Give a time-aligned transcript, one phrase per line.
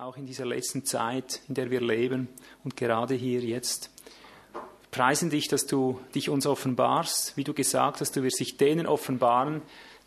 [0.00, 2.28] auch in dieser letzten Zeit, in der wir leben
[2.62, 3.90] und gerade hier jetzt.
[4.52, 4.60] Wir
[4.92, 8.86] preisen dich, dass du dich uns offenbarst, wie du gesagt hast, du wirst dich denen
[8.86, 9.60] offenbaren,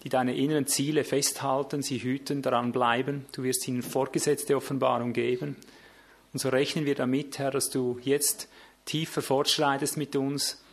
[0.04, 3.26] die deine inneren Ziele festhalten, sie hüten, daran bleiben.
[3.34, 5.58] Du wirst ihnen fortgesetzte Offenbarung geben.
[6.32, 8.48] Und so rechnen wir damit, Herr, dass du jetzt
[8.86, 10.64] tiefer fortschreitest mit uns,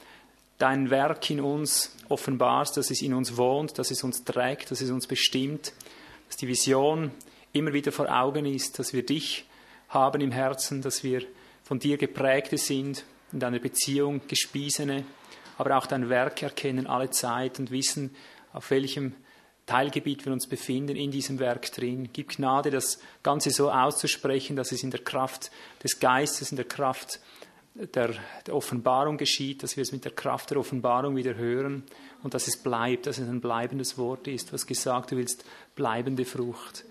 [0.59, 4.81] dein Werk in uns offenbarst, dass es in uns wohnt, dass es uns trägt, dass
[4.81, 5.73] es uns bestimmt,
[6.29, 7.11] dass die Vision
[7.53, 9.47] immer wieder vor Augen ist, dass wir dich
[9.89, 11.23] haben im Herzen, dass wir
[11.63, 15.05] von dir geprägte sind, in deiner Beziehung gespiesene,
[15.59, 18.15] aber auch dein Werk erkennen alle Zeit und wissen,
[18.53, 19.15] auf welchem
[19.67, 22.09] Teilgebiet wir uns befinden in diesem Werk drin.
[22.13, 25.51] Gib Gnade, das Ganze so auszusprechen, dass es in der Kraft
[25.83, 27.21] des Geistes, in der Kraft
[27.75, 28.15] der,
[28.47, 31.85] der, Offenbarung geschieht, dass wir es mit der Kraft der Offenbarung wieder hören
[32.23, 34.53] und dass es bleibt, dass es ein bleibendes Wort ist.
[34.53, 36.85] Hast gesagt, du willst bleibende Frucht.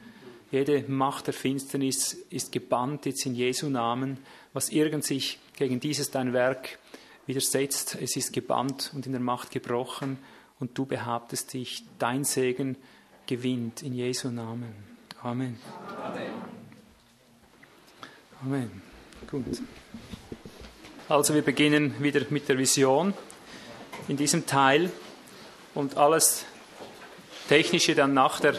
[0.49, 4.17] Jede Macht der Finsternis ist gebannt jetzt in Jesu Namen.
[4.53, 6.80] Was irgend sich gegen dieses dein Werk
[7.25, 10.17] widersetzt, es ist gebannt und in der Macht gebrochen
[10.59, 12.77] und du behauptest dich, dein Segen
[13.25, 14.73] gewinnt in Jesu Namen.
[15.22, 15.59] Amen.
[18.41, 18.81] Amen.
[19.29, 19.61] Gut.
[21.09, 23.13] Also wir beginnen wieder mit der Vision
[24.07, 24.89] in diesem Teil
[25.73, 26.45] und alles
[27.50, 28.55] Technische dann nach der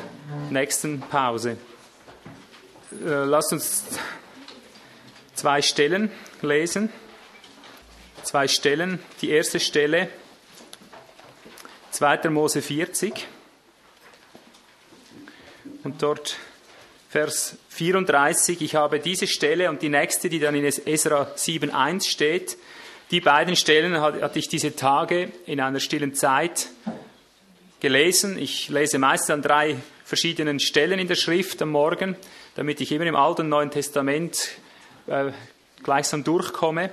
[0.51, 1.57] nächsten Pause.
[2.91, 3.85] Äh, lasst uns
[5.35, 6.91] zwei Stellen lesen.
[8.23, 8.99] Zwei Stellen.
[9.21, 10.09] Die erste Stelle,
[11.91, 12.31] 2.
[12.31, 13.27] Mose 40.
[15.85, 16.37] Und dort
[17.11, 18.63] Vers 34.
[18.63, 22.57] Ich habe diese Stelle und die nächste, die dann in Esra 7.1 steht.
[23.11, 26.69] Die beiden Stellen hatte ich diese Tage in einer stillen Zeit
[27.81, 28.39] gelesen.
[28.39, 32.17] Ich lese meist an drei verschiedenen Stellen in der Schrift am Morgen
[32.59, 34.49] damit ich immer im Alten und Neuen Testament
[35.07, 35.31] äh,
[35.85, 36.91] gleichsam durchkomme.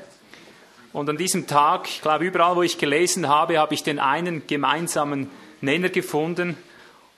[0.93, 4.45] Und an diesem Tag, ich glaube, überall, wo ich gelesen habe, habe ich den einen
[4.45, 5.31] gemeinsamen
[5.61, 6.55] Nenner gefunden.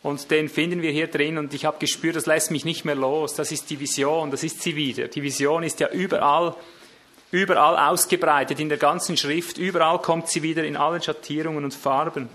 [0.02, 1.38] Und den finden wir hier drin.
[1.38, 3.34] Und ich habe gespürt, das lässt mich nicht mehr los.
[3.34, 5.10] Das ist die Vision, das ist sie wieder.
[5.10, 6.56] Die Vision ist ja überall,
[7.32, 9.58] überall ausgebreitet in der ganzen Schrift.
[9.58, 12.30] Überall kommt sie wieder in allen Schattierungen und Farben.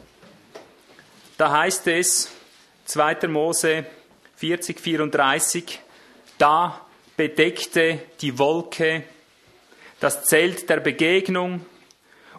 [1.38, 2.30] Da heißt es,
[2.84, 3.28] 2.
[3.28, 3.86] Mose
[4.36, 5.80] 40, 34,
[6.42, 6.84] da
[7.16, 9.04] bedeckte die Wolke
[10.00, 11.64] das Zelt der Begegnung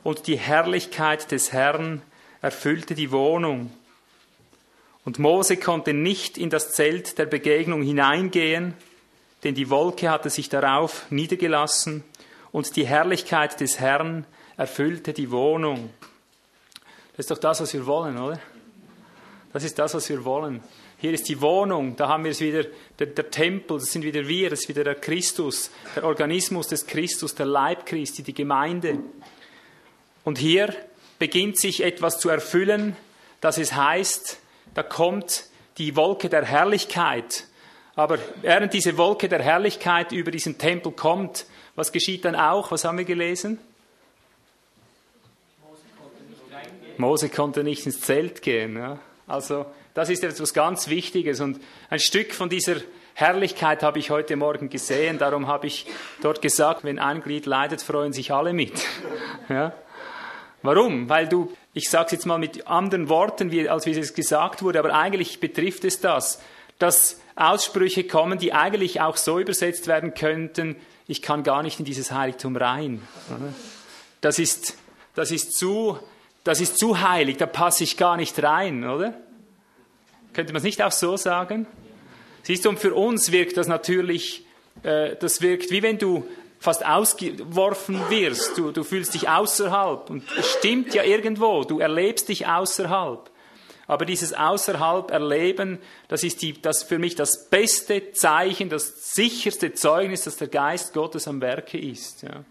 [0.04, 2.02] und die Herrlichkeit des Herrn
[2.42, 3.72] erfüllte die Wohnung.
[5.06, 8.74] Und Mose konnte nicht in das Zelt der Begegnung hineingehen,
[9.46, 12.04] denn die Wolke hatte sich darauf niedergelassen
[12.52, 14.26] und die Herrlichkeit des Herrn
[14.58, 15.92] erfüllte die Wohnung.
[17.16, 18.38] Das ist doch das, was wir wollen, oder?
[19.54, 20.62] Das ist das, was wir wollen.
[21.04, 22.64] Hier ist die Wohnung, da haben wir es wieder,
[22.98, 26.88] der, der, Tempel, das sind wieder wir, das ist wieder der Christus, der Organismus des
[26.88, 29.00] Christus, der Leib Christi, die Gemeinde.
[30.24, 30.74] Und hier
[31.20, 32.96] beginnt sich etwas zu erfüllen,
[33.42, 34.40] dass es heißt,
[34.76, 35.48] da kommt
[35.78, 37.48] die Wolke der Herrlichkeit.
[37.96, 42.72] Aber während diese Wolke der Herrlichkeit über diesen Tempel kommt, was geschieht dann auch?
[42.72, 43.60] Was haben wir gelesen?
[46.96, 48.78] Mose konnte nicht ins Zelt gehen.
[48.78, 49.00] Ja?
[49.28, 51.60] Also das ist etwas ganz Wichtiges und
[51.90, 52.78] ein Stück von dieser
[53.16, 55.20] Herrlichkeit habe ich heute Morgen gesehen.
[55.20, 55.86] Darum habe ich
[56.22, 58.74] dort gesagt, wenn ein Glied leidet, freuen sich alle mit.
[59.50, 59.74] Ja?
[60.62, 61.10] Warum?
[61.10, 64.64] Weil du, ich sage es jetzt mal mit anderen Worten, wie, als wie es gesagt
[64.64, 66.42] wurde, aber eigentlich betrifft es das,
[66.80, 70.78] dass Aussprüche kommen, die eigentlich auch so übersetzt werden könnten,
[71.08, 73.02] ich kann gar nicht in dieses Heiligtum rein.
[74.22, 74.78] Das ist,
[75.16, 76.00] das ist, zu,
[76.46, 79.14] das ist zu heilig, da passe ich gar nicht rein, oder?
[80.34, 81.68] Könnte man es nicht auch so sagen?
[82.44, 84.46] Siehst du, und für uns wirkt das natürlich,
[84.84, 86.26] äh, das wirkt wie wenn du
[86.64, 88.58] fast ausgeworfen wirst.
[88.58, 90.10] Du, du fühlst dich außerhalb.
[90.10, 93.30] Und es stimmt ja irgendwo, du erlebst dich außerhalb.
[93.86, 99.74] Aber dieses außerhalb erleben, das ist die, das für mich das beste Zeichen, das sicherste
[99.74, 102.24] Zeugnis, dass der Geist Gottes am Werke ist.
[102.24, 102.46] Ja.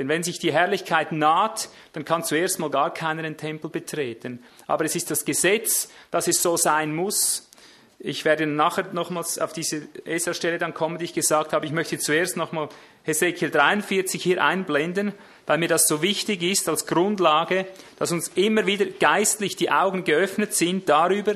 [0.00, 4.42] Denn wenn sich die Herrlichkeit naht, dann kann zuerst mal gar keiner den Tempel betreten.
[4.66, 7.50] Aber es ist das Gesetz, dass es so sein muss.
[7.98, 11.66] Ich werde nachher nochmals auf diese Esra-Stelle dann kommen, die ich gesagt habe.
[11.66, 12.70] Ich möchte zuerst nochmal
[13.02, 15.12] Hesekiel 43 hier einblenden,
[15.44, 17.66] weil mir das so wichtig ist als Grundlage,
[17.98, 21.34] dass uns immer wieder geistlich die Augen geöffnet sind darüber,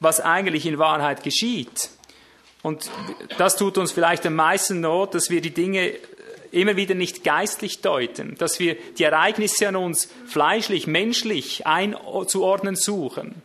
[0.00, 1.90] was eigentlich in Wahrheit geschieht.
[2.62, 2.90] Und
[3.36, 5.92] das tut uns vielleicht am meisten Not, dass wir die Dinge
[6.52, 13.42] immer wieder nicht geistlich deuten, dass wir die Ereignisse an uns fleischlich, menschlich einzuordnen suchen.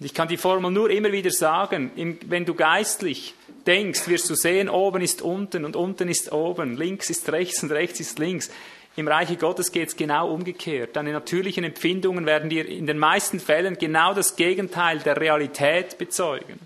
[0.00, 1.90] Und ich kann die Formel nur immer wieder sagen,
[2.26, 3.34] wenn du geistlich
[3.66, 7.70] denkst, wirst du sehen, oben ist unten und unten ist oben, links ist rechts und
[7.70, 8.50] rechts ist links.
[8.96, 10.94] Im Reiche Gottes geht es genau umgekehrt.
[10.94, 16.60] Deine natürlichen Empfindungen werden dir in den meisten Fällen genau das Gegenteil der Realität bezeugen.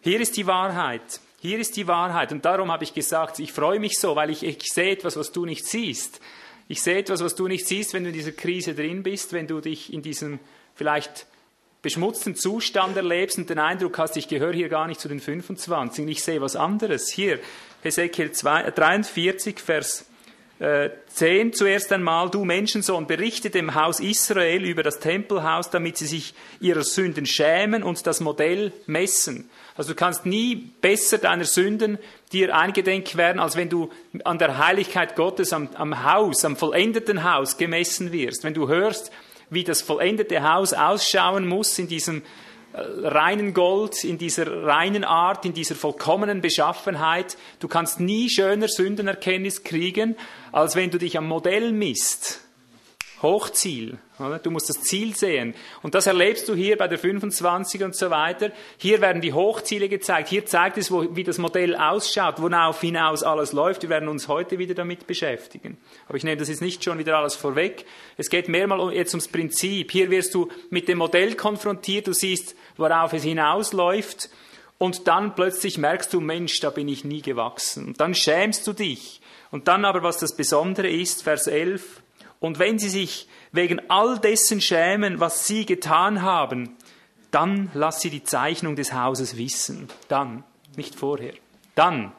[0.00, 1.20] Hier ist die Wahrheit.
[1.40, 2.32] Hier ist die Wahrheit.
[2.32, 5.30] Und darum habe ich gesagt, ich freue mich so, weil ich, ich sehe etwas, was
[5.30, 6.20] du nicht siehst.
[6.66, 9.46] Ich sehe etwas, was du nicht siehst, wenn du in dieser Krise drin bist, wenn
[9.46, 10.40] du dich in diesem
[10.74, 11.26] vielleicht
[11.80, 16.08] beschmutzten Zustand erlebst und den Eindruck hast, ich gehöre hier gar nicht zu den 25.
[16.08, 17.08] Ich sehe was anderes.
[17.08, 17.38] Hier,
[17.82, 20.06] Hesekiel 43, Vers
[20.58, 26.06] 10 äh, zuerst einmal, du Menschensohn, berichte dem Haus Israel über das Tempelhaus, damit sie
[26.06, 29.48] sich ihrer Sünden schämen und das Modell messen.
[29.78, 31.98] Also du kannst nie besser deiner Sünden
[32.32, 33.90] dir eingedenk werden, als wenn du
[34.24, 38.42] an der Heiligkeit Gottes am, am Haus, am vollendeten Haus gemessen wirst.
[38.42, 39.12] Wenn du hörst,
[39.50, 42.22] wie das vollendete Haus ausschauen muss in diesem
[42.72, 47.36] äh, reinen Gold, in dieser reinen Art, in dieser vollkommenen Beschaffenheit.
[47.60, 50.16] Du kannst nie schöner Sündenerkenntnis kriegen,
[50.50, 52.47] als wenn du dich am Modell misst.
[53.22, 53.98] Hochziel.
[54.42, 55.54] Du musst das Ziel sehen.
[55.82, 58.50] Und das erlebst du hier bei der 25 und so weiter.
[58.76, 60.28] Hier werden die Hochziele gezeigt.
[60.28, 63.82] Hier zeigt es, wie das Modell ausschaut, worauf hinaus alles läuft.
[63.82, 65.78] Wir werden uns heute wieder damit beschäftigen.
[66.08, 67.84] Aber ich nehme das jetzt nicht schon wieder alles vorweg.
[68.16, 69.90] Es geht mehrmal jetzt ums Prinzip.
[69.90, 72.06] Hier wirst du mit dem Modell konfrontiert.
[72.06, 74.30] Du siehst, worauf es hinausläuft.
[74.78, 77.86] Und dann plötzlich merkst du, Mensch, da bin ich nie gewachsen.
[77.86, 79.20] Und dann schämst du dich.
[79.50, 82.00] Und dann aber, was das Besondere ist, Vers 11,
[82.40, 86.76] und wenn sie sich wegen all dessen schämen, was sie getan haben,
[87.30, 89.88] dann lass sie die Zeichnung des Hauses wissen.
[90.08, 90.44] Dann,
[90.76, 91.34] nicht vorher.
[91.74, 92.12] Dann.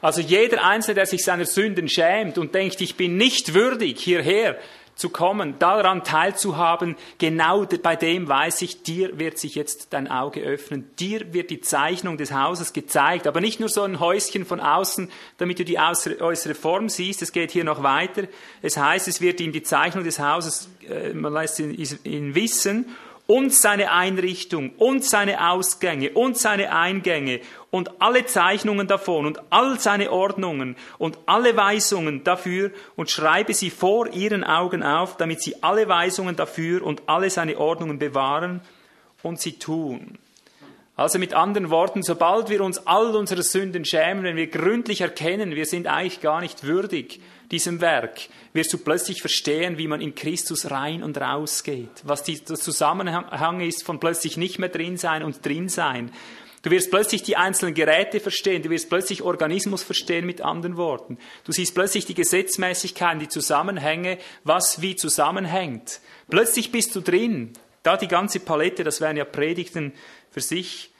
[0.00, 4.58] Also jeder Einzelne, der sich seiner Sünden schämt und denkt, ich bin nicht würdig, hierher
[4.94, 10.40] zu kommen, daran teilzuhaben, genau bei dem weiß ich, dir wird sich jetzt dein Auge
[10.40, 14.60] öffnen, dir wird die Zeichnung des Hauses gezeigt, aber nicht nur so ein Häuschen von
[14.60, 18.24] außen, damit du die äußere Form siehst, es geht hier noch weiter,
[18.62, 21.72] es heißt, es wird ihm die Zeichnung des Hauses, äh, man lässt ihn,
[22.04, 22.86] ihn wissen,
[23.26, 27.40] und seine Einrichtung und seine Ausgänge und seine Eingänge
[27.70, 33.70] und alle Zeichnungen davon und all seine Ordnungen und alle Weisungen dafür und schreibe sie
[33.70, 38.60] vor ihren Augen auf, damit sie alle Weisungen dafür und alle seine Ordnungen bewahren
[39.22, 40.18] und sie tun.
[40.96, 45.56] Also mit anderen Worten, sobald wir uns all unserer Sünden schämen, wenn wir gründlich erkennen,
[45.56, 47.20] wir sind eigentlich gar nicht würdig
[47.50, 48.20] diesem Werk,
[48.52, 52.56] wirst du plötzlich verstehen, wie man in Christus rein und raus geht, was die, der
[52.56, 56.10] Zusammenhang ist von plötzlich nicht mehr drin sein und drin sein.
[56.64, 61.18] Du wirst plötzlich die einzelnen Geräte verstehen, du wirst plötzlich Organismus verstehen mit anderen Worten.
[61.44, 66.00] Du siehst plötzlich die Gesetzmäßigkeiten, die Zusammenhänge, was wie zusammenhängt.
[66.30, 67.52] Plötzlich bist du drin.
[67.82, 69.92] Da die ganze Palette, das wären ja Predigten
[70.30, 70.90] für sich.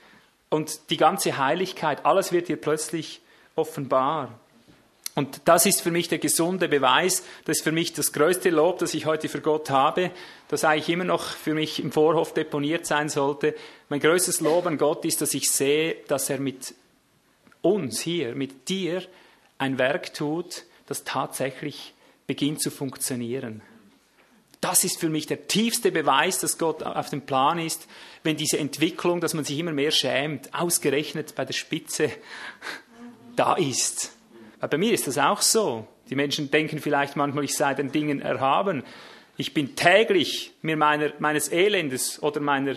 [0.49, 3.21] Und die ganze Heiligkeit, alles wird dir plötzlich
[3.55, 4.39] offenbar.
[5.15, 8.79] Und das ist für mich der gesunde Beweis, das ist für mich das größte Lob,
[8.79, 10.11] das ich heute für Gott habe,
[10.49, 13.55] das eigentlich immer noch für mich im Vorhof deponiert sein sollte.
[13.87, 16.75] Mein größtes Lob an Gott ist, dass ich sehe, dass er mit
[17.61, 19.03] uns hier, mit dir,
[19.57, 21.93] ein Werk tut, das tatsächlich
[22.27, 23.61] beginnt zu funktionieren.
[24.59, 27.87] Das ist für mich der tiefste Beweis, dass Gott auf dem Plan ist,
[28.23, 32.11] wenn diese Entwicklung, dass man sich immer mehr schämt, ausgerechnet bei der Spitze
[33.37, 34.14] da ist.
[34.65, 35.85] Aber bei mir ist das auch so.
[36.09, 38.81] Die Menschen denken vielleicht manchmal, ich sei den Dingen erhaben.
[39.37, 42.75] Ich bin täglich mir meiner, meines Elendes oder meiner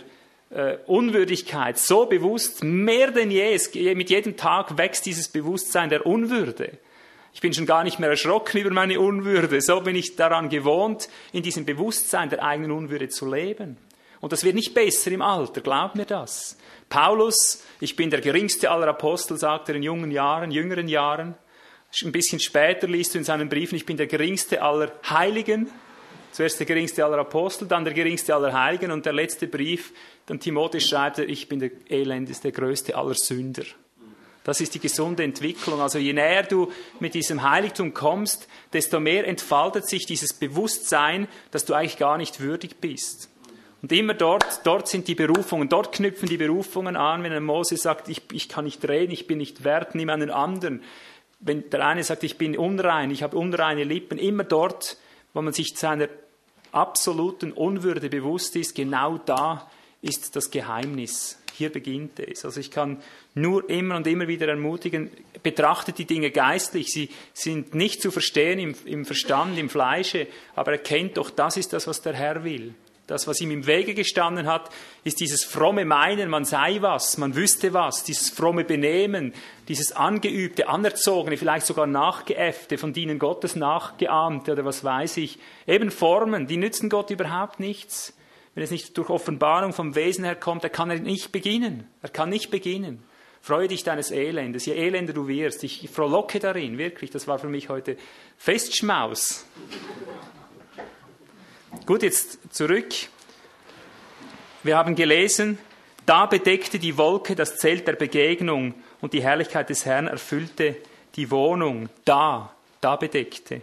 [0.50, 3.54] äh, Unwürdigkeit so bewusst, mehr denn je.
[3.54, 6.72] Es, mit jedem Tag wächst dieses Bewusstsein der Unwürde.
[7.32, 9.62] Ich bin schon gar nicht mehr erschrocken über meine Unwürde.
[9.62, 13.78] So bin ich daran gewohnt, in diesem Bewusstsein der eigenen Unwürde zu leben.
[14.20, 16.58] Und das wird nicht besser im Alter, glaub mir das.
[16.90, 21.34] Paulus, ich bin der geringste aller Apostel, sagt er in jungen Jahren, jüngeren Jahren.
[22.02, 25.68] Ein bisschen später liest du in seinen Briefen, ich bin der geringste aller Heiligen.
[26.32, 29.92] Zuerst der geringste aller Apostel, dann der geringste aller Heiligen und der letzte Brief,
[30.26, 33.64] dann Timotheus schreibt er, ich bin der elendeste, der größte aller Sünder.
[34.44, 35.80] Das ist die gesunde Entwicklung.
[35.80, 41.64] Also je näher du mit diesem Heiligtum kommst, desto mehr entfaltet sich dieses Bewusstsein, dass
[41.64, 43.30] du eigentlich gar nicht würdig bist.
[43.80, 47.76] Und immer dort, dort sind die Berufungen, dort knüpfen die Berufungen an, wenn ein Mose
[47.76, 50.82] sagt, ich, ich kann nicht reden, ich bin nicht wert, nimm einen anderen
[51.40, 54.96] wenn der eine sagt, ich bin unrein, ich habe unreine Lippen, immer dort,
[55.34, 56.08] wo man sich seiner
[56.72, 59.70] absoluten Unwürde bewusst ist, genau da
[60.02, 61.38] ist das Geheimnis.
[61.54, 62.44] Hier beginnt es.
[62.44, 63.02] Also ich kann
[63.34, 65.10] nur immer und immer wieder ermutigen,
[65.42, 66.92] betrachtet die Dinge geistlich.
[66.92, 71.72] Sie sind nicht zu verstehen im, im Verstand, im Fleische, aber erkennt doch, das ist
[71.72, 72.74] das, was der Herr will.
[73.08, 74.68] Das, was ihm im Wege gestanden hat,
[75.02, 79.32] ist dieses fromme Meinen, man sei was, man wüsste was, dieses fromme Benehmen,
[79.66, 85.38] dieses angeübte, anerzogene, vielleicht sogar nachgeäffte, von dienen Gottes nachgeahmte oder was weiß ich.
[85.66, 88.14] Eben Formen, die nützen Gott überhaupt nichts.
[88.54, 91.88] Wenn es nicht durch Offenbarung vom Wesen her kommt, er kann nicht beginnen.
[92.02, 93.02] Er kann nicht beginnen.
[93.40, 95.64] Freue dich deines Elendes, je elender du wirst.
[95.64, 97.10] Ich frohlocke darin, wirklich.
[97.10, 97.96] Das war für mich heute
[98.36, 99.46] Festschmaus.
[101.84, 102.88] Gut, jetzt zurück.
[104.62, 105.58] Wir haben gelesen,
[106.06, 110.76] da bedeckte die Wolke das Zelt der Begegnung und die Herrlichkeit des Herrn erfüllte
[111.16, 111.90] die Wohnung.
[112.04, 113.60] Da, da bedeckte.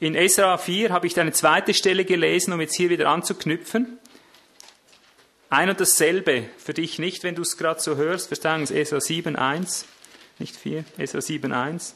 [0.00, 3.98] In Esra 4 habe ich eine zweite Stelle gelesen, um jetzt hier wieder anzuknüpfen.
[5.50, 8.28] Ein und dasselbe für dich nicht, wenn du es gerade so hörst.
[8.28, 9.86] Verstehen es Esra 7.1,
[10.38, 11.94] nicht 4, Esra 7.1.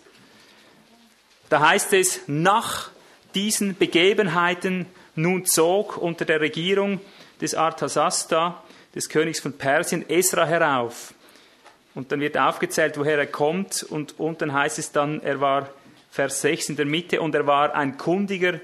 [1.49, 2.91] Da heißt es, nach
[3.35, 7.01] diesen Begebenheiten nun zog unter der Regierung
[7.41, 8.63] des Arthasasta,
[8.95, 11.15] des Königs von Persien, Esra herauf.
[11.95, 13.83] Und dann wird aufgezählt, woher er kommt.
[13.83, 15.69] Und unten heißt es dann, er war,
[16.11, 18.61] Vers 6 in der Mitte, und er war ein kundiger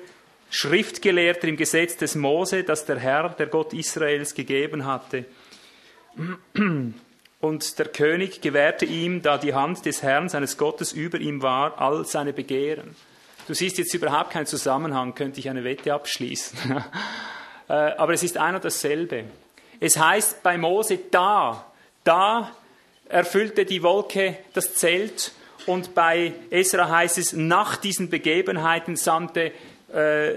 [0.50, 5.24] Schriftgelehrter im Gesetz des Mose, das der Herr, der Gott Israels, gegeben hatte.
[7.40, 11.80] Und der König gewährte ihm, da die Hand des Herrn, seines Gottes, über ihm war,
[11.80, 12.96] all seine Begehren.
[13.48, 16.84] Du siehst jetzt überhaupt keinen Zusammenhang, könnte ich eine Wette abschließen.
[17.70, 19.24] Äh, aber es ist ein und dasselbe.
[19.78, 21.66] Es heißt bei Mose da,
[22.02, 22.50] da
[23.10, 25.32] erfüllte die Wolke das Zelt
[25.66, 29.52] und bei Esra heißt es, nach diesen Begebenheiten sandte,
[29.92, 30.36] äh,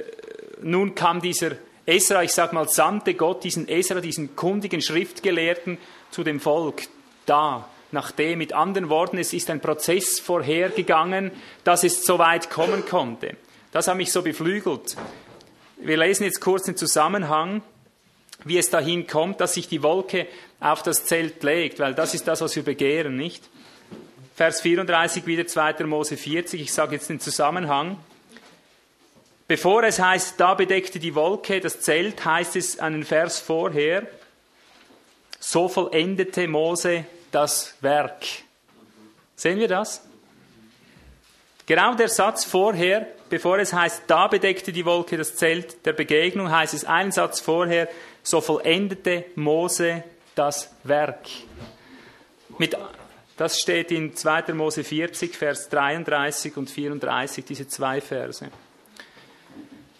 [0.61, 1.51] nun kam dieser
[1.85, 5.77] Esra, ich sag mal, sandte Gott diesen Esra, diesen kundigen Schriftgelehrten
[6.09, 6.81] zu dem Volk.
[7.25, 11.31] Da, nachdem, mit anderen Worten, es ist ein Prozess vorhergegangen,
[11.63, 13.35] dass es so weit kommen konnte.
[13.71, 14.95] Das hat mich so beflügelt.
[15.77, 17.61] Wir lesen jetzt kurz den Zusammenhang,
[18.43, 20.27] wie es dahin kommt, dass sich die Wolke
[20.59, 23.43] auf das Zelt legt, weil das ist das, was wir begehren, nicht?
[24.35, 25.85] Vers 34 wieder 2.
[25.85, 27.97] Mose 40, ich sage jetzt den Zusammenhang.
[29.47, 34.07] Bevor es heißt, da bedeckte die Wolke das Zelt, heißt es einen Vers vorher,
[35.39, 38.25] so vollendete Mose das Werk.
[39.35, 40.01] Sehen wir das?
[41.65, 46.51] Genau der Satz vorher, bevor es heißt, da bedeckte die Wolke das Zelt der Begegnung,
[46.51, 47.87] heißt es einen Satz vorher,
[48.23, 50.03] so vollendete Mose
[50.35, 51.27] das Werk.
[52.57, 52.75] Mit,
[53.37, 54.53] das steht in 2.
[54.53, 58.49] Mose 40, Vers 33 und 34, diese zwei Verse.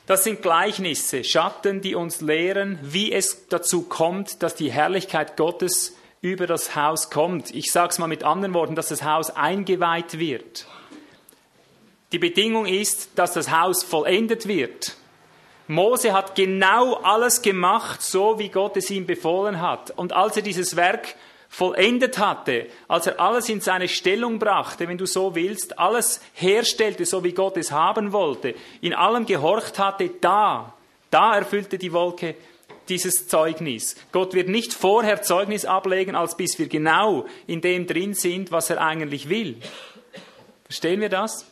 [0.07, 5.95] Das sind Gleichnisse, Schatten, die uns lehren, wie es dazu kommt, dass die Herrlichkeit Gottes
[6.21, 7.53] über das Haus kommt.
[7.53, 10.67] Ich sage es mal mit anderen Worten, dass das Haus eingeweiht wird.
[12.11, 14.95] Die Bedingung ist, dass das Haus vollendet wird.
[15.67, 19.91] Mose hat genau alles gemacht, so wie Gott es ihm befohlen hat.
[19.91, 21.15] Und als er dieses Werk
[21.47, 27.05] vollendet hatte, als er alles in seine Stellung brachte, wenn du so willst, alles herstellte,
[27.05, 30.73] so wie Gott es haben wollte, in allem gehorcht hatte, da,
[31.09, 32.35] da erfüllte die Wolke
[32.91, 33.95] dieses Zeugnis.
[34.11, 38.69] Gott wird nicht vorher Zeugnis ablegen, als bis wir genau in dem drin sind, was
[38.69, 39.55] er eigentlich will.
[40.65, 41.45] Verstehen wir das?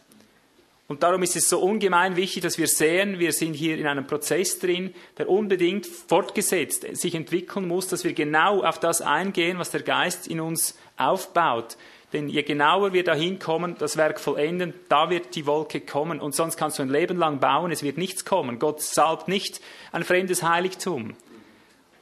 [0.89, 4.07] Und darum ist es so ungemein wichtig, dass wir sehen, wir sind hier in einem
[4.07, 9.69] Prozess drin, der unbedingt fortgesetzt sich entwickeln muss, dass wir genau auf das eingehen, was
[9.69, 11.77] der Geist in uns aufbaut.
[12.11, 16.19] Denn je genauer wir dahin kommen, das Werk vollenden, da wird die Wolke kommen.
[16.19, 18.57] Und sonst kannst du ein Leben lang bauen, es wird nichts kommen.
[18.57, 21.15] Gott salbt nicht ein fremdes Heiligtum.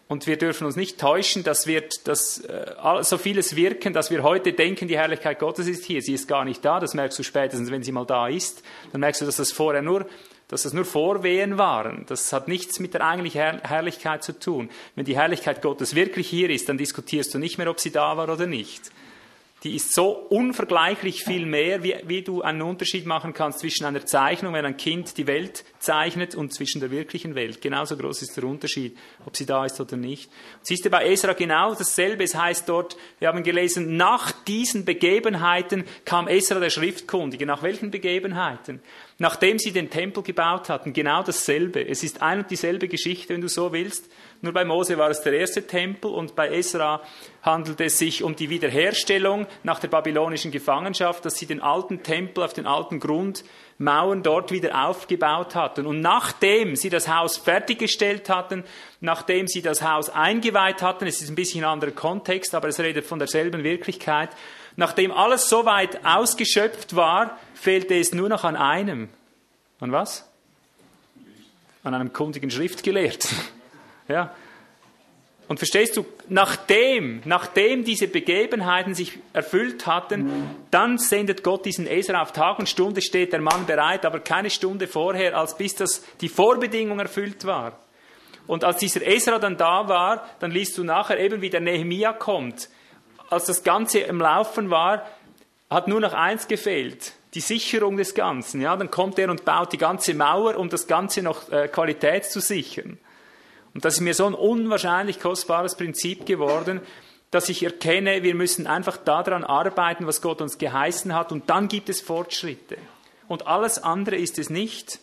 [0.08, 4.24] Und wir dürfen uns nicht täuschen, dass wird dass, äh, so vieles wirken, dass wir
[4.24, 6.02] heute denken, die Herrlichkeit Gottes ist hier.
[6.02, 6.80] Sie ist gar nicht da.
[6.80, 8.64] Das merkst du spätestens, wenn sie mal da ist.
[8.92, 10.08] Dann merkst du, dass das vorher nur,
[10.48, 12.06] dass das nur Vorwehen waren.
[12.08, 14.70] Das hat nichts mit der eigentlichen Herr Herrlichkeit zu tun.
[14.96, 18.16] Wenn die Herrlichkeit Gottes wirklich hier ist, dann diskutierst du nicht mehr, ob sie da
[18.16, 18.92] war oder nicht
[19.64, 24.06] die ist so unvergleichlich viel mehr, wie, wie du einen Unterschied machen kannst zwischen einer
[24.06, 27.60] Zeichnung, wenn ein Kind die Welt zeichnet, und zwischen der wirklichen Welt.
[27.60, 28.96] Genauso groß ist der Unterschied,
[29.26, 30.30] ob sie da ist oder nicht.
[30.62, 32.24] siehst du bei Esra genau dasselbe.
[32.24, 37.48] Es heißt dort, wir haben gelesen, nach diesen Begebenheiten kam Esra der Schriftkundige.
[37.48, 38.80] Nach welchen Begebenheiten?
[39.18, 41.88] Nachdem sie den Tempel gebaut hatten, genau dasselbe.
[41.88, 44.08] Es ist ein und dieselbe Geschichte, wenn du so willst.
[44.42, 47.02] Nur bei Mose war es der erste Tempel und bei Esra
[47.42, 52.44] handelt es sich um die Wiederherstellung nach der babylonischen Gefangenschaft, dass sie den alten Tempel
[52.44, 55.88] auf den alten Grundmauern dort wieder aufgebaut hatten.
[55.88, 58.64] Und nachdem sie das Haus fertiggestellt hatten,
[59.02, 62.80] nachdem sie das Haus eingeweiht hatten, es ist ein bisschen ein anderer Kontext, aber es
[62.80, 64.30] redet von derselben Wirklichkeit,
[64.76, 69.10] nachdem alles so weit ausgeschöpft war, fehlte es nur noch an einem.
[69.80, 70.30] An was?
[71.84, 73.57] An einem kundigen Schriftgelehrten.
[74.08, 74.34] Ja.
[75.48, 80.30] Und verstehst du, nachdem, nachdem diese Begebenheiten sich erfüllt hatten,
[80.72, 84.50] dann sendet Gott diesen Esra auf Tag und Stunde steht der Mann bereit, aber keine
[84.50, 87.80] Stunde vorher, als bis das die Vorbedingung erfüllt war.
[88.46, 92.12] Und als dieser Esra dann da war, dann liest du nachher eben, wie der Nehemia
[92.12, 92.70] kommt.
[93.30, 95.06] Als das Ganze im Laufen war,
[95.70, 97.14] hat nur noch eins gefehlt.
[97.34, 98.62] Die Sicherung des Ganzen.
[98.62, 102.26] Ja, dann kommt er und baut die ganze Mauer, um das Ganze noch äh, Qualität
[102.26, 102.98] zu sichern.
[103.78, 106.82] Und das ist mir so ein unwahrscheinlich kostbares Prinzip geworden,
[107.30, 111.68] dass ich erkenne, wir müssen einfach daran arbeiten, was Gott uns geheißen hat, und dann
[111.68, 112.80] gibt es Fortschritte.
[113.28, 114.98] Und alles andere ist es nicht.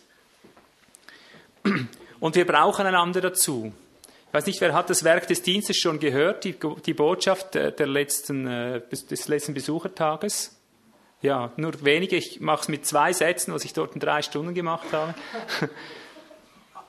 [2.19, 3.71] Und wir brauchen einander dazu.
[4.27, 7.87] Ich weiß nicht, wer hat das Werk des Dienstes schon gehört, die, die Botschaft der
[7.87, 10.59] letzten, äh, des letzten Besuchertages?
[11.21, 12.17] Ja, nur wenige.
[12.17, 15.15] Ich mache es mit zwei Sätzen, was ich dort in drei Stunden gemacht habe.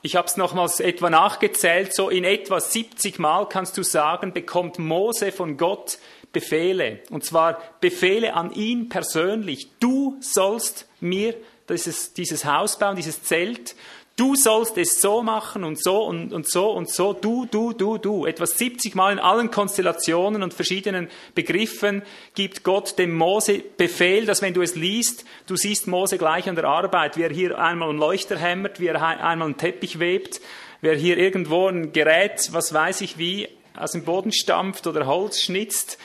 [0.06, 4.78] Ich habe es nochmals etwa nachgezählt, so in etwa 70 Mal kannst du sagen, bekommt
[4.78, 5.98] Mose von Gott
[6.30, 7.00] Befehle.
[7.10, 9.68] Und zwar Befehle an ihn persönlich.
[9.80, 11.34] Du sollst mir
[11.68, 13.74] dieses, dieses Haus bauen, dieses Zelt.
[14.16, 17.12] Du sollst es so machen und so und, und so und so.
[17.12, 18.24] Du, du, du, du.
[18.24, 22.02] Etwas 70 Mal in allen Konstellationen und verschiedenen Begriffen
[22.34, 26.54] gibt Gott dem Mose Befehl, dass wenn du es liest, du siehst Mose gleich an
[26.54, 30.40] der Arbeit, wie er hier einmal einen Leuchter hämmert, wie er einmal einen Teppich webt,
[30.80, 35.04] wie er hier irgendwo ein Gerät, was weiß ich wie, aus dem Boden stampft oder
[35.04, 35.98] Holz schnitzt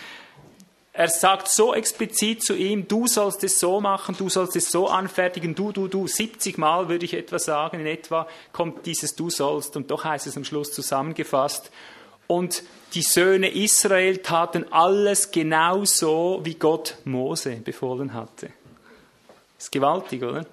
[0.93, 4.87] er sagt so explizit zu ihm, du sollst es so machen, du sollst es so
[4.87, 6.05] anfertigen, du, du, du.
[6.05, 10.27] 70 Mal würde ich etwa sagen, in etwa kommt dieses du sollst und doch heißt
[10.27, 11.71] es am Schluss zusammengefasst.
[12.27, 18.49] Und die Söhne Israel taten alles genau so, wie Gott Mose befohlen hatte.
[19.57, 20.45] Ist gewaltig, oder?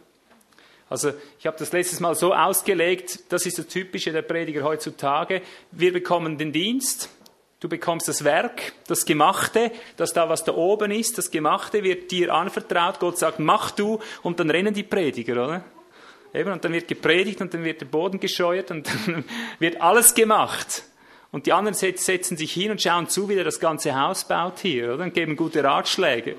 [0.88, 5.42] Also ich habe das letztes Mal so ausgelegt, das ist das Typische der Prediger heutzutage.
[5.70, 7.10] Wir bekommen den Dienst,
[7.60, 12.12] Du bekommst das Werk, das Gemachte, das da, was da oben ist, das Gemachte wird
[12.12, 13.00] dir anvertraut.
[13.00, 15.64] Gott sagt, mach du, und dann rennen die Prediger, oder?
[16.32, 19.24] Eben, und dann wird gepredigt und dann wird der Boden gescheuert und dann
[19.58, 20.84] wird alles gemacht.
[21.32, 24.60] Und die anderen setzen sich hin und schauen zu, wie er das ganze Haus baut
[24.60, 25.04] hier, oder?
[25.04, 26.36] Und geben gute Ratschläge.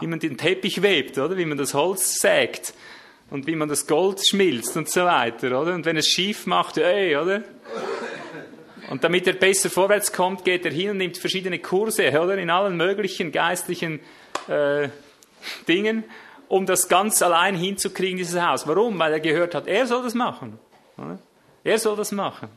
[0.00, 1.36] Wie man den Teppich webt, oder?
[1.38, 2.74] Wie man das Holz sägt.
[3.30, 5.74] Und wie man das Gold schmilzt und so weiter, oder?
[5.74, 7.42] Und wenn es schief macht, ey, oder?
[8.90, 12.38] Und damit er besser vorwärts kommt, geht er hin und nimmt verschiedene Kurse, oder?
[12.38, 14.00] In allen möglichen geistlichen
[14.48, 14.88] äh,
[15.66, 16.04] Dingen,
[16.48, 18.66] um das ganz allein hinzukriegen, dieses Haus.
[18.66, 18.98] Warum?
[18.98, 20.58] Weil er gehört hat, er soll das machen.
[20.96, 21.18] Oder?
[21.64, 22.48] Er soll das machen.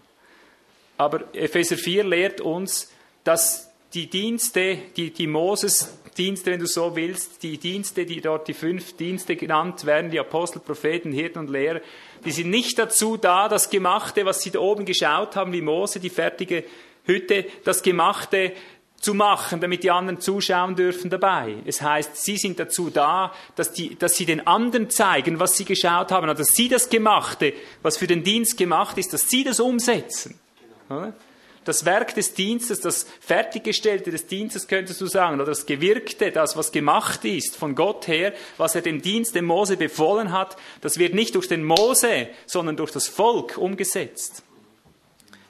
[0.97, 2.91] Aber Epheser 4 lehrt uns,
[3.23, 8.47] dass die Dienste, die, die Moses Dienste, wenn du so willst, die Dienste, die dort
[8.47, 11.79] die fünf Dienste genannt werden, die Apostel, Propheten, Hirten und Lehrer,
[12.25, 15.99] die sind nicht dazu da, das Gemachte, was sie da oben geschaut haben, wie Mose,
[15.99, 16.63] die fertige
[17.05, 18.53] Hütte, das Gemachte
[19.01, 21.55] zu machen, damit die anderen zuschauen dürfen dabei.
[21.65, 25.65] Es heißt, sie sind dazu da, dass, die, dass sie den anderen zeigen, was sie
[25.65, 29.43] geschaut haben, also dass sie das Gemachte, was für den Dienst gemacht ist, dass sie
[29.43, 30.39] das umsetzen.
[30.89, 31.13] Oder?
[31.63, 36.57] Das Werk des Dienstes, das Fertiggestellte des Dienstes, könntest du sagen, oder das Gewirkte, das,
[36.57, 40.97] was gemacht ist von Gott her, was er dem Dienst dem Mose befohlen hat, das
[40.97, 44.43] wird nicht durch den Mose, sondern durch das Volk umgesetzt.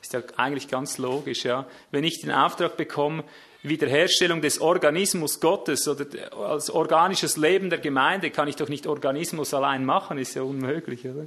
[0.01, 1.65] Ist ja eigentlich ganz logisch, ja.
[1.91, 3.23] Wenn ich den Auftrag bekomme,
[3.63, 9.53] Wiederherstellung des Organismus Gottes oder als organisches Leben der Gemeinde, kann ich doch nicht Organismus
[9.53, 11.25] allein machen, ist ja unmöglich, oder?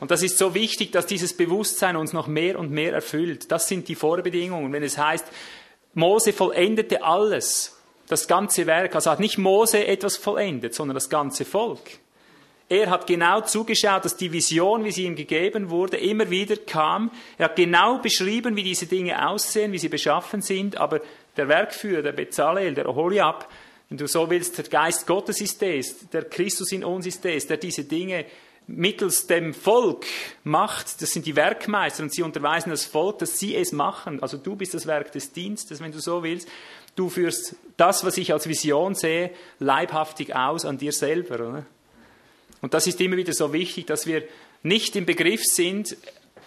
[0.00, 3.50] Und das ist so wichtig, dass dieses Bewusstsein uns noch mehr und mehr erfüllt.
[3.50, 4.72] Das sind die Vorbedingungen.
[4.72, 5.26] Wenn es heißt,
[5.94, 7.76] Mose vollendete alles,
[8.08, 11.80] das ganze Werk, also hat nicht Mose etwas vollendet, sondern das ganze Volk.
[12.70, 17.10] Er hat genau zugeschaut, dass die Vision, wie sie ihm gegeben wurde, immer wieder kam.
[17.38, 21.00] Er hat genau beschrieben, wie diese Dinge aussehen, wie sie beschaffen sind, aber
[21.36, 23.50] der Werkführer, der Bezalel, der Oholiab,
[23.88, 27.46] wenn du so willst, der Geist Gottes ist es, der Christus in uns ist es,
[27.46, 28.26] der diese Dinge
[28.68, 30.06] mittels dem Volk
[30.44, 34.22] macht, das sind die Werkmeister und sie unterweisen das Volk, dass sie es machen.
[34.22, 36.48] Also du bist das Werk des Dienstes, wenn du so willst.
[36.94, 41.36] Du führst das, was ich als Vision sehe, leibhaftig aus an dir selber.
[41.36, 41.66] Oder?
[42.60, 44.22] Und das ist immer wieder so wichtig, dass wir
[44.62, 45.96] nicht im Begriff sind,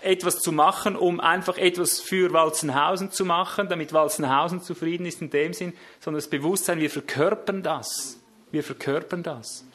[0.02, 5.30] etwas zu machen, um einfach etwas für Walzenhausen zu machen, damit Walzenhausen zufrieden ist in
[5.30, 8.20] dem Sinn, sondern das Bewusstsein, wir verkörpern das.
[8.52, 9.66] Wir verkörpern das.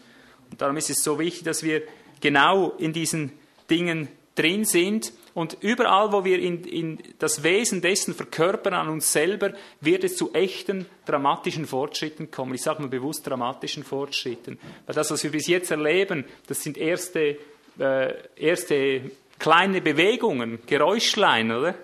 [0.51, 1.83] Und darum ist es so wichtig, dass wir
[2.21, 3.33] genau in diesen
[3.71, 5.13] Dingen drin sind.
[5.35, 9.53] Und überall, wo wir in, in, das Wesen dessen verkörpern an uns selber,
[9.83, 12.55] wird es zu echten dramatischen Fortschritten kommen.
[12.55, 14.59] Ich sage mal bewusst dramatischen Fortschritten.
[14.87, 17.37] Weil das, was wir bis jetzt erleben, das sind erste,
[17.79, 21.75] äh, erste kleine Bewegungen, Geräuschlein, oder?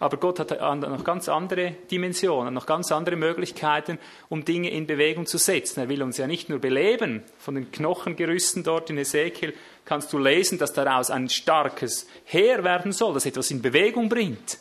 [0.00, 3.98] Aber Gott hat noch ganz andere Dimensionen, noch ganz andere Möglichkeiten,
[4.30, 5.78] um Dinge in Bewegung zu setzen.
[5.78, 7.22] Er will uns ja nicht nur beleben.
[7.38, 12.92] Von den Knochengerüsten dort in Ezekiel kannst du lesen, dass daraus ein starkes Heer werden
[12.92, 14.58] soll, das etwas in Bewegung bringt.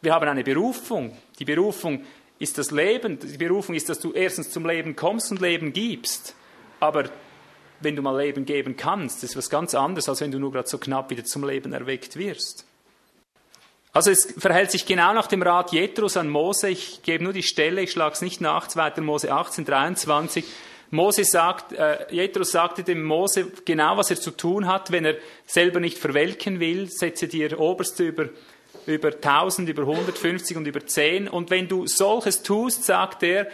[0.00, 1.16] Wir haben eine Berufung.
[1.38, 2.04] Die Berufung
[2.40, 3.20] ist das Leben.
[3.20, 6.34] Die Berufung ist, dass du erstens zum Leben kommst und Leben gibst.
[6.80, 7.04] Aber
[7.78, 10.68] wenn du mal Leben geben kannst, ist was ganz anderes, als wenn du nur gerade
[10.68, 12.66] so knapp wieder zum Leben erweckt wirst.
[13.94, 16.70] Also es verhält sich genau nach dem Rat Jethros an Mose.
[16.70, 19.02] Ich gebe nur die Stelle, ich schlage es nicht nach, 2.
[19.02, 20.44] Mose 18, 23.
[20.90, 25.16] Mose sagt, äh, Jethros sagte dem Mose genau, was er zu tun hat, wenn er
[25.46, 28.30] selber nicht verwelken will, setze dir Oberste über,
[28.86, 31.28] über 1000, über 150 und über 10.
[31.28, 33.48] Und wenn du solches tust, sagt er,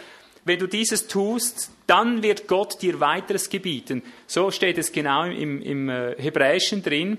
[0.45, 4.03] wenn du dieses tust, dann wird Gott dir weiteres gebieten.
[4.27, 7.19] So steht es genau im, im äh, Hebräischen drin.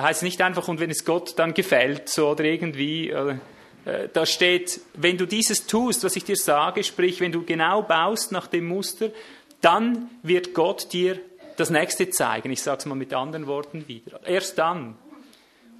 [0.00, 3.34] Da heißt es nicht einfach, und wenn es Gott dann gefällt, so oder irgendwie, äh,
[3.84, 7.82] äh, da steht, wenn du dieses tust, was ich dir sage, sprich, wenn du genau
[7.82, 9.10] baust nach dem Muster,
[9.60, 11.20] dann wird Gott dir
[11.58, 12.50] das nächste zeigen.
[12.50, 14.26] Ich sage es mal mit anderen Worten wieder.
[14.26, 14.96] Erst dann.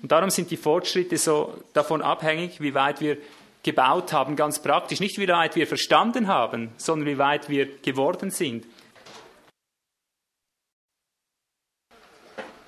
[0.02, 3.16] Und darum sind die Fortschritte so davon abhängig, wie weit wir
[3.62, 5.00] gebaut haben, ganz praktisch.
[5.00, 8.66] Nicht wie weit wir verstanden haben, sondern wie weit wir geworden sind.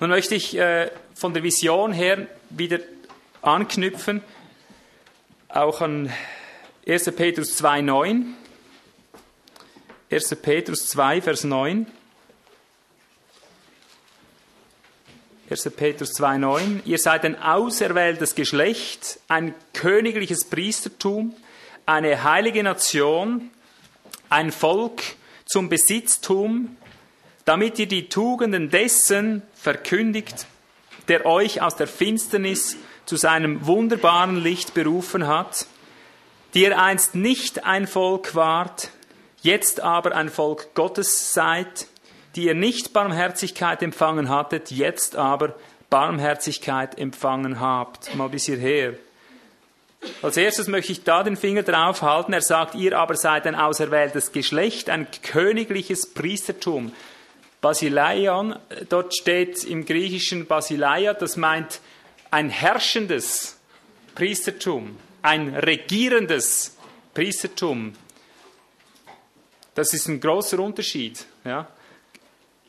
[0.03, 2.79] Nun möchte ich äh, von der Vision her wieder
[3.41, 4.21] anknüpfen,
[5.47, 6.11] auch an
[6.85, 7.05] 1.
[7.15, 8.25] Petrus 2,9.
[10.11, 10.35] 1.
[10.41, 11.87] Petrus 2, Vers 9.
[15.49, 15.69] 1.
[15.69, 16.81] Petrus 2,9.
[16.83, 21.33] Ihr seid ein auserwähltes Geschlecht, ein königliches Priestertum,
[21.85, 23.51] eine heilige Nation,
[24.27, 25.01] ein Volk
[25.45, 26.75] zum Besitztum,
[27.45, 30.47] damit ihr die Tugenden dessen verkündigt,
[31.07, 35.67] der euch aus der Finsternis zu seinem wunderbaren Licht berufen hat,
[36.53, 38.91] die ihr einst nicht ein Volk wart,
[39.41, 41.87] jetzt aber ein Volk Gottes seid,
[42.35, 45.55] die ihr nicht Barmherzigkeit empfangen hattet, jetzt aber
[45.89, 48.15] Barmherzigkeit empfangen habt.
[48.15, 48.93] Mal bis hierher.
[50.21, 52.33] Als erstes möchte ich da den Finger drauf halten.
[52.33, 56.91] Er sagt, ihr aber seid ein auserwähltes Geschlecht, ein königliches Priestertum.
[57.63, 61.79] Basileion, dort steht im Griechischen Basileia, das meint
[62.29, 63.57] ein herrschendes
[64.15, 66.75] Priestertum, ein regierendes
[67.13, 67.93] Priestertum.
[69.75, 71.25] Das ist ein großer Unterschied.
[71.45, 71.69] Ja?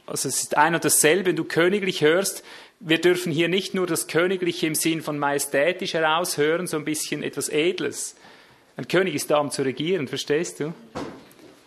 [0.06, 2.44] Also es ist ein und dasselbe, wenn du königlich hörst.
[2.78, 7.24] Wir dürfen hier nicht nur das Königliche im Sinn von majestätisch heraushören, so ein bisschen
[7.24, 8.14] etwas Edles.
[8.76, 10.72] Ein König ist da, um zu regieren, verstehst du?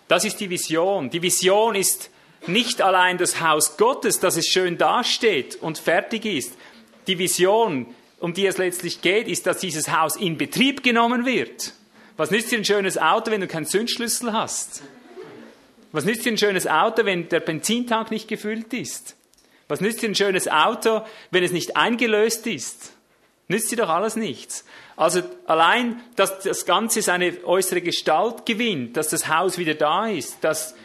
[0.08, 1.10] Das ist die Vision.
[1.10, 2.10] Die Vision ist
[2.48, 6.54] nicht allein das Haus Gottes, dass es schön dasteht und fertig ist.
[7.08, 7.88] Die Vision,
[8.20, 11.74] um die es letztlich geht, ist, dass dieses Haus in Betrieb genommen wird.
[12.18, 14.82] Was nützt dir ein schönes Auto, wenn du keinen Zündschlüssel hast?
[15.92, 19.16] Was nützt dir ein schönes Auto, wenn der Benzintank nicht gefüllt ist?
[19.68, 22.94] Was nützt dir ein schönes Auto, wenn es nicht eingelöst ist?
[23.48, 24.66] Nützt dir doch alles nichts.
[24.96, 30.38] Also allein, dass das Ganze seine äußere Gestalt gewinnt, dass das Haus wieder da ist,
[30.42, 30.76] dass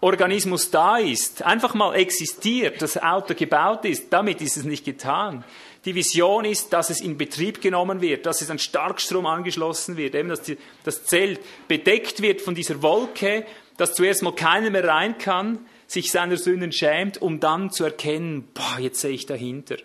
[0.00, 5.44] Organismus da ist, einfach mal existiert, das Auto gebaut ist, damit ist es nicht getan.
[5.84, 10.14] Die Vision ist, dass es in Betrieb genommen wird, dass es an Starkstrom angeschlossen wird,
[10.14, 14.86] eben dass die, das Zelt bedeckt wird von dieser Wolke, dass zuerst mal keiner mehr
[14.86, 19.76] rein kann, sich seiner Sünden schämt, um dann zu erkennen, boah, jetzt sehe ich dahinter.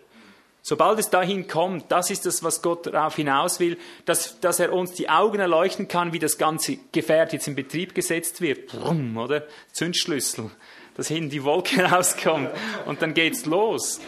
[0.67, 4.73] Sobald es dahin kommt, das ist das, was Gott darauf hinaus will, dass, dass er
[4.73, 8.69] uns die Augen erleuchten kann, wie das ganze Gefährt jetzt in Betrieb gesetzt wird.
[8.69, 9.43] Brumm, oder?
[9.73, 10.49] Zündschlüssel,
[10.97, 12.49] dass hinten die Wolke rauskommt
[12.87, 14.01] und dann geht's los.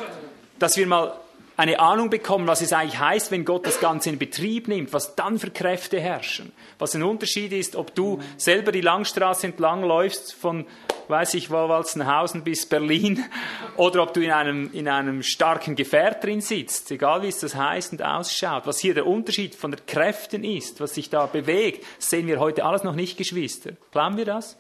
[0.58, 1.20] Dass wir mal
[1.58, 5.14] eine Ahnung bekommen, was es eigentlich heißt, wenn Gott das Ganze in Betrieb nimmt, was
[5.14, 6.54] dann für Kräfte herrschen.
[6.80, 10.66] Was ein Unterschied ist, ob du selber die Langstraße entlang läufst von,
[11.10, 13.24] weiß ich wo, Walzenhausen bis Berlin,
[13.78, 17.56] oder ob du in einem, in einem starken Gefährt drin sitzt, egal wie es das
[17.56, 18.68] heißt und ausschaut.
[18.68, 22.66] Was hier der Unterschied von den Kräften ist, was sich da bewegt, sehen wir heute
[22.66, 23.72] alles noch nicht, Geschwister.
[23.92, 24.58] Glauben wir das?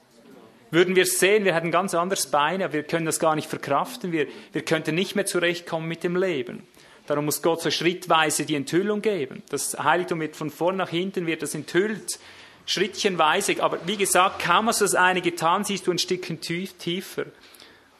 [0.69, 4.12] Würden wir sehen, wir hätten ganz anderes Bein, aber wir können das gar nicht verkraften,
[4.12, 6.63] wir, wir könnten nicht mehr zurechtkommen mit dem Leben.
[7.07, 9.41] Darum muss Gott so schrittweise die Enthüllung geben.
[9.49, 12.19] Das Heiligtum wird von vorn nach hinten wird das enthüllt,
[12.67, 13.63] schrittchenweise.
[13.63, 17.25] Aber wie gesagt, kaum hast du das eine getan, siehst du ein Stückchen tiefer.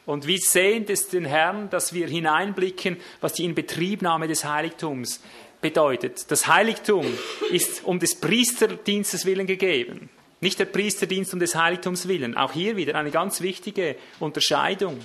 [0.06, 5.20] Und wie sehend es den Herrn, dass wir hineinblicken, was die Inbetriebnahme des Heiligtums
[5.60, 6.30] bedeutet.
[6.30, 7.04] Das Heiligtum
[7.50, 10.08] ist um des Priesterdienstes willen gegeben.
[10.40, 12.36] Nicht der Priesterdienst um des Heiligtums willen.
[12.36, 15.00] Auch hier wieder eine ganz wichtige Unterscheidung.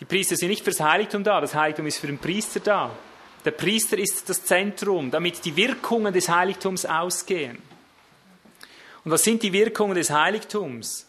[0.00, 2.90] Die Priester sind nicht fürs Heiligtum da, das Heiligtum ist für den Priester da.
[3.44, 7.58] Der Priester ist das Zentrum, damit die Wirkungen des Heiligtums ausgehen.
[9.04, 11.06] Und was sind die Wirkungen des Heiligtums?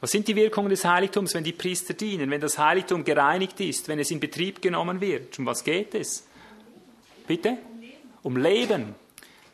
[0.00, 3.88] Was sind die Wirkungen des Heiligtums, wenn die Priester dienen, wenn das Heiligtum gereinigt ist,
[3.88, 5.38] wenn es in Betrieb genommen wird?
[5.38, 6.26] Um was geht es?
[7.26, 7.58] Bitte?
[8.22, 8.94] Um Leben.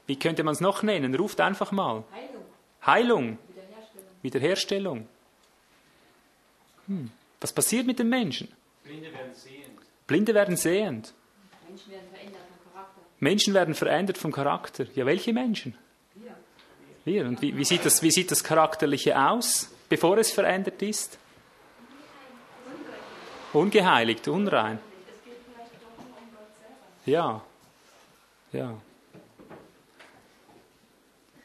[0.07, 1.15] Wie könnte man es noch nennen?
[1.15, 2.05] Ruft einfach mal.
[2.13, 2.45] Heilung.
[2.87, 3.39] Heilung.
[3.49, 4.23] Wiederherstellung.
[4.23, 5.09] Wiederherstellung.
[6.87, 7.11] Hm.
[7.41, 8.49] Was passiert mit den Menschen?
[8.85, 9.79] Blinde werden sehend.
[10.07, 11.13] Blinde werden sehend.
[11.69, 13.01] Menschen werden verändert vom Charakter.
[13.19, 14.87] Menschen werden verändert vom Charakter.
[14.95, 15.77] Ja, welche Menschen?
[17.07, 17.25] Wir.
[17.25, 21.19] Und wie, wie, sieht das, wie sieht das Charakterliche aus, bevor es verändert ist?
[23.53, 24.81] Ungeheiligt, unrein.
[27.07, 27.41] Ja.
[28.53, 28.77] Ja.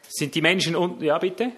[0.08, 1.52] Sind die Menschen un ja bitte?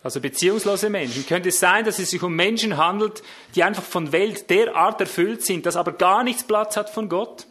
[0.00, 1.26] Also beziehungslose Menschen.
[1.26, 3.24] Könnte es sein, dass es sich um Menschen handelt,
[3.56, 7.46] die einfach von Welt derart erfüllt sind, dass aber gar nichts Platz hat von Gott?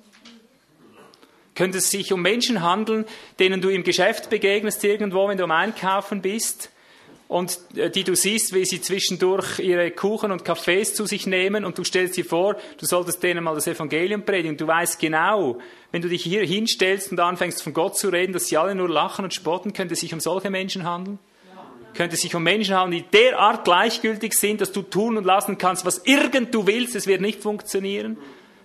[1.56, 3.06] Könnte es sich um Menschen handeln,
[3.40, 6.72] denen du im Geschäft begegnest irgendwo, wenn du am Einkaufen bist
[7.28, 11.66] und äh, die du siehst, wie sie zwischendurch ihre Kuchen und Kaffees zu sich nehmen
[11.66, 14.58] und du stellst dir vor, du solltest denen mal das Evangelium predigen.
[14.58, 15.60] Du weißt genau,
[15.92, 18.90] wenn du dich hier hinstellst und anfängst von Gott zu reden, dass sie alle nur
[18.90, 21.20] lachen und spotten, könnte es sich um solche Menschen handeln?
[21.94, 25.86] könnte sich um Menschen handeln, die derart gleichgültig sind, dass du tun und lassen kannst,
[25.86, 28.18] was irgend du willst, es wird nicht funktionieren.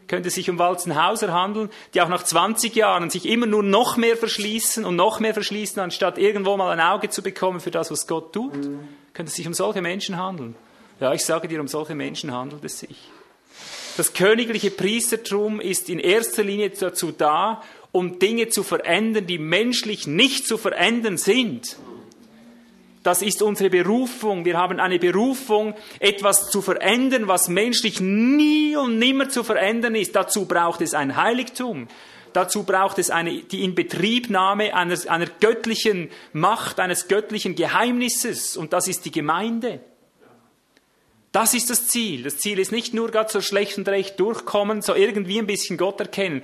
[0.09, 4.17] Könnte sich um Walzenhauser handeln, die auch nach 20 Jahren sich immer nur noch mehr
[4.17, 8.07] verschließen und noch mehr verschließen, anstatt irgendwo mal ein Auge zu bekommen für das, was
[8.07, 8.55] Gott tut.
[9.13, 10.55] Könnte sich um solche Menschen handeln.
[10.99, 13.11] Ja, ich sage dir, um solche Menschen handelt es sich.
[13.99, 20.07] Das königliche Priestertum ist in erster Linie dazu da, um Dinge zu verändern, die menschlich
[20.07, 21.77] nicht zu verändern sind.
[23.03, 24.45] Das ist unsere Berufung.
[24.45, 30.17] Wir haben eine Berufung, etwas zu verändern, was menschlich nie und nimmer zu verändern ist.
[30.17, 31.89] Dazu braucht es ein Heiligtum.
[32.33, 38.57] Dazu braucht es eine, die Inbetriebnahme einer, einer göttlichen Macht, eines göttlichen Geheimnisses.
[38.57, 39.81] Und das ist die Gemeinde.
[41.33, 42.25] Das ist das Ziel.
[42.25, 45.77] Das Ziel ist nicht nur gerade so schlecht und recht durchkommen, so irgendwie ein bisschen
[45.77, 46.43] Gott erkennen.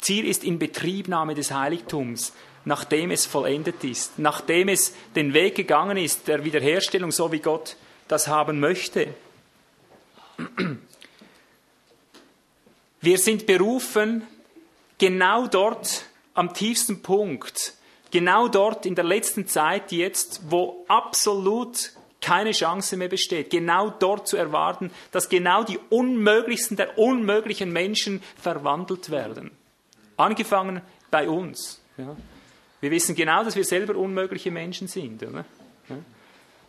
[0.00, 2.32] Ziel ist Inbetriebnahme des Heiligtums
[2.64, 7.76] nachdem es vollendet ist, nachdem es den Weg gegangen ist der Wiederherstellung, so wie Gott
[8.08, 9.08] das haben möchte.
[13.00, 14.26] Wir sind berufen,
[14.98, 17.74] genau dort am tiefsten Punkt,
[18.10, 24.26] genau dort in der letzten Zeit jetzt, wo absolut keine Chance mehr besteht, genau dort
[24.26, 29.50] zu erwarten, dass genau die unmöglichsten der unmöglichen Menschen verwandelt werden.
[30.16, 31.82] Angefangen bei uns.
[31.98, 32.16] Ja.
[32.84, 35.22] Wir wissen genau, dass wir selber unmögliche Menschen sind.
[35.22, 35.46] Oder?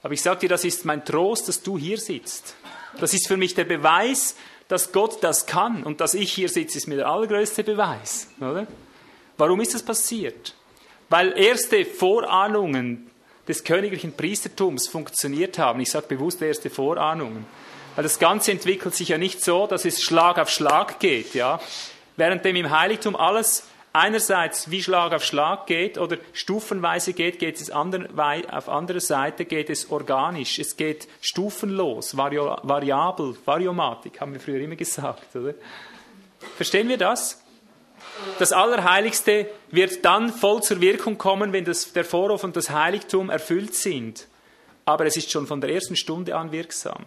[0.01, 2.55] Aber ich sage dir, das ist mein Trost, dass du hier sitzt.
[3.01, 4.37] Das ist für mich der Beweis,
[4.69, 5.83] dass Gott das kann.
[5.83, 8.29] Und dass ich hier sitze, ist mir der allergrößte Beweis.
[8.39, 8.65] Oder?
[9.35, 10.55] Warum ist das passiert?
[11.09, 13.11] Weil erste Vorahnungen
[13.45, 15.81] des königlichen Priestertums funktioniert haben.
[15.81, 17.45] Ich sage bewusst erste Vorahnungen.
[17.97, 21.33] Weil das Ganze entwickelt sich ja nicht so, dass es Schlag auf Schlag geht.
[21.33, 21.59] Ja?
[22.15, 27.59] Während dem im Heiligtum alles einerseits wie Schlag auf Schlag geht oder stufenweise geht, geht
[27.59, 34.59] es auf andere Seite geht es organisch, es geht stufenlos, variabel, Variomatik, haben wir früher
[34.59, 35.53] immer gesagt, oder?
[36.57, 37.41] Verstehen wir das?
[38.37, 43.29] Das Allerheiligste wird dann voll zur Wirkung kommen, wenn das, der Vorhof und das Heiligtum
[43.29, 44.27] erfüllt sind.
[44.83, 47.05] Aber es ist schon von der ersten Stunde an wirksam.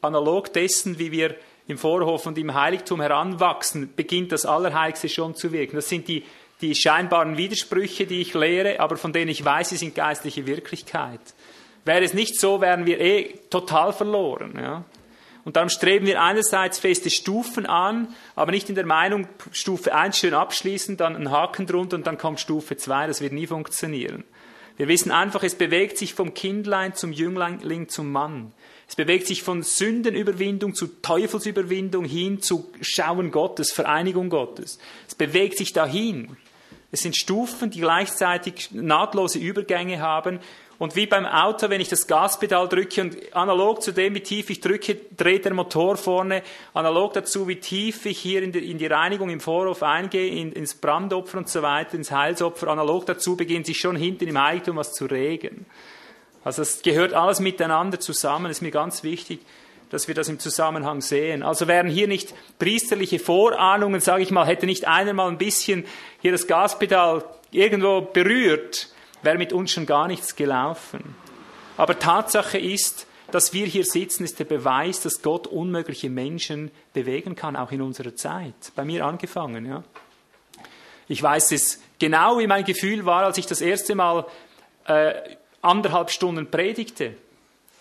[0.00, 1.36] Analog dessen, wie wir
[1.68, 5.76] im Vorhof und im Heiligtum heranwachsen, beginnt das Allerheiligste schon zu wirken.
[5.76, 6.24] Das sind die,
[6.60, 11.20] die scheinbaren Widersprüche, die ich lehre, aber von denen ich weiß, sie sind geistliche Wirklichkeit.
[11.84, 14.54] Wäre es nicht so, wären wir eh total verloren.
[14.60, 14.84] Ja?
[15.44, 20.18] Und darum streben wir einerseits feste Stufen an, aber nicht in der Meinung, Stufe 1
[20.18, 23.06] schön abschließen, dann einen Haken drunter und dann kommt Stufe 2.
[23.06, 24.24] Das wird nie funktionieren.
[24.76, 28.52] Wir wissen einfach, es bewegt sich vom Kindlein zum Jüngling zum Mann.
[28.88, 34.78] Es bewegt sich von Sündenüberwindung zu Teufelsüberwindung hin zu Schauen Gottes, Vereinigung Gottes.
[35.08, 36.36] Es bewegt sich dahin.
[36.92, 40.40] Es sind Stufen, die gleichzeitig nahtlose Übergänge haben.
[40.78, 44.50] Und wie beim Auto, wenn ich das Gaspedal drücke und analog zu dem, wie tief
[44.50, 46.42] ich drücke, dreht der Motor vorne.
[46.74, 50.52] Analog dazu, wie tief ich hier in die, in die Reinigung im Vorhof eingehe, in,
[50.52, 52.68] ins Brandopfer und so weiter, ins Heilsopfer.
[52.68, 55.64] Analog dazu beginnt sich schon hinten im Eigentum was zu regen.
[56.44, 59.40] Also es gehört alles miteinander zusammen, ist mir ganz wichtig,
[59.90, 61.42] dass wir das im Zusammenhang sehen.
[61.42, 65.84] Also wären hier nicht priesterliche Vorahnungen, sage ich mal, hätte nicht einer mal ein bisschen
[66.20, 68.90] hier das Gaspedal irgendwo berührt,
[69.26, 71.14] wäre mit uns schon gar nichts gelaufen.
[71.76, 77.34] Aber Tatsache ist, dass wir hier sitzen, ist der Beweis, dass Gott unmögliche Menschen bewegen
[77.34, 78.54] kann, auch in unserer Zeit.
[78.74, 79.84] Bei mir angefangen, ja.
[81.08, 84.26] Ich weiß es genau, wie mein Gefühl war, als ich das erste Mal
[84.86, 85.12] äh,
[85.60, 87.14] anderthalb Stunden predigte.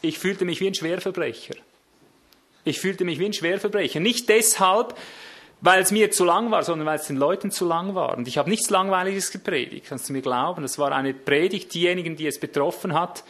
[0.02, 1.56] Ich fühlte mich wie ein Schwerverbrecher.
[2.64, 4.00] Ich fühlte mich wie ein Schwerverbrecher.
[4.00, 4.96] Nicht deshalb,
[5.66, 8.16] weil es mir zu lang war, sondern weil es den Leuten zu lang war.
[8.16, 10.62] Und ich habe nichts Langweiliges gepredigt, kannst du mir glauben.
[10.62, 13.24] Das war eine Predigt, diejenigen, die es betroffen hat,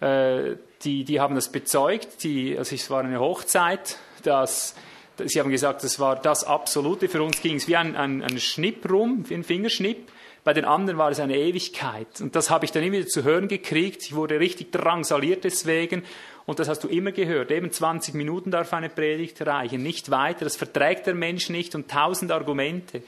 [0.00, 2.24] äh, die, die haben das bezeugt.
[2.24, 4.74] Die, also es war eine Hochzeit, das,
[5.22, 7.10] Sie haben gesagt, das war das Absolute.
[7.10, 10.10] Für uns ging es wie ein, ein, ein Schnipp rum, wie ein Fingerschnipp.
[10.44, 12.20] Bei den anderen war es eine Ewigkeit.
[12.20, 14.02] Und das habe ich dann immer wieder zu hören gekriegt.
[14.02, 16.04] Ich wurde richtig drangsaliert deswegen.
[16.44, 17.50] Und das hast du immer gehört.
[17.50, 20.44] Eben 20 Minuten darf eine Predigt reichen, nicht weiter.
[20.44, 23.02] Das verträgt der Mensch nicht und tausend Argumente.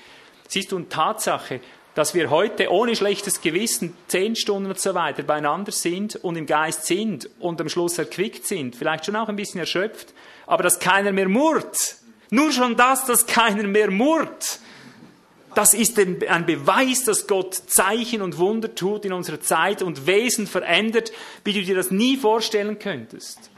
[0.48, 1.60] Siehst du, und Tatsache,
[1.94, 6.46] dass wir heute ohne schlechtes Gewissen zehn Stunden und so weiter beieinander sind und im
[6.46, 10.12] Geist sind und am Schluss erquickt sind, vielleicht schon auch ein bisschen erschöpft,
[10.46, 11.96] aber dass keiner mehr murrt.
[12.30, 14.58] Nur schon das, dass keiner mehr murrt.
[15.54, 20.46] Das ist ein Beweis, dass Gott Zeichen und Wunder tut in unserer Zeit und Wesen
[20.46, 21.12] verändert,
[21.44, 23.50] wie du dir das nie vorstellen könntest.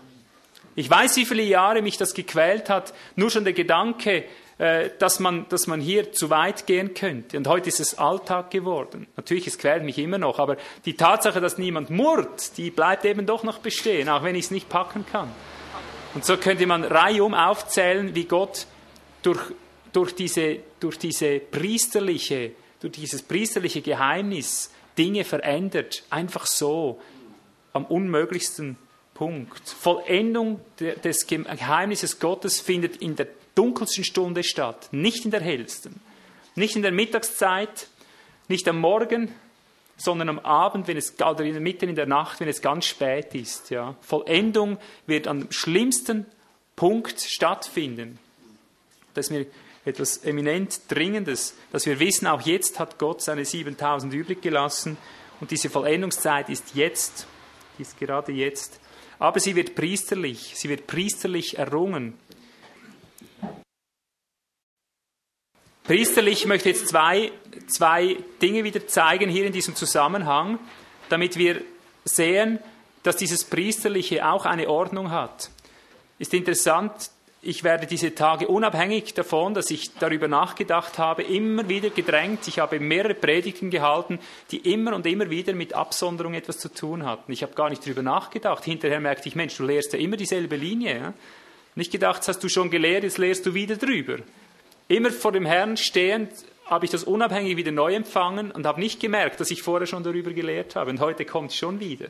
[0.75, 4.25] Ich weiß, wie viele Jahre mich das gequält hat, nur schon der Gedanke,
[4.59, 7.39] äh, dass man, dass man hier zu weit gehen könnte.
[7.39, 9.07] Und heute ist es Alltag geworden.
[9.17, 13.25] Natürlich, es quält mich immer noch, aber die Tatsache, dass niemand murrt, die bleibt eben
[13.25, 15.31] doch noch bestehen, auch wenn ich es nicht packen kann.
[16.15, 18.67] Und so könnte man reihum aufzählen, wie Gott
[19.23, 19.41] durch
[19.97, 27.01] durch, diese, durch, diese priesterliche, durch dieses priesterliche Geheimnis Dinge verändert, einfach so,
[27.73, 28.77] am unmöglichsten
[29.15, 29.69] Punkt.
[29.69, 36.01] Vollendung des Geheimnisses Gottes findet in der dunkelsten Stunde statt, nicht in der hellsten.
[36.55, 37.89] Nicht in der Mittagszeit,
[38.49, 39.35] nicht am Morgen,
[39.97, 42.87] sondern am Abend, wenn es, oder in der Mitte in der Nacht, wenn es ganz
[42.87, 43.71] spät ist.
[43.71, 43.97] Ja.
[44.01, 46.27] Vollendung wird am schlimmsten
[46.77, 48.19] Punkt stattfinden.
[49.15, 49.47] Das ist mir
[49.87, 54.99] etwas eminent Dringendes, dass wir wissen, auch jetzt hat Gott seine 7000 übrig gelassen
[55.41, 57.27] und diese Vollendungszeit ist jetzt,
[57.79, 58.81] ist gerade jetzt.
[59.19, 62.15] Aber sie wird priesterlich, sie wird priesterlich errungen.
[65.85, 67.31] Priesterlich ich möchte jetzt zwei,
[67.69, 70.59] zwei Dinge wieder zeigen hier in diesem Zusammenhang,
[71.09, 71.63] damit wir
[72.05, 72.59] sehen,
[73.05, 75.49] dass dieses Priesterliche auch eine Ordnung hat.
[76.19, 77.11] Ist interessant,
[77.43, 82.49] ich werde diese Tage unabhängig davon, dass ich darüber nachgedacht habe, immer wieder gedrängt.
[82.49, 84.19] Ich habe mehrere Predigten gehalten,
[84.51, 87.31] die immer und immer wieder mit Absonderung etwas zu tun hatten.
[87.31, 88.65] Ich habe gar nicht darüber nachgedacht.
[88.65, 90.97] Hinterher merkte ich, Mensch, du lehrst ja immer dieselbe Linie.
[90.97, 91.15] Ja?
[91.77, 94.17] Nicht gedacht, das hast du schon gelehrt, jetzt lehrst du wieder drüber.
[94.89, 96.31] Immer vor dem Herrn stehend
[96.65, 100.03] habe ich das unabhängig wieder neu empfangen und habe nicht gemerkt, dass ich vorher schon
[100.03, 100.91] darüber gelehrt habe.
[100.91, 102.09] Und heute kommt es schon wieder.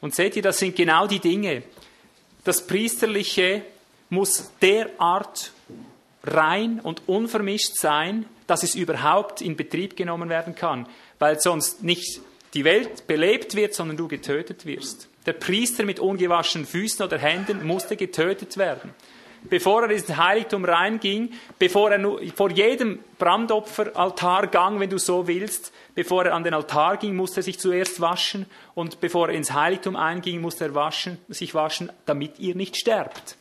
[0.00, 1.62] Und seht ihr, das sind genau die Dinge.
[2.44, 3.62] Das Priesterliche
[4.10, 5.52] muss derart
[6.24, 10.88] rein und unvermischt sein, dass es überhaupt in Betrieb genommen werden kann,
[11.18, 12.20] weil sonst nicht
[12.54, 15.08] die Welt belebt wird, sondern du getötet wirst.
[15.26, 18.94] Der Priester mit ungewaschenen Füßen oder Händen musste getötet werden.
[19.48, 25.72] Bevor er ins Heiligtum reinging, bevor er nur, vor jedem Brandopferaltargang, wenn du so willst,
[25.94, 29.52] bevor er an den Altar ging, musste er sich zuerst waschen und bevor er ins
[29.52, 33.36] Heiligtum einging, musste er waschen, sich waschen, damit ihr nicht sterbt.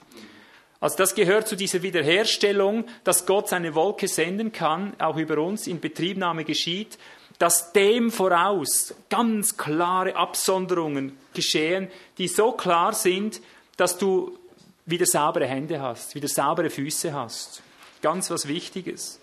[0.79, 5.67] Also das gehört zu dieser Wiederherstellung, dass Gott seine Wolke senden kann, auch über uns
[5.67, 6.97] in Betriebnahme geschieht,
[7.39, 13.41] dass dem voraus ganz klare Absonderungen geschehen, die so klar sind,
[13.77, 14.37] dass du
[14.85, 17.61] wieder saubere Hände hast, wieder saubere Füße hast.
[18.01, 19.19] Ganz was Wichtiges.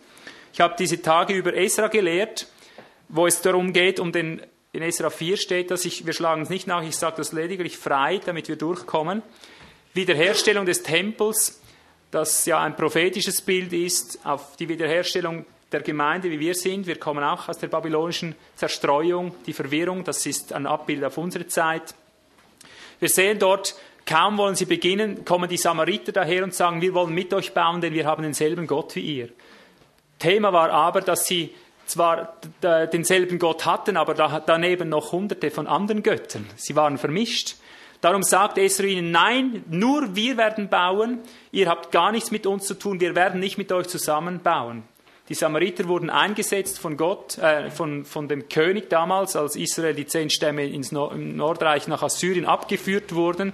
[0.53, 2.47] Ich habe diese Tage über Esra gelehrt,
[3.09, 6.51] wo es darum geht, um den, in Esra 4 steht, dass ich, wir schlagen es
[6.51, 9.23] nicht nach, ich sage das lediglich frei, damit wir durchkommen.
[9.94, 11.61] Wiederherstellung des Tempels,
[12.11, 16.87] das ja ein prophetisches Bild ist auf die Wiederherstellung der Gemeinde, wie wir sind.
[16.87, 21.46] Wir kommen auch aus der babylonischen Zerstreuung, die Verwirrung, das ist ein Abbild auf unsere
[21.46, 21.94] Zeit.
[23.00, 23.74] Wir sehen dort,
[24.07, 27.81] kaum wollen sie beginnen, kommen die Samariter daher und sagen, wir wollen mit euch bauen,
[27.81, 29.28] denn wir haben denselben Gott wie ihr.
[30.18, 31.55] Thema war aber, dass sie
[31.87, 34.14] zwar denselben Gott hatten, aber
[34.47, 36.49] daneben noch hunderte von anderen Göttern.
[36.57, 37.57] Sie waren vermischt.
[38.03, 41.20] Darum sagt Esra ihnen, nein, nur wir werden bauen,
[41.53, 44.82] ihr habt gar nichts mit uns zu tun, wir werden nicht mit euch zusammen bauen.
[45.28, 50.07] Die Samariter wurden eingesetzt von Gott, äh, von, von dem König damals, als Israel die
[50.07, 53.53] zehn Stämme ins Nordreich nach Assyrien abgeführt wurden,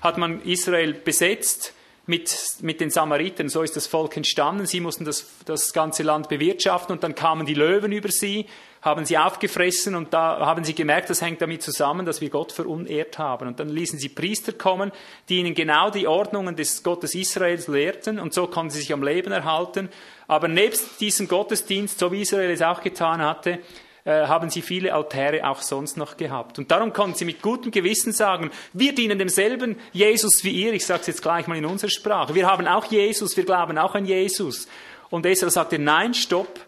[0.00, 1.74] hat man Israel besetzt
[2.06, 3.50] mit, mit den Samaritern.
[3.50, 4.64] So ist das Volk entstanden.
[4.64, 8.46] Sie mussten das, das ganze Land bewirtschaften und dann kamen die Löwen über sie
[8.82, 12.52] haben sie aufgefressen und da haben sie gemerkt, das hängt damit zusammen, dass wir Gott
[12.52, 13.48] verunehrt haben.
[13.48, 14.90] Und dann ließen sie Priester kommen,
[15.28, 19.02] die ihnen genau die Ordnungen des Gottes Israels lehrten und so konnten sie sich am
[19.02, 19.90] Leben erhalten.
[20.26, 23.58] Aber nebst diesem Gottesdienst, so wie Israel es auch getan hatte,
[24.04, 26.58] äh, haben sie viele Altäre auch sonst noch gehabt.
[26.58, 30.72] Und darum konnten sie mit gutem Gewissen sagen, wir dienen demselben Jesus wie ihr.
[30.72, 32.34] Ich sage es jetzt gleich mal in unserer Sprache.
[32.34, 34.68] Wir haben auch Jesus, wir glauben auch an Jesus.
[35.10, 36.60] Und Esra sagte, nein, stopp,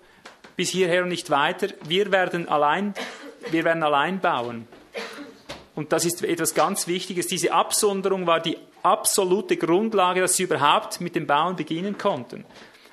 [0.57, 1.69] bis hierher und nicht weiter.
[1.87, 2.95] Wir werden allein,
[3.51, 4.69] wir werden allein bauen.
[5.75, 7.27] Und das ist etwas ganz Wichtiges.
[7.27, 12.45] Diese Absonderung war die absolute Grundlage, dass sie überhaupt mit dem Bauen beginnen konnten.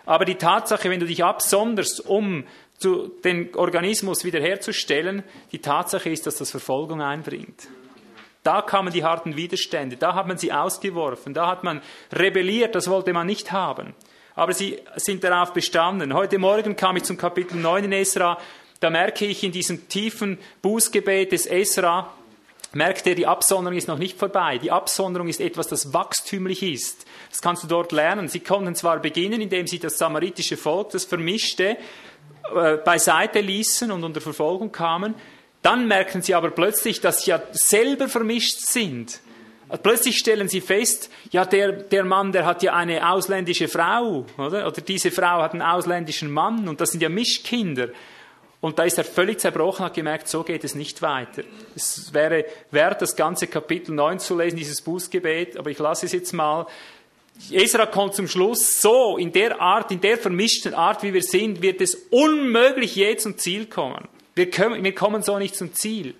[0.05, 2.45] Aber die Tatsache, wenn du dich absonderst, um
[2.78, 7.68] zu, den Organismus wiederherzustellen, die Tatsache ist, dass das Verfolgung einbringt.
[8.43, 11.82] Da kamen die harten Widerstände, da hat man sie ausgeworfen, da hat man
[12.14, 13.93] rebelliert, das wollte man nicht haben.
[14.39, 16.13] Aber sie sind darauf bestanden.
[16.13, 18.39] Heute Morgen kam ich zum Kapitel 9 in Esra,
[18.79, 22.13] da merke ich in diesem tiefen Bußgebet des Esra,
[22.71, 24.57] merkt er, die Absonderung ist noch nicht vorbei.
[24.57, 27.05] Die Absonderung ist etwas, das wachstümlich ist.
[27.29, 28.29] Das kannst du dort lernen.
[28.29, 31.75] Sie konnten zwar beginnen, indem sie das samaritische Volk, das Vermischte,
[32.55, 35.15] äh, beiseite ließen und unter Verfolgung kamen.
[35.63, 39.19] Dann merken sie aber plötzlich, dass sie ja selber vermischt sind.
[39.78, 44.65] Plötzlich stellen sie fest, ja, der, der Mann, der hat ja eine ausländische Frau, oder?
[44.67, 47.89] Oder diese Frau hat einen ausländischen Mann und das sind ja Mischkinder.
[48.61, 51.43] Und da ist er völlig zerbrochen, hat gemerkt, so geht es nicht weiter.
[51.76, 56.11] Es wäre wert, das ganze Kapitel 9 zu lesen, dieses Bußgebet, aber ich lasse es
[56.11, 56.65] jetzt mal.
[57.51, 61.61] Esra kommt zum Schluss, so, in der Art, in der vermischten Art, wie wir sind,
[61.61, 64.09] wird es unmöglich je zum Ziel kommen.
[64.36, 66.15] Wir, wir kommen so nicht zum Ziel.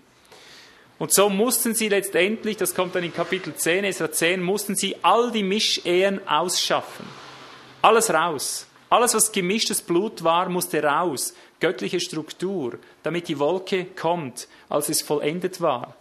[1.00, 4.98] Und so mussten sie letztendlich, das kommt dann in Kapitel 10, Esra 10, mussten sie
[5.02, 7.06] all die Mischehen ausschaffen.
[7.82, 8.68] Alles raus.
[8.90, 11.34] Alles, was gemischtes Blut war, musste raus.
[11.62, 15.96] Göttliche Struktur, damit die Wolke kommt, als es vollendet war.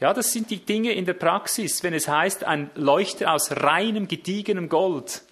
[0.00, 4.08] Ja, das sind die Dinge in der Praxis, wenn es heißt, ein Leuchter aus reinem,
[4.08, 5.22] gediegenem Gold,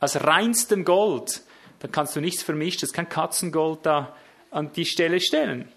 [0.00, 1.42] aus reinstem Gold,
[1.80, 4.14] dann kannst du nichts vermischtes, kein Katzengold da
[4.50, 5.72] an die Stelle stellen.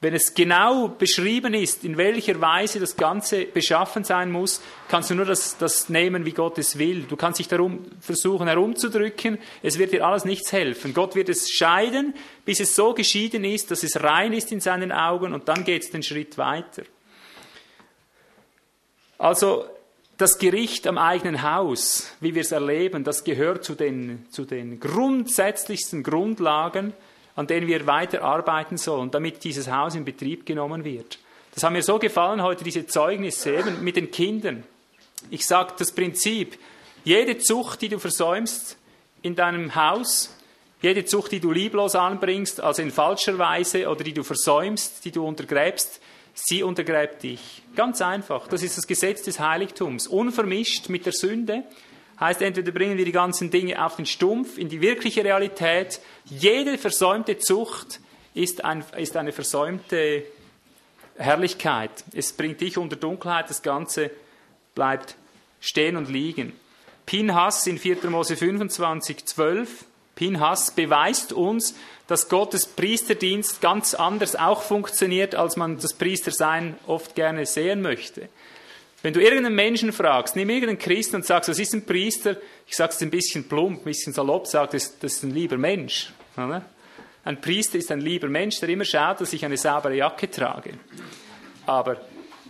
[0.00, 5.16] Wenn es genau beschrieben ist, in welcher Weise das Ganze beschaffen sein muss, kannst du
[5.16, 7.02] nur das, das nehmen, wie Gott es will.
[7.02, 9.38] Du kannst dich darum versuchen herumzudrücken.
[9.60, 10.94] Es wird dir alles nichts helfen.
[10.94, 14.92] Gott wird es scheiden, bis es so geschieden ist, dass es rein ist in seinen
[14.92, 16.84] Augen und dann geht es den Schritt weiter.
[19.18, 19.64] Also
[20.16, 24.78] das Gericht am eigenen Haus, wie wir es erleben, das gehört zu den, zu den
[24.78, 26.92] grundsätzlichsten Grundlagen,
[27.38, 31.20] an denen wir weiter arbeiten sollen, damit dieses Haus in Betrieb genommen wird.
[31.54, 34.64] Das hat mir so gefallen heute, diese Zeugnisse eben mit den Kindern.
[35.30, 36.58] Ich sage das Prinzip,
[37.04, 38.76] jede Zucht, die du versäumst
[39.22, 40.34] in deinem Haus,
[40.82, 45.12] jede Zucht, die du lieblos anbringst, also in falscher Weise oder die du versäumst, die
[45.12, 46.00] du untergräbst,
[46.34, 47.62] sie untergräbt dich.
[47.76, 48.48] Ganz einfach.
[48.48, 50.08] Das ist das Gesetz des Heiligtums.
[50.08, 51.62] Unvermischt mit der Sünde.
[52.20, 56.00] Heißt, entweder bringen wir die ganzen Dinge auf den Stumpf, in die wirkliche Realität.
[56.24, 58.00] Jede versäumte Zucht
[58.34, 60.24] ist, ein, ist eine versäumte
[61.16, 61.90] Herrlichkeit.
[62.12, 64.10] Es bringt dich unter Dunkelheit, das Ganze
[64.74, 65.16] bleibt
[65.60, 66.52] stehen und liegen.
[67.06, 68.10] Pinhas in 4.
[68.10, 69.84] Mose 25, 12.
[70.14, 71.74] Pinhas beweist uns,
[72.06, 78.28] dass Gottes Priesterdienst ganz anders auch funktioniert, als man das Priestersein oft gerne sehen möchte.
[79.02, 82.36] Wenn du irgendeinen Menschen fragst, nimm irgendeinen Christen und sagst, was ist ein Priester?
[82.66, 85.56] Ich sage es ein bisschen plump, ein bisschen salopp, sage, das, das ist ein lieber
[85.56, 86.12] Mensch.
[86.36, 86.64] Oder?
[87.24, 90.72] Ein Priester ist ein lieber Mensch, der immer schaut, dass ich eine saubere Jacke trage.
[91.66, 92.00] Aber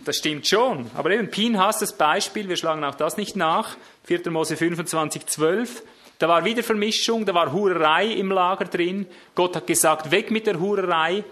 [0.05, 0.89] das stimmt schon.
[0.95, 3.77] Aber eben Pinhas, das Beispiel, wir schlagen auch das nicht nach.
[4.05, 4.31] 4.
[4.31, 5.83] Mose 25, 12.
[6.17, 9.05] Da war wieder Vermischung, da war Hurerei im Lager drin.
[9.35, 11.23] Gott hat gesagt, weg mit der Hurerei.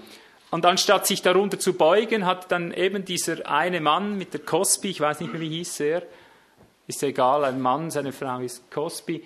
[0.49, 4.89] Und anstatt sich darunter zu beugen, hat dann eben dieser eine Mann mit der Cosby,
[4.89, 6.03] ich weiß nicht mehr, wie hieß er,
[6.87, 9.23] ist egal, ein Mann, seine Frau ist Cosby,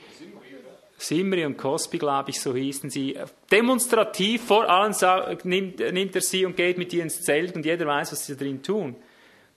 [0.98, 3.18] Simri und Cosby, glaube ich, so hießen sie,
[3.52, 4.96] demonstrativ vor allen
[5.44, 8.38] nimmt, nimmt er sie und geht mit ihr ins Zelt und jeder weiß, was sie
[8.38, 8.96] drin tun.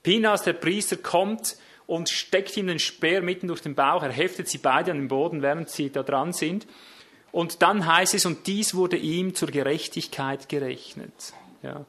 [0.03, 1.57] Pinas, der Priester, kommt
[1.87, 4.03] und steckt ihm den Speer mitten durch den Bauch.
[4.03, 6.67] Er heftet sie beide an den Boden, während sie da dran sind.
[7.31, 11.33] Und dann heißt es, und dies wurde ihm zur Gerechtigkeit gerechnet.
[11.65, 11.85] Ja.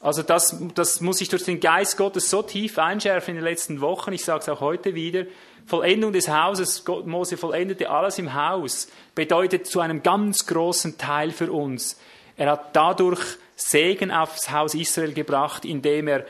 [0.00, 3.80] Also das, das muss ich durch den Geist Gottes so tief einschärfen in den letzten
[3.80, 4.12] Wochen.
[4.12, 5.24] Ich sage es auch heute wieder.
[5.66, 11.32] Vollendung des Hauses, Gott, Mose vollendete alles im Haus, bedeutet zu einem ganz großen Teil
[11.32, 11.98] für uns.
[12.36, 13.20] Er hat dadurch
[13.56, 16.24] Segen aufs Haus Israel gebracht, indem er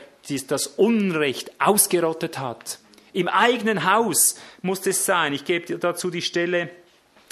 [0.47, 2.79] das Unrecht ausgerottet hat.
[3.13, 5.33] Im eigenen Haus muss es sein.
[5.33, 6.69] Ich gebe dazu die Stelle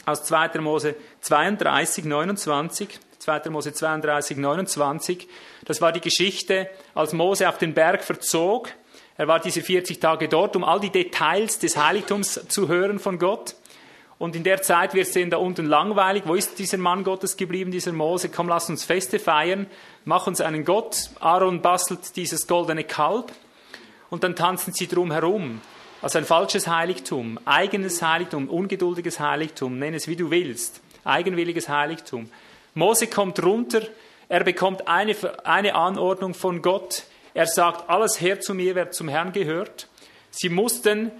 [0.05, 0.59] aus 2.
[0.59, 2.99] Mose 32, 29.
[3.29, 3.49] 2.
[3.51, 5.27] Mose 32, 29.
[5.65, 8.69] Das war die Geschichte, als Mose auf den Berg verzog.
[9.17, 13.19] Er war diese 40 Tage dort, um all die Details des Heiligtums zu hören von
[13.19, 13.55] Gott.
[14.17, 16.23] Und in der Zeit wird es sehen, da unten langweilig.
[16.25, 18.29] Wo ist dieser Mann Gottes geblieben, dieser Mose?
[18.29, 19.67] Komm, lass uns Feste feiern.
[20.05, 21.11] Mach uns einen Gott.
[21.19, 23.31] Aaron bastelt dieses goldene Kalb.
[24.09, 25.61] Und dann tanzen sie drum herum.
[26.01, 30.81] Also ein falsches Heiligtum, eigenes Heiligtum, ungeduldiges Heiligtum, nenn es wie du willst.
[31.03, 32.29] Eigenwilliges Heiligtum.
[32.73, 33.81] Mose kommt runter,
[34.27, 37.03] er bekommt eine, eine Anordnung von Gott.
[37.33, 39.87] Er sagt, alles her zu mir, wer zum Herrn gehört.
[40.29, 41.11] Sie mussten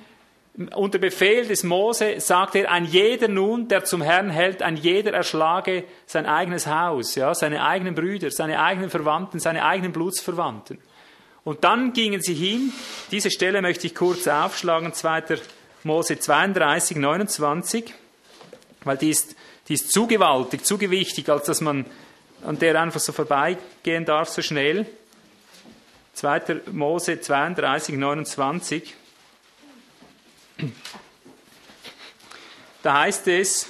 [0.75, 5.13] unter Befehl des Mose sagt er, ein jeder nun, der zum Herrn hält, ein jeder
[5.13, 10.79] erschlage sein eigenes Haus, ja, seine eigenen Brüder, seine eigenen Verwandten, seine eigenen Blutsverwandten.
[11.45, 12.73] Und dann gingen sie hin,
[13.11, 15.39] diese Stelle möchte ich kurz aufschlagen, 2.
[15.83, 17.93] Mose 32, 29,
[18.83, 19.35] weil die ist,
[19.69, 21.85] die ist zu gewaltig, zu gewichtig, als dass man
[22.43, 24.87] an der einfach so vorbeigehen darf, so schnell.
[26.13, 26.61] 2.
[26.71, 28.95] Mose 32, 29.
[32.81, 33.69] Da heißt es,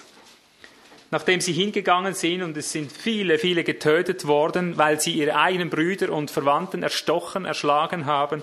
[1.12, 5.70] nachdem sie hingegangen sind, und es sind viele, viele getötet worden, weil sie ihre eigenen
[5.70, 8.41] Brüder und Verwandten erstochen, erschlagen haben,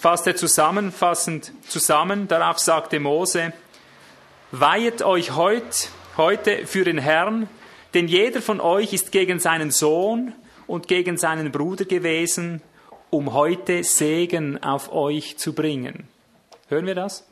[0.00, 2.28] fasst er zusammenfassend zusammen.
[2.28, 3.52] Darauf sagte Mose,
[4.50, 7.48] weihet euch heut, heute für den Herrn,
[7.94, 10.34] denn jeder von euch ist gegen seinen Sohn
[10.66, 12.60] und gegen seinen Bruder gewesen,
[13.08, 16.08] um heute Segen auf euch zu bringen.
[16.68, 17.24] Hören wir das?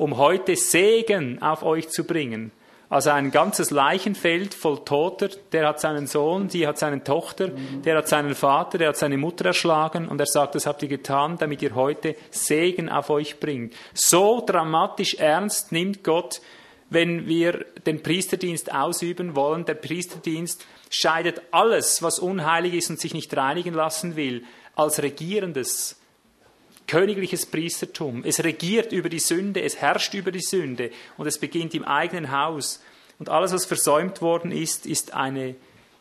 [0.00, 2.52] um heute Segen auf euch zu bringen.
[2.88, 7.48] Also ein ganzes Leichenfeld voll Toter, der hat seinen Sohn, die hat seine Tochter,
[7.84, 10.88] der hat seinen Vater, der hat seine Mutter erschlagen und er sagt, das habt ihr
[10.88, 13.74] getan, damit ihr heute Segen auf euch bringt.
[13.92, 16.40] So dramatisch ernst nimmt Gott,
[16.90, 19.64] wenn wir den Priesterdienst ausüben wollen.
[19.64, 25.96] Der Priesterdienst scheidet alles, was unheilig ist und sich nicht reinigen lassen will, als Regierendes
[26.86, 28.24] königliches Priestertum.
[28.24, 32.32] Es regiert über die Sünde, es herrscht über die Sünde und es beginnt im eigenen
[32.32, 32.82] Haus.
[33.20, 35.54] Und alles, was versäumt worden ist, ist eine,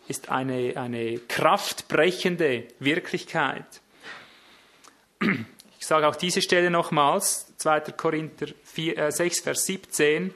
[0.07, 3.81] ist eine, eine kraftbrechende Wirklichkeit.
[5.79, 7.81] Ich sage auch diese Stelle nochmals, 2.
[7.91, 10.33] Korinther 4, äh, 6, Vers 17.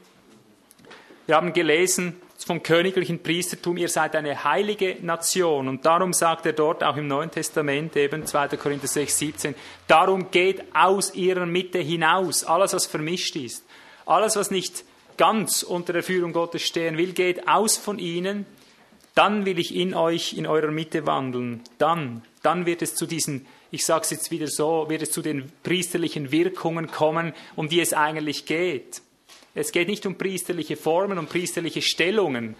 [1.25, 5.69] Wir haben gelesen, vom königlichen Priestertum, ihr seid eine heilige Nation.
[5.69, 8.49] Und darum sagt er dort auch im Neuen Testament, eben 2.
[8.57, 9.55] Korinther 6, 17,
[9.87, 13.65] darum geht aus ihrer Mitte hinaus, alles was vermischt ist,
[14.05, 14.83] alles was nicht
[15.15, 18.45] ganz unter der Führung Gottes stehen will, geht aus von ihnen,
[19.15, 21.61] dann will ich in euch, in eurer Mitte wandeln.
[21.77, 25.21] Dann, dann wird es zu diesen, ich sage es jetzt wieder so, wird es zu
[25.21, 29.01] den priesterlichen Wirkungen kommen, um die es eigentlich geht.
[29.55, 32.55] Es geht nicht um priesterliche Formen, um priesterliche Stellungen,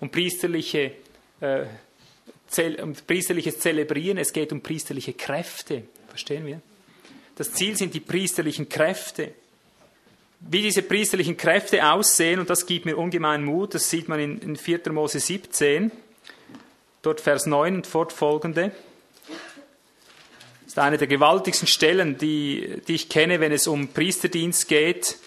[0.00, 0.92] um, priesterliche,
[1.40, 1.64] äh,
[2.82, 5.84] um priesterliches Zelebrieren, es geht um priesterliche Kräfte.
[6.08, 6.60] Verstehen wir?
[7.36, 9.32] Das Ziel sind die priesterlichen Kräfte.
[10.40, 14.38] Wie diese priesterlichen Kräfte aussehen, und das gibt mir ungemein Mut, das sieht man in,
[14.38, 14.92] in 4.
[14.92, 15.90] Mose 17,
[17.00, 18.72] dort Vers 9 und fortfolgende.
[20.64, 25.18] Das ist eine der gewaltigsten Stellen, die, die ich kenne, wenn es um Priesterdienst geht.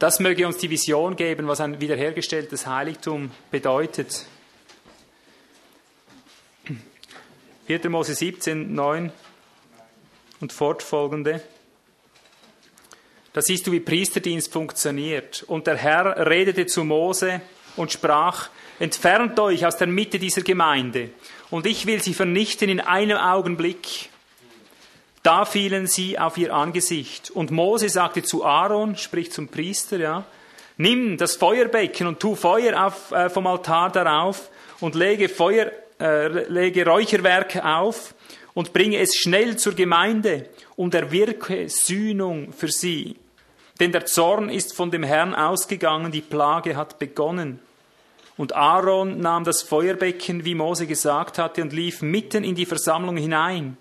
[0.00, 4.24] Das möge uns die Vision geben, was ein wiederhergestelltes Heiligtum bedeutet.
[7.66, 7.90] 4.
[7.90, 9.12] Mose 17, 9
[10.40, 11.42] und fortfolgende.
[13.34, 15.42] Da siehst du, wie Priesterdienst funktioniert.
[15.42, 17.42] Und der Herr redete zu Mose
[17.76, 18.48] und sprach,
[18.78, 21.10] entfernt euch aus der Mitte dieser Gemeinde,
[21.50, 24.08] und ich will sie vernichten in einem Augenblick.
[25.22, 27.30] Da fielen sie auf ihr Angesicht.
[27.30, 30.24] Und Mose sagte zu Aaron, sprich zum Priester, ja,
[30.78, 34.48] nimm das Feuerbecken und tu Feuer auf, äh, vom Altar darauf
[34.80, 38.14] und lege Feuer, äh, lege Räucherwerk auf
[38.54, 43.16] und bringe es schnell zur Gemeinde und erwirke Sühnung für sie.
[43.78, 47.60] Denn der Zorn ist von dem Herrn ausgegangen, die Plage hat begonnen.
[48.38, 53.18] Und Aaron nahm das Feuerbecken, wie Mose gesagt hatte, und lief mitten in die Versammlung
[53.18, 53.76] hinein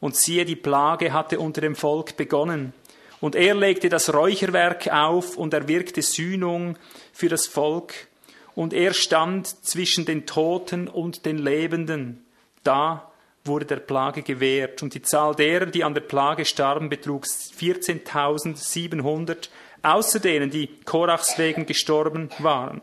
[0.00, 2.72] und siehe, die Plage hatte unter dem Volk begonnen.
[3.20, 6.76] Und er legte das Räucherwerk auf und erwirkte Sühnung
[7.12, 7.94] für das Volk.
[8.54, 12.24] Und er stand zwischen den Toten und den Lebenden.
[12.64, 13.10] Da
[13.44, 14.82] wurde der Plage gewehrt.
[14.82, 19.48] Und die Zahl derer, die an der Plage starben, betrug 14.700,
[19.82, 22.80] außer denen, die Korachs wegen gestorben waren.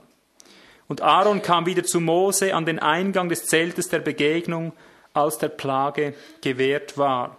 [0.88, 4.74] Und Aaron kam wieder zu Mose an den Eingang des Zeltes der Begegnung
[5.14, 7.38] als der Plage gewährt war.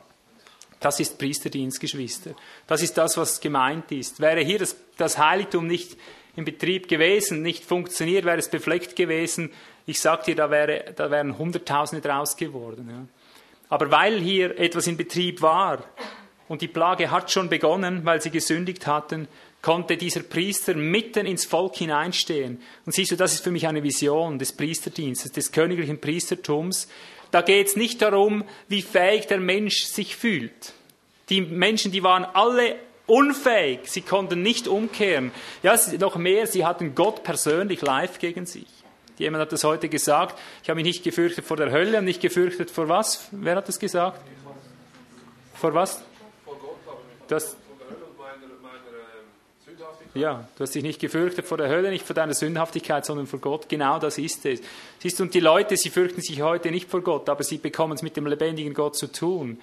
[0.81, 2.35] Das ist Priesterdienst, Geschwister.
[2.67, 4.21] Das ist das, was gemeint ist.
[4.21, 5.97] Wäre hier das, das Heiligtum nicht
[6.35, 9.53] in Betrieb gewesen, nicht funktioniert, wäre es befleckt gewesen,
[9.85, 12.89] Ich sag dir, da, wäre, da wären Hunderttausende draus geworden.
[12.89, 13.07] Ja.
[13.69, 15.85] Aber weil hier etwas in Betrieb war
[16.49, 19.29] und die Plage hat schon begonnen, weil sie gesündigt hatten,
[19.61, 22.61] konnte dieser Priester mitten ins Volk hineinstehen.
[22.85, 26.89] Und siehst du, das ist für mich eine Vision des Priesterdienstes, des königlichen Priestertums.
[27.33, 30.75] Da geht es nicht darum, wie fähig der Mensch sich fühlt.
[31.31, 32.77] Die Menschen, die waren alle
[33.07, 35.33] unfähig, sie konnten nicht umkehren.
[35.63, 38.69] Ja, noch mehr, sie hatten Gott persönlich live gegen sich.
[39.19, 42.21] Jemand hat das heute gesagt, ich habe mich nicht gefürchtet vor der Hölle und nicht
[42.21, 43.29] gefürchtet vor was?
[43.31, 44.21] Wer hat das gesagt?
[45.55, 46.03] Vor was?
[46.45, 46.77] Vor Gott.
[47.29, 47.57] Das,
[50.15, 53.39] ja, du hast dich nicht gefürchtet vor der Hölle, nicht vor deiner Sündhaftigkeit, sondern vor
[53.39, 53.69] Gott.
[53.69, 54.61] Genau das ist es.
[54.99, 57.95] Siehst du, und die Leute, sie fürchten sich heute nicht vor Gott, aber sie bekommen
[57.95, 59.59] es mit dem lebendigen Gott zu tun.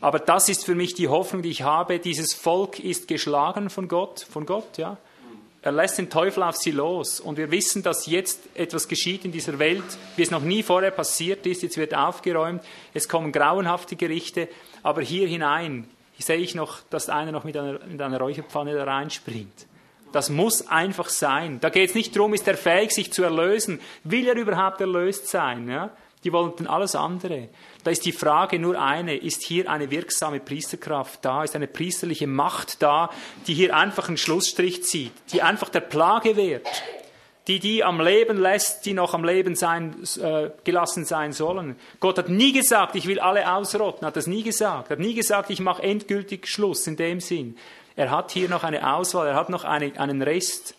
[0.00, 2.00] Aber das ist für mich die Hoffnung, die ich habe.
[2.00, 4.96] Dieses Volk ist geschlagen von Gott, von Gott, ja.
[5.64, 7.20] Er lässt den Teufel auf sie los.
[7.20, 9.84] Und wir wissen, dass jetzt etwas geschieht in dieser Welt,
[10.16, 11.62] wie es noch nie vorher passiert ist.
[11.62, 12.62] Jetzt wird aufgeräumt.
[12.92, 14.48] Es kommen grauenhafte Gerichte.
[14.82, 15.88] Aber hier hinein
[16.18, 19.66] sehe ich noch, dass einer noch mit einer, mit einer Räucherpfanne da reinspringt.
[20.12, 21.58] Das muss einfach sein.
[21.60, 23.80] Da geht es nicht darum, ist er fähig, sich zu erlösen?
[24.04, 25.68] Will er überhaupt erlöst sein?
[25.68, 25.90] Ja?
[26.24, 27.48] Die wollten alles andere.
[27.82, 32.28] Da ist die Frage nur eine, ist hier eine wirksame Priesterkraft da, ist eine priesterliche
[32.28, 33.10] Macht da,
[33.46, 36.68] die hier einfach einen Schlussstrich zieht, die einfach der Plage wehrt,
[37.48, 41.74] die die am Leben lässt, die noch am Leben sein, äh, gelassen sein sollen.
[41.98, 45.50] Gott hat nie gesagt, ich will alle ausrotten, hat das nie gesagt, hat nie gesagt,
[45.50, 47.56] ich mache endgültig Schluss in dem Sinn.
[47.96, 50.74] Er hat hier noch eine Auswahl, er hat noch eine, einen Rest.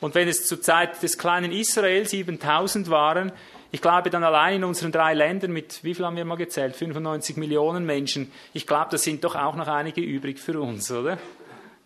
[0.00, 3.32] Und wenn es zur Zeit des kleinen Israel 7000 waren,
[3.70, 6.76] ich glaube dann allein in unseren drei Ländern mit, wie viel haben wir mal gezählt?
[6.76, 8.30] 95 Millionen Menschen.
[8.52, 11.18] Ich glaube, da sind doch auch noch einige übrig für uns, oder?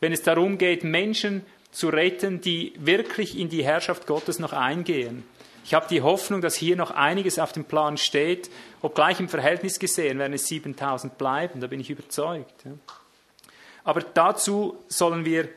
[0.00, 5.24] Wenn es darum geht, Menschen zu retten, die wirklich in die Herrschaft Gottes noch eingehen.
[5.64, 8.50] Ich habe die Hoffnung, dass hier noch einiges auf dem Plan steht,
[8.80, 12.64] obgleich im Verhältnis gesehen werden es 7000 bleiben, da bin ich überzeugt.
[12.64, 12.72] Ja.
[13.88, 15.48] Aber dazu sollen wir,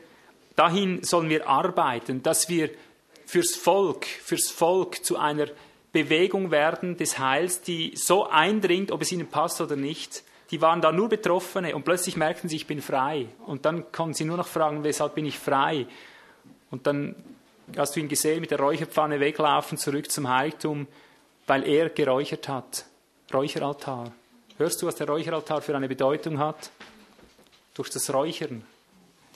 [0.56, 2.70] dahin sollen wir arbeiten, dass wir
[3.26, 5.48] fürs Volk, fürs Volk zu einer
[5.92, 10.22] Bewegung werden des Heils, die so eindringt, ob es ihnen passt oder nicht.
[10.50, 13.26] Die waren da nur Betroffene und plötzlich merkten sie, ich bin frei.
[13.46, 15.86] Und dann konnten sie nur noch fragen, weshalb bin ich frei?
[16.70, 17.14] Und dann
[17.76, 20.86] hast du ihn gesehen, mit der Räucherpfanne weglaufen, zurück zum Heiligtum,
[21.46, 22.86] weil er geräuchert hat.
[23.34, 24.10] Räucheraltar.
[24.56, 26.70] Hörst du, was der Räucheraltar für eine Bedeutung hat?
[27.74, 28.64] Durch das Räuchern,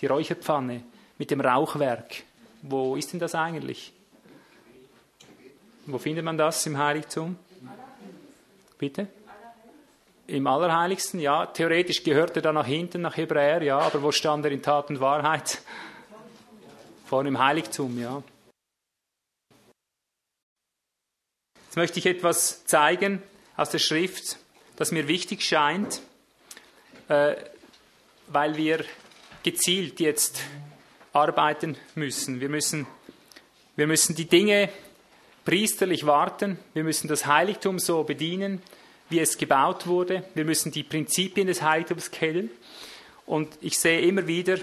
[0.00, 0.82] die Räucherpfanne
[1.18, 2.22] mit dem Rauchwerk.
[2.62, 3.92] Wo ist denn das eigentlich?
[5.86, 7.36] Wo findet man das im Heiligtum?
[8.78, 9.06] Bitte?
[10.26, 11.46] Im Allerheiligsten, ja.
[11.46, 13.78] Theoretisch gehört er da nach hinten, nach Hebräer, ja.
[13.78, 15.62] Aber wo stand er in Tat und Wahrheit?
[17.06, 18.22] Vorne im Heiligtum, ja.
[21.66, 23.22] Jetzt möchte ich etwas zeigen
[23.56, 24.38] aus der Schrift,
[24.74, 26.00] das mir wichtig scheint.
[27.08, 27.36] Äh,
[28.28, 28.84] weil wir
[29.42, 30.40] gezielt jetzt
[31.12, 32.40] arbeiten müssen.
[32.40, 32.86] Wir müssen,
[33.76, 34.68] wir müssen die Dinge
[35.44, 36.58] priesterlich warten.
[36.74, 38.60] Wir müssen das Heiligtum so bedienen,
[39.08, 40.24] wie es gebaut wurde.
[40.34, 42.50] Wir müssen die Prinzipien des Heiligtums kennen.
[43.24, 44.58] Und ich sehe immer wieder,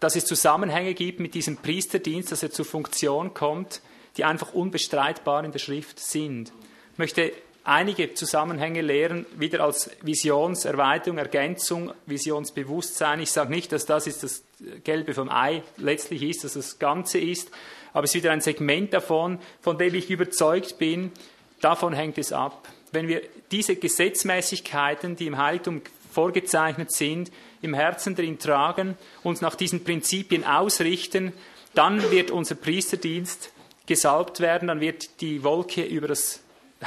[0.00, 3.80] dass es Zusammenhänge gibt mit diesem Priesterdienst, dass er zur Funktion kommt,
[4.16, 6.52] die einfach unbestreitbar in der Schrift sind.
[6.92, 7.32] Ich möchte
[7.64, 13.20] einige Zusammenhänge lehren, wieder als Visionserweiterung, Ergänzung, Visionsbewusstsein.
[13.20, 14.42] Ich sage nicht, dass das ist das
[14.84, 17.50] Gelbe vom Ei letztlich ist, dass das Ganze ist,
[17.92, 21.12] aber es ist wieder ein Segment davon, von dem ich überzeugt bin,
[21.60, 22.68] davon hängt es ab.
[22.90, 29.54] Wenn wir diese Gesetzmäßigkeiten, die im Heiligtum vorgezeichnet sind, im Herzen drin tragen, uns nach
[29.54, 31.32] diesen Prinzipien ausrichten,
[31.74, 33.52] dann wird unser Priesterdienst
[33.86, 36.40] gesalbt werden, dann wird die Wolke über das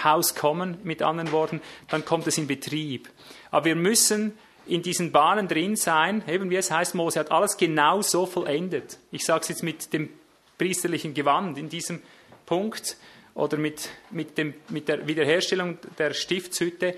[0.04, 3.10] Haus kommen, mit anderen Worten, dann kommt es in Betrieb.
[3.52, 4.34] Aber wir müssen
[4.68, 8.98] in diesen Bahnen drin sein, eben wie es heißt, Mose hat alles genau so vollendet.
[9.12, 10.10] Ich sage es jetzt mit dem
[10.58, 12.02] priesterlichen Gewand in diesem
[12.46, 12.98] Punkt
[13.34, 16.96] oder mit, mit, dem, mit der Wiederherstellung der Stiftshütte,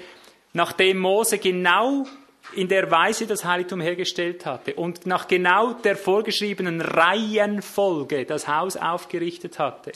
[0.54, 2.06] nachdem Mose genau
[2.54, 8.78] in der Weise das Heiligtum hergestellt hatte und nach genau der vorgeschriebenen Reihenfolge das Haus
[8.78, 9.92] aufgerichtet hatte,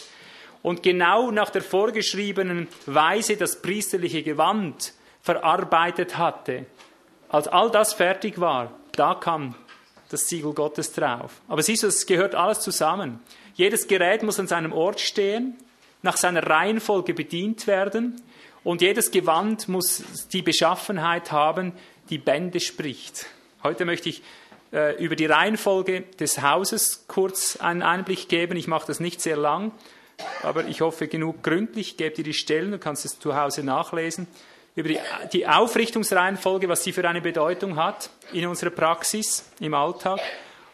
[0.63, 6.65] und genau nach der vorgeschriebenen Weise das priesterliche Gewand verarbeitet hatte.
[7.29, 9.55] Als all das fertig war, da kam
[10.09, 11.41] das Siegel Gottes drauf.
[11.47, 13.19] Aber siehst du, es gehört alles zusammen.
[13.55, 15.57] Jedes Gerät muss an seinem Ort stehen,
[16.01, 18.21] nach seiner Reihenfolge bedient werden
[18.63, 20.03] und jedes Gewand muss
[20.33, 21.73] die Beschaffenheit haben,
[22.09, 23.27] die Bände spricht.
[23.63, 24.21] Heute möchte ich
[24.73, 28.57] äh, über die Reihenfolge des Hauses kurz einen Einblick geben.
[28.57, 29.71] Ich mache das nicht sehr lang
[30.43, 31.91] aber ich hoffe genug gründlich.
[31.91, 34.27] Ich gebe dir die Stellen, du kannst es zu Hause nachlesen.
[34.75, 34.99] Über die,
[35.33, 40.19] die Aufrichtungsreihenfolge, was sie für eine Bedeutung hat in unserer Praxis, im Alltag.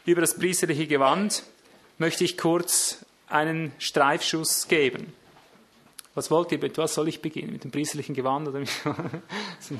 [0.05, 1.43] Über das priesterliche Gewand
[1.97, 5.13] möchte ich kurz einen Streifschuss geben.
[6.13, 7.51] Was wollt ihr, mit was soll ich beginnen?
[7.51, 8.69] Mit dem priesterlichen Gewand oder mit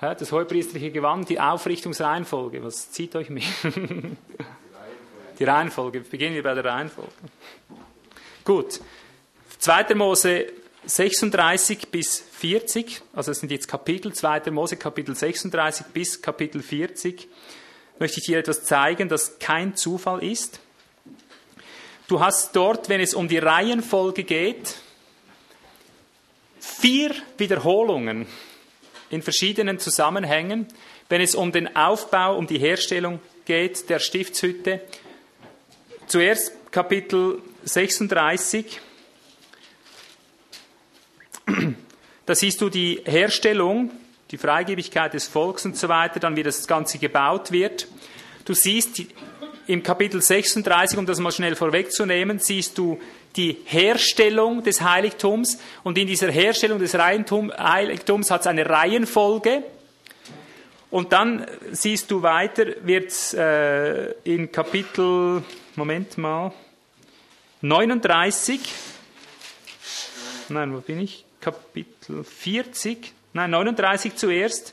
[0.00, 2.64] das hohepriesterliche Gewand, die Aufrichtungsreihenfolge.
[2.64, 3.44] Was zieht euch mit?
[5.38, 6.00] Die Reihenfolge.
[6.00, 7.12] Beginnen wir bei der Reihenfolge.
[8.44, 8.80] Gut.
[9.58, 9.94] 2.
[9.94, 10.46] Mose
[10.86, 14.50] 36 bis 40, also das sind jetzt Kapitel, 2.
[14.50, 17.28] Mose Kapitel 36 bis Kapitel 40,
[17.98, 20.60] möchte ich dir etwas zeigen, das kein Zufall ist.
[22.08, 24.74] Du hast dort, wenn es um die Reihenfolge geht,
[26.58, 28.26] vier Wiederholungen
[29.10, 30.66] in verschiedenen Zusammenhängen,
[31.08, 34.80] wenn es um den Aufbau, um die Herstellung geht der Stiftshütte.
[36.06, 38.80] Zuerst Kapitel 36.
[42.26, 43.90] Da siehst du die Herstellung,
[44.30, 47.88] die Freigebigkeit des Volks und so weiter, dann wie das Ganze gebaut wird.
[48.44, 49.02] Du siehst
[49.66, 53.00] im Kapitel 36, um das mal schnell vorwegzunehmen, siehst du
[53.36, 59.62] die Herstellung des Heiligtums und in dieser Herstellung des Heiligtums hat es eine Reihenfolge.
[60.90, 65.42] Und dann siehst du weiter, wird äh, in Kapitel,
[65.76, 66.52] Moment mal,
[67.62, 68.58] 39,
[70.48, 71.26] nein, wo bin ich?
[71.42, 74.72] Kapitel 40, nein, 39 zuerst,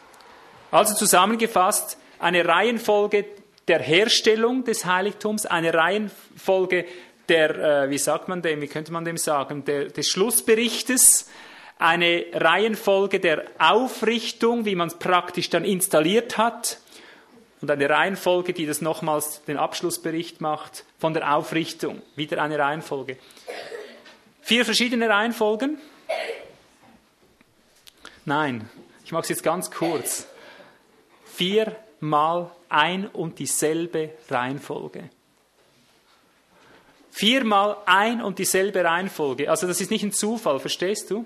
[0.70, 3.26] Also zusammengefasst, eine Reihenfolge
[3.66, 6.86] der Herstellung des Heiligtums, eine Reihenfolge
[7.28, 11.28] der, äh, wie sagt man dem, wie könnte man dem sagen, der, des Schlussberichtes,
[11.78, 16.78] eine Reihenfolge der Aufrichtung, wie man es praktisch dann installiert hat,
[17.60, 22.02] und eine Reihenfolge, die das nochmals den Abschlussbericht macht von der Aufrichtung.
[22.14, 23.16] Wieder eine Reihenfolge.
[24.42, 25.78] Vier verschiedene Reihenfolgen?
[28.28, 28.68] Nein,
[29.06, 30.26] ich mache es jetzt ganz kurz.
[31.24, 35.08] Viermal ein und dieselbe Reihenfolge.
[37.10, 39.48] Viermal ein und dieselbe Reihenfolge.
[39.48, 41.24] Also das ist nicht ein Zufall, verstehst du?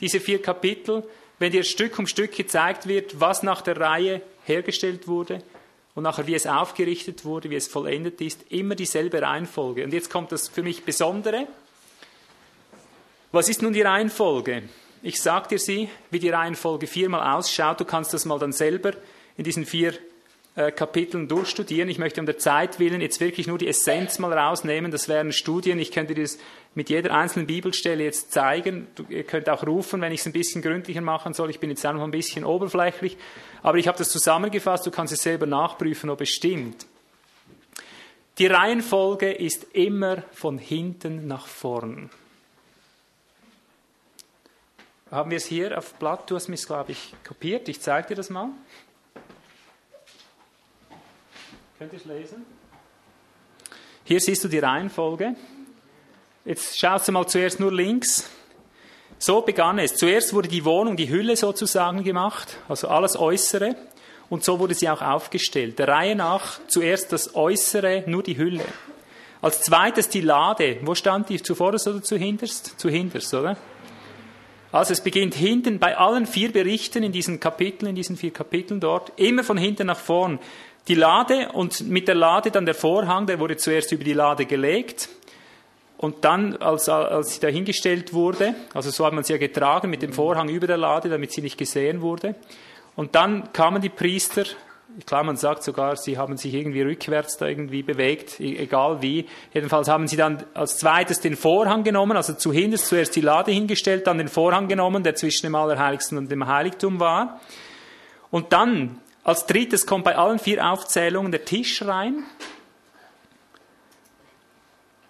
[0.00, 1.04] Diese vier Kapitel,
[1.38, 5.44] wenn dir Stück um Stück gezeigt wird, was nach der Reihe hergestellt wurde
[5.94, 9.84] und nachher wie es aufgerichtet wurde, wie es vollendet ist, immer dieselbe Reihenfolge.
[9.84, 11.46] Und jetzt kommt das für mich Besondere.
[13.30, 14.64] Was ist nun die Reihenfolge?
[15.02, 17.80] Ich sage dir sie, wie die Reihenfolge viermal ausschaut.
[17.80, 18.92] Du kannst das mal dann selber
[19.38, 19.94] in diesen vier
[20.56, 21.88] äh, Kapiteln durchstudieren.
[21.88, 24.90] Ich möchte um der Zeit willen jetzt wirklich nur die Essenz mal rausnehmen.
[24.90, 25.78] Das wären Studien.
[25.78, 26.38] Ich könnte dir das
[26.74, 28.88] mit jeder einzelnen Bibelstelle jetzt zeigen.
[28.94, 31.48] Du, ihr könnt auch rufen, wenn ich es ein bisschen gründlicher machen soll.
[31.48, 33.16] Ich bin jetzt einfach ein bisschen oberflächlich.
[33.62, 34.86] Aber ich habe das zusammengefasst.
[34.86, 36.84] Du kannst es selber nachprüfen, ob es stimmt.
[38.38, 42.10] Die Reihenfolge ist immer von hinten nach vorn.
[45.10, 46.30] Haben wir es hier auf Blatt?
[46.30, 47.68] Du hast mich, glaube ich, kopiert.
[47.68, 48.50] Ich zeige dir das mal.
[51.78, 52.46] Könnt ihr es lesen?
[54.04, 55.34] Hier siehst du die Reihenfolge.
[56.44, 58.30] Jetzt schaust du mal zuerst nur links.
[59.18, 59.96] So begann es.
[59.96, 63.74] Zuerst wurde die Wohnung, die Hülle sozusagen gemacht, also alles Äußere.
[64.28, 65.80] Und so wurde sie auch aufgestellt.
[65.80, 68.64] Der Reihe nach zuerst das Äußere, nur die Hülle.
[69.42, 70.78] Als zweites die Lade.
[70.82, 71.42] Wo stand die?
[71.42, 72.78] Zuvorderst oder zu hinterst?
[72.78, 73.56] Zu hinterst, oder?
[74.72, 78.80] Also es beginnt hinten bei allen vier Berichten in diesen Kapiteln, in diesen vier Kapiteln
[78.80, 80.38] dort, immer von hinten nach vorn
[80.88, 84.46] die Lade und mit der Lade dann der Vorhang, der wurde zuerst über die Lade
[84.46, 85.08] gelegt
[85.98, 90.02] und dann, als, als sie dahingestellt wurde, also so hat man sie ja getragen mit
[90.02, 92.36] dem Vorhang über der Lade, damit sie nicht gesehen wurde.
[92.96, 94.44] Und dann kamen die Priester,
[95.06, 99.26] klar, man sagt sogar, sie haben sich irgendwie rückwärts da irgendwie bewegt, e-, egal wie.
[99.52, 103.52] Jedenfalls haben sie dann als zweites den Vorhang genommen, also zu zuhinterst zuerst die Lade
[103.52, 107.40] hingestellt, dann den Vorhang genommen, der zwischen dem Allerheiligsten und dem Heiligtum war.
[108.30, 112.24] Und dann als drittes kommt bei allen vier Aufzählungen der Tisch rein.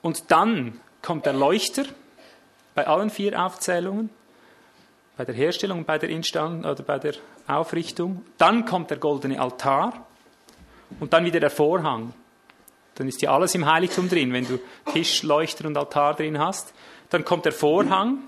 [0.03, 1.85] Und dann kommt der Leuchter
[2.75, 4.11] bei allen vier Aufzählungen,
[5.21, 7.13] bei der Herstellung bei der Instand oder bei der
[7.47, 8.25] Aufrichtung.
[8.39, 10.07] Dann kommt der goldene Altar
[10.99, 12.15] und dann wieder der Vorhang.
[12.95, 14.59] Dann ist ja alles im Heiligtum drin, wenn du
[14.95, 16.73] Tisch, Leuchter und Altar drin hast.
[17.11, 18.21] Dann kommt der Vorhang,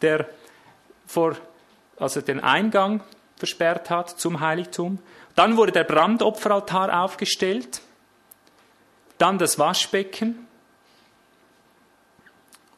[0.00, 0.30] der
[1.06, 1.36] vor,
[1.98, 3.02] also den Eingang
[3.36, 4.98] versperrt hat zum Heiligtum.
[5.34, 7.82] Dann wurde der Brandopferaltar aufgestellt,
[9.18, 10.46] dann das Waschbecken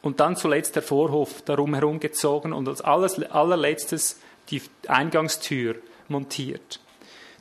[0.03, 5.77] und dann zuletzt der Vorhof darum herum gezogen und als alles, allerletztes die Eingangstür
[6.09, 6.79] montiert.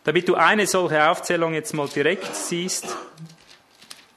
[0.04, 2.96] Damit du eine solche Aufzählung jetzt mal direkt siehst,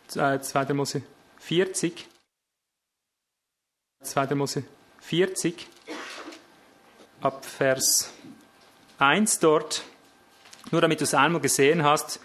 [0.07, 0.61] 2.
[0.61, 1.01] Äh, Mose
[1.39, 2.07] 40,
[4.01, 4.35] 2.
[4.35, 4.63] Mose
[5.01, 5.67] 40,
[7.21, 8.11] ab Vers
[8.99, 9.83] 1 dort,
[10.71, 12.19] nur damit du es einmal gesehen hast,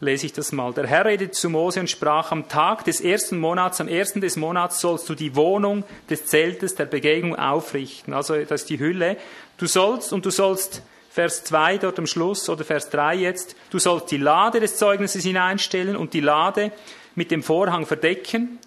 [0.00, 0.72] lese ich das mal.
[0.72, 4.36] Der Herr redete zu Mose und sprach, am Tag des ersten Monats, am ersten des
[4.36, 8.12] Monats sollst du die Wohnung des Zeltes der Begegnung aufrichten.
[8.12, 9.16] Also das ist die Hülle.
[9.56, 13.78] Du sollst und du sollst, Vers 2 dort am Schluss oder Vers 3 jetzt, du
[13.78, 16.72] sollst die Lade des Zeugnisses hineinstellen und die Lade
[17.14, 18.58] mit dem Vorhang verdecken.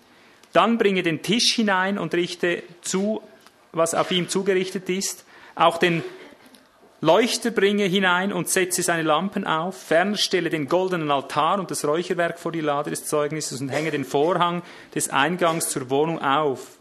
[0.51, 3.21] Dann bringe den Tisch hinein und richte zu,
[3.71, 5.25] was auf ihm zugerichtet ist.
[5.53, 6.03] Auch den
[7.01, 11.85] Leuchter bringe hinein und setze seine Lampen auf, ferner stelle den goldenen Altar und das
[11.85, 16.77] Räucherwerk vor die Lade des Zeugnisses und hänge den Vorhang des Eingangs zur Wohnung auf.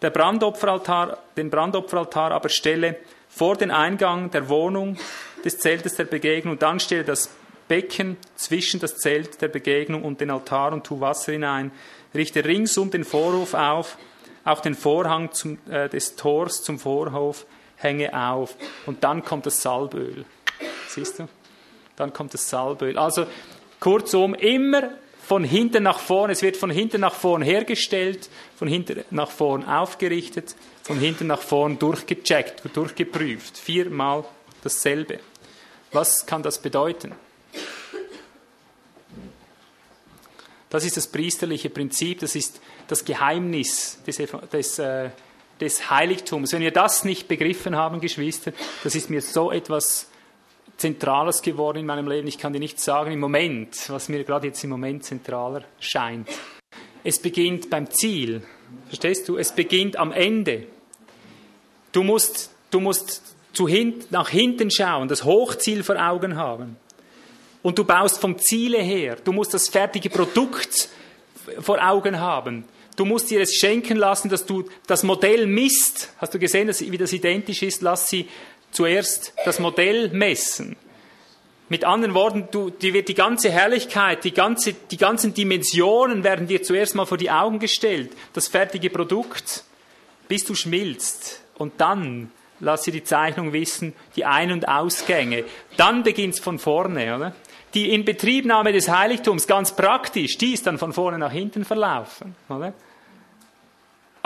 [0.00, 2.96] Der Brandopferaltar, den Brandopferaltar aber stelle
[3.28, 4.96] vor den Eingang der Wohnung
[5.44, 7.30] des Zeltes der Begegnung, und dann stelle das
[7.68, 11.72] Becken zwischen das Zelt der Begegnung und den Altar und tu Wasser hinein,
[12.14, 13.98] richte ringsum den Vorhof auf,
[14.44, 17.44] auch den Vorhang zum, äh, des Tors zum Vorhof,
[17.78, 18.56] hänge auf.
[18.86, 20.24] Und dann kommt das Salböl.
[20.88, 21.28] Siehst du?
[21.96, 22.98] Dann kommt das Salböl.
[22.98, 23.26] Also
[23.80, 24.90] kurzum, immer
[25.28, 26.30] von hinten nach vorn.
[26.30, 31.42] Es wird von hinten nach vorn hergestellt, von hinten nach vorn aufgerichtet, von hinten nach
[31.42, 33.58] vorn durchgecheckt, durchgeprüft.
[33.58, 34.24] Viermal
[34.62, 35.20] dasselbe.
[35.92, 37.14] Was kann das bedeuten?
[40.70, 44.20] Das ist das priesterliche Prinzip, das ist das Geheimnis des,
[44.52, 45.10] des äh,
[45.60, 46.52] des Heiligtums.
[46.52, 48.52] Wenn wir das nicht begriffen haben, Geschwister,
[48.84, 50.08] das ist mir so etwas
[50.76, 52.28] Zentrales geworden in meinem Leben.
[52.28, 56.28] Ich kann dir nicht sagen im Moment, was mir gerade jetzt im Moment zentraler scheint.
[57.02, 58.42] Es beginnt beim Ziel.
[58.86, 59.36] Verstehst du?
[59.36, 60.66] Es beginnt am Ende.
[61.92, 66.76] Du musst, du musst zu hin, nach hinten schauen, das Hochziel vor Augen haben.
[67.62, 69.16] Und du baust vom Ziele her.
[69.16, 70.88] Du musst das fertige Produkt
[71.60, 72.64] vor Augen haben.
[72.98, 76.12] Du musst ihr es schenken lassen, dass du das Modell misst.
[76.18, 77.80] Hast du gesehen, dass, wie das identisch ist?
[77.80, 78.28] Lass sie
[78.72, 80.74] zuerst das Modell messen.
[81.68, 86.48] Mit anderen Worten, du, dir wird die ganze Herrlichkeit, die, ganze, die ganzen Dimensionen werden
[86.48, 88.10] dir zuerst mal vor die Augen gestellt.
[88.32, 89.62] Das fertige Produkt,
[90.26, 91.40] bis du schmilzt.
[91.56, 95.44] Und dann lass sie die Zeichnung wissen, die Ein- und Ausgänge.
[95.76, 97.36] Dann beginnt's von vorne, oder?
[97.74, 102.74] Die Inbetriebnahme des Heiligtums, ganz praktisch, die ist dann von vorne nach hinten verlaufen, oder?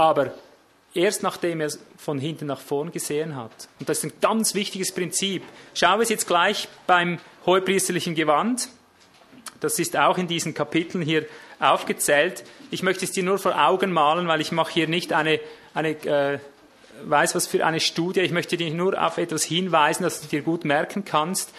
[0.03, 0.33] Aber
[0.95, 3.53] erst nachdem er es von hinten nach vorn gesehen hat.
[3.79, 5.45] Und das ist ein ganz wichtiges Prinzip.
[5.75, 8.69] Schauen wir es jetzt gleich beim hohepriesterlichen Gewand.
[9.61, 11.25] Das ist auch in diesen Kapiteln hier
[11.61, 12.43] aufgezählt.
[12.73, 15.39] Ich möchte es dir nur vor Augen malen, weil ich mache hier nicht eine,
[15.73, 16.41] eine äh,
[17.05, 18.21] weiß was für eine Studie.
[18.23, 21.55] Ich möchte dich nur auf etwas hinweisen, das du dir gut merken kannst,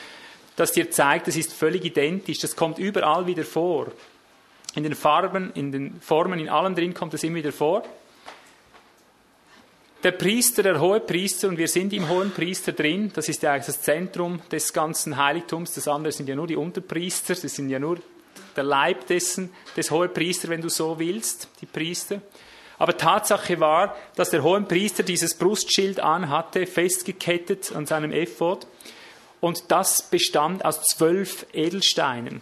[0.58, 2.40] das dir zeigt, es ist völlig identisch.
[2.40, 3.88] Das kommt überall wieder vor.
[4.76, 7.84] In den Farben, in den Formen, in allem drin kommt es immer wieder vor
[10.04, 13.54] der Priester, der hohe Priester, und wir sind im hohen Priester drin, das ist ja
[13.54, 17.70] eigentlich das Zentrum des ganzen Heiligtums, das andere sind ja nur die Unterpriester, das sind
[17.70, 18.00] ja nur
[18.56, 22.22] der Leib dessen, des hohen Priester, wenn du so willst, die Priester.
[22.78, 28.68] Aber Tatsache war, dass der hohe Priester dieses Brustschild anhatte, festgekettet an seinem Ephod,
[29.40, 32.42] und das bestand aus zwölf Edelsteinen.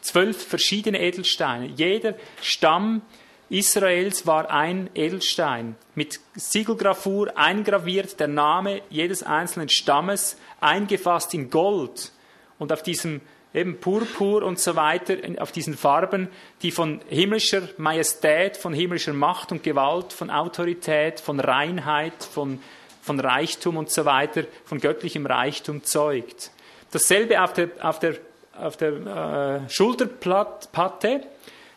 [0.00, 1.66] Zwölf verschiedene Edelsteine.
[1.66, 3.02] Jeder Stamm
[3.50, 12.12] Israels war ein Edelstein, mit Siegelgrafur eingraviert der Name jedes einzelnen Stammes, eingefasst in Gold
[12.58, 13.22] und auf diesem
[13.54, 16.28] eben Purpur und so weiter, auf diesen Farben,
[16.60, 22.60] die von himmlischer Majestät, von himmlischer Macht und Gewalt, von Autorität, von Reinheit, von,
[23.00, 26.50] von Reichtum und so weiter, von göttlichem Reichtum zeugt.
[26.90, 28.16] Dasselbe auf der, auf der,
[28.52, 31.22] auf der äh, Schulterplatte,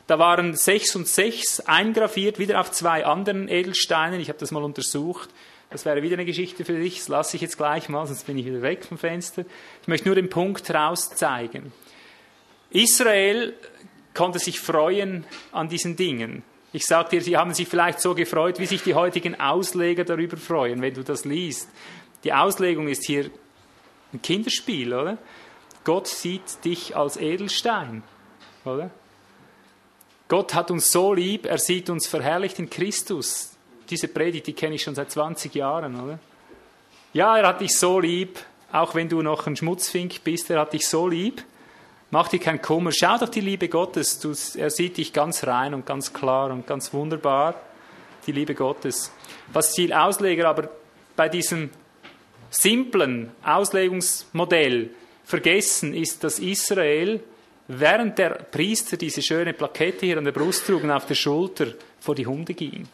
[0.07, 4.19] da waren sechs und sechs eingraviert, wieder auf zwei anderen Edelsteinen.
[4.19, 5.29] Ich habe das mal untersucht.
[5.69, 6.97] Das wäre wieder eine Geschichte für dich.
[6.97, 9.45] Das lasse ich jetzt gleich mal, sonst bin ich wieder weg vom Fenster.
[9.81, 11.71] Ich möchte nur den Punkt herauszeigen.
[12.71, 13.53] Israel
[14.13, 16.43] konnte sich freuen an diesen Dingen.
[16.73, 20.37] Ich sage dir, sie haben sich vielleicht so gefreut, wie sich die heutigen Ausleger darüber
[20.37, 21.69] freuen, wenn du das liest.
[22.23, 23.29] Die Auslegung ist hier
[24.13, 25.17] ein Kinderspiel, oder?
[25.83, 28.03] Gott sieht dich als Edelstein,
[28.63, 28.91] oder?
[30.31, 33.51] Gott hat uns so lieb, er sieht uns verherrlicht in Christus.
[33.89, 36.19] Diese Predigt, die kenne ich schon seit 20 Jahren, oder?
[37.11, 38.39] Ja, er hat dich so lieb,
[38.71, 41.43] auch wenn du noch ein Schmutzfink bist, er hat dich so lieb.
[42.11, 42.93] Mach dir keinen Kummer.
[42.93, 44.21] Schau doch die Liebe Gottes.
[44.21, 47.55] Du, er sieht dich ganz rein und ganz klar und ganz wunderbar.
[48.25, 49.11] Die Liebe Gottes.
[49.51, 50.69] Was die Ausleger aber
[51.17, 51.71] bei diesem
[52.49, 54.91] simplen Auslegungsmodell
[55.25, 57.21] vergessen, ist, dass Israel,
[57.79, 61.67] während der Priester diese schöne Plakette hier an der Brust trug und auf der Schulter,
[61.99, 62.87] vor die Hunde ging.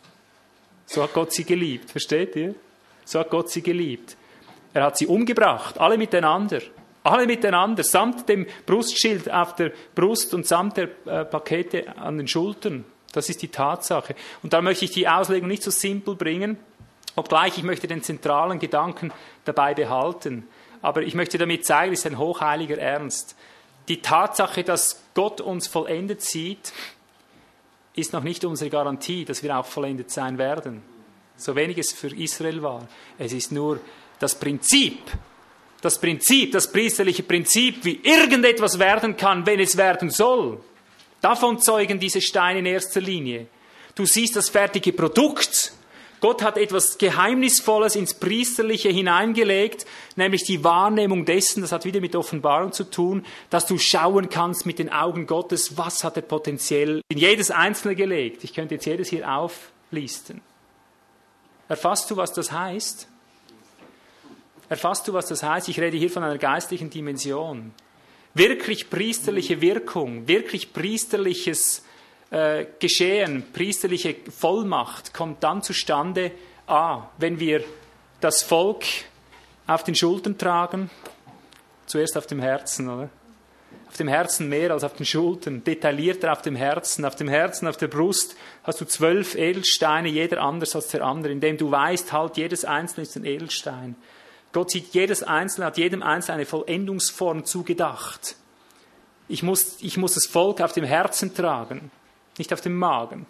[0.86, 1.92] So hat Gott sie geliebt.
[1.92, 2.56] Versteht ihr?
[3.06, 4.16] So hat Gott sie geliebt.
[4.74, 6.62] Er hat sie umgebracht, alle miteinander.
[7.04, 12.28] Alle miteinander, samt dem Brustschild auf der Brust und samt der äh, Pakete an den
[12.28, 12.84] Schultern.
[13.14, 14.14] Das ist die Tatsache.
[14.44, 16.58] Und da möchte ich die Auslegung nicht so simpel bringen,
[17.16, 19.14] obgleich ich möchte den zentralen Gedanken
[19.46, 20.48] dabei behalten.
[20.82, 23.36] Aber ich möchte damit zeigen, es ist ein hochheiliger Ernst.
[23.88, 26.74] Die Tatsache, dass Gott uns vollendet sieht,
[27.96, 30.84] ist noch nicht unsere Garantie, dass wir auch vollendet sein werden.
[31.38, 32.88] So wenig es für Israel war.
[33.18, 33.80] Es ist nur
[34.20, 35.00] das Prinzip,
[35.82, 40.60] das Prinzip, das priesterliche Prinzip, wie irgendetwas werden kann, wenn es werden soll.
[41.22, 43.48] Davon zeugen diese Steine in erster Linie.
[43.96, 45.74] Du siehst das fertige Produkt.
[46.20, 52.16] Gott hat etwas Geheimnisvolles ins Priesterliche hineingelegt, nämlich die Wahrnehmung dessen, das hat wieder mit
[52.16, 57.02] Offenbarung zu tun, dass du schauen kannst mit den Augen Gottes, was hat er potenziell
[57.10, 58.44] in jedes Einzelne gelegt.
[58.44, 60.42] Ich könnte jetzt jedes hier auflisten.
[61.70, 63.08] Erfasst du, was das heißt?
[64.70, 65.70] Erfasst du, was das heißt?
[65.70, 67.74] Ich rede hier von einer geistlichen Dimension.
[68.34, 71.84] Wirklich priesterliche Wirkung, wirklich priesterliches
[72.32, 76.32] äh, Geschehen, priesterliche Vollmacht kommt dann zustande,
[76.68, 77.64] a, wenn wir
[78.20, 78.84] das Volk
[79.66, 80.90] auf den Schultern tragen,
[81.86, 83.10] zuerst auf dem Herzen, oder?
[83.88, 87.06] Auf dem Herzen mehr als auf den Schultern, detaillierter auf dem Herzen.
[87.06, 91.32] Auf dem Herzen, auf der Brust hast du zwölf Edelsteine, jeder anders als der andere,
[91.32, 93.96] indem du weißt, halt, jedes einzelne ist ein Edelstein.
[94.52, 98.36] Gott sieht jedes Einzelne, hat jedem Einzelnen eine Vollendungsform zugedacht.
[99.30, 101.92] Ich muss, ich muss das Volk auf dem Herzen tragen,
[102.38, 103.26] nicht auf dem Magen.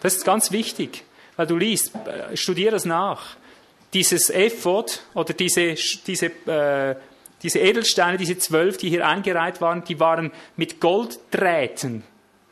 [0.00, 1.04] Das ist ganz wichtig,
[1.36, 3.36] weil du liest, äh, studier das nach.
[3.94, 5.74] Dieses Ephod oder diese,
[6.06, 6.96] diese, äh,
[7.42, 12.04] diese Edelsteine, diese zwölf, die hier eingereiht waren, die waren mit Golddrähten.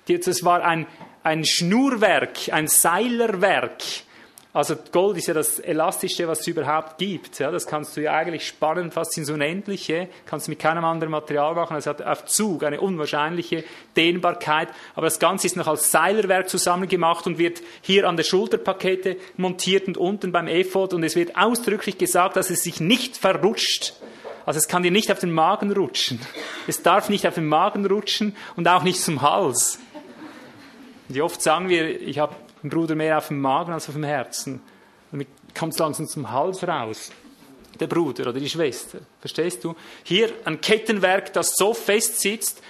[0.06, 0.86] Das war ein,
[1.22, 3.82] ein Schnurwerk, ein Seilerwerk
[4.52, 7.38] also Gold ist ja das Elastischste, was es überhaupt gibt.
[7.38, 10.08] Ja, das kannst du ja eigentlich spannen, fast ins Unendliche.
[10.26, 11.76] Kannst du mit keinem anderen Material machen.
[11.76, 13.62] Es hat auf Zug eine unwahrscheinliche
[13.96, 14.68] Dehnbarkeit.
[14.96, 19.86] Aber das Ganze ist noch als Seilerwerk zusammengemacht und wird hier an der Schulterpakete montiert
[19.86, 20.94] und unten beim Ephod.
[20.94, 23.94] Und es wird ausdrücklich gesagt, dass es sich nicht verrutscht.
[24.46, 26.18] Also es kann dir nicht auf den Magen rutschen.
[26.66, 29.78] Es darf nicht auf den Magen rutschen und auch nicht zum Hals.
[31.08, 34.04] Und oft sagen wir, ich habe ein Bruder mehr auf dem Magen als auf dem
[34.04, 34.60] Herzen.
[35.12, 35.26] Und
[35.58, 37.10] kommt langsam zum Hals raus.
[37.78, 38.98] Der Bruder oder die Schwester.
[39.20, 39.74] Verstehst du?
[40.02, 42.62] Hier ein Kettenwerk, das so fest sitzt,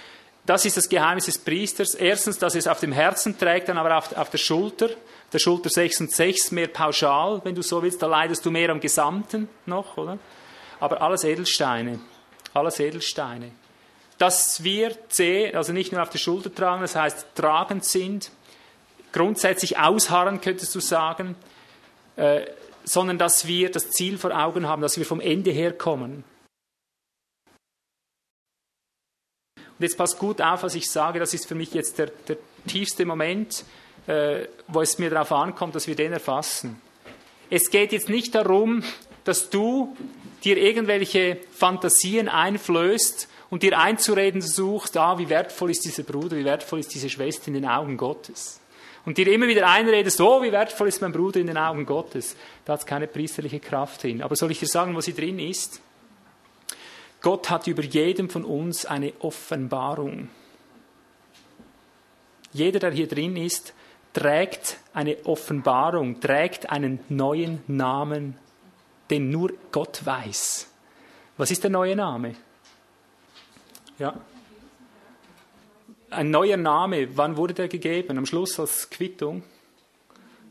[0.45, 1.93] das ist das Geheimnis des Priesters.
[1.93, 4.89] Erstens, dass es auf dem Herzen trägt, dann aber auf, auf der Schulter.
[5.31, 8.01] Der Schulter 6 und 6, mehr pauschal, wenn du so willst.
[8.01, 10.17] Da leidest du mehr am Gesamten noch, oder?
[10.79, 11.99] Aber alles Edelsteine.
[12.53, 13.51] Alles Edelsteine.
[14.17, 18.31] Dass wir C, also nicht nur auf der Schulter tragen, das heißt tragend sind,
[19.11, 21.35] grundsätzlich ausharren, könntest du sagen,
[22.15, 22.45] äh,
[22.83, 26.23] sondern dass wir das Ziel vor Augen haben, dass wir vom Ende her kommen.
[29.55, 32.37] Und jetzt passt gut auf, was ich sage, das ist für mich jetzt der, der
[32.67, 33.65] tiefste Moment,
[34.07, 36.81] äh, wo es mir darauf ankommt, dass wir den erfassen.
[37.49, 38.83] Es geht jetzt nicht darum,
[39.23, 39.95] dass du
[40.43, 46.45] dir irgendwelche Fantasien einflößt und dir einzureden suchst, ah, wie wertvoll ist dieser Bruder, wie
[46.45, 48.60] wertvoll ist diese Schwester in den Augen Gottes
[49.05, 52.35] und dir immer wieder einredest, oh, wie wertvoll ist mein Bruder in den Augen Gottes,
[52.65, 54.21] da hat es keine priesterliche Kraft hin.
[54.21, 55.81] Aber soll ich dir sagen, wo sie drin ist?
[57.21, 60.29] Gott hat über jedem von uns eine Offenbarung.
[62.53, 63.73] Jeder, der hier drin ist,
[64.13, 68.37] trägt eine Offenbarung, trägt einen neuen Namen,
[69.09, 70.67] den nur Gott weiß.
[71.37, 72.35] Was ist der neue Name?
[73.97, 74.15] Ja
[76.11, 78.17] ein neuer Name, wann wurde der gegeben?
[78.17, 79.43] Am Schluss als Quittung.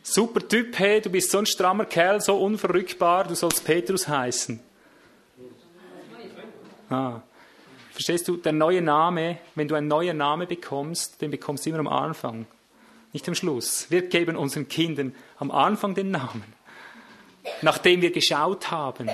[0.02, 4.58] Super Typ, hey, du bist so ein strammer Kerl, so unverrückbar, du sollst Petrus heißen.
[6.88, 7.20] Ah.
[7.92, 11.80] Verstehst du, der neue Name, wenn du einen neuen Namen bekommst, den bekommst du immer
[11.80, 12.46] am Anfang,
[13.12, 13.90] nicht am Schluss.
[13.90, 16.54] Wir geben unseren Kindern am Anfang den Namen,
[17.60, 19.10] nachdem wir geschaut haben,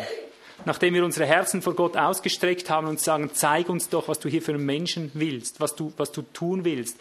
[0.67, 4.29] nachdem wir unsere Herzen vor Gott ausgestreckt haben und sagen, zeig uns doch, was du
[4.29, 6.99] hier für einen Menschen willst, was du, was du tun willst.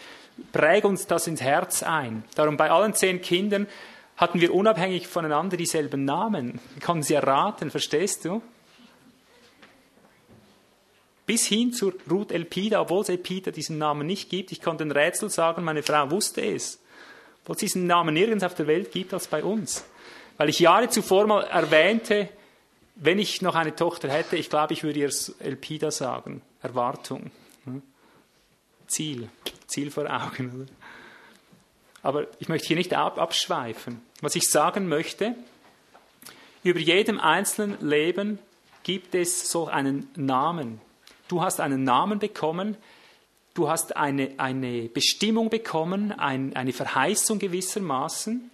[0.54, 2.24] Präg uns das ins Herz ein.
[2.36, 3.68] Darum bei allen zehn Kindern
[4.18, 6.60] hatten wir unabhängig voneinander dieselben Namen.
[6.76, 8.42] Wir konnten sie erraten, verstehst du?
[11.26, 14.52] Bis hin zur Ruth Elpida, obwohl es Elpida diesen Namen nicht gibt.
[14.52, 16.80] Ich konnte ein Rätsel sagen, meine Frau wusste es.
[17.42, 19.84] Obwohl es diesen Namen nirgends auf der Welt gibt als bei uns.
[20.38, 22.30] Weil ich Jahre zuvor mal erwähnte,
[22.96, 26.42] wenn ich noch eine Tochter hätte, ich glaube, ich würde ihr Elpida sagen.
[26.62, 27.32] Erwartung.
[27.66, 27.82] Hm?
[28.88, 29.30] Ziel.
[29.68, 30.68] Ziel vor Augen.
[32.02, 34.02] Aber ich möchte hier nicht abschweifen.
[34.22, 35.36] Was ich sagen möchte,
[36.64, 38.40] über jedem einzelnen Leben
[38.84, 40.80] gibt es so einen Namen.
[41.28, 42.78] Du hast einen Namen bekommen,
[43.56, 48.52] du hast eine, eine Bestimmung bekommen, ein, eine Verheißung gewissermaßen,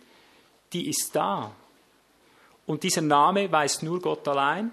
[0.73, 1.51] die ist da.
[2.65, 4.71] Und dieser Name weiß nur Gott allein.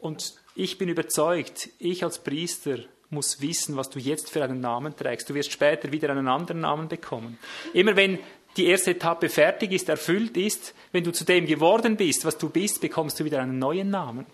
[0.00, 2.78] Und ich bin überzeugt, ich als Priester
[3.10, 5.28] muss wissen, was du jetzt für einen Namen trägst.
[5.28, 7.38] Du wirst später wieder einen anderen Namen bekommen.
[7.72, 8.18] Immer wenn
[8.56, 12.48] die erste Etappe fertig ist, erfüllt ist, wenn du zu dem geworden bist, was du
[12.48, 14.26] bist, bekommst du wieder einen neuen Namen.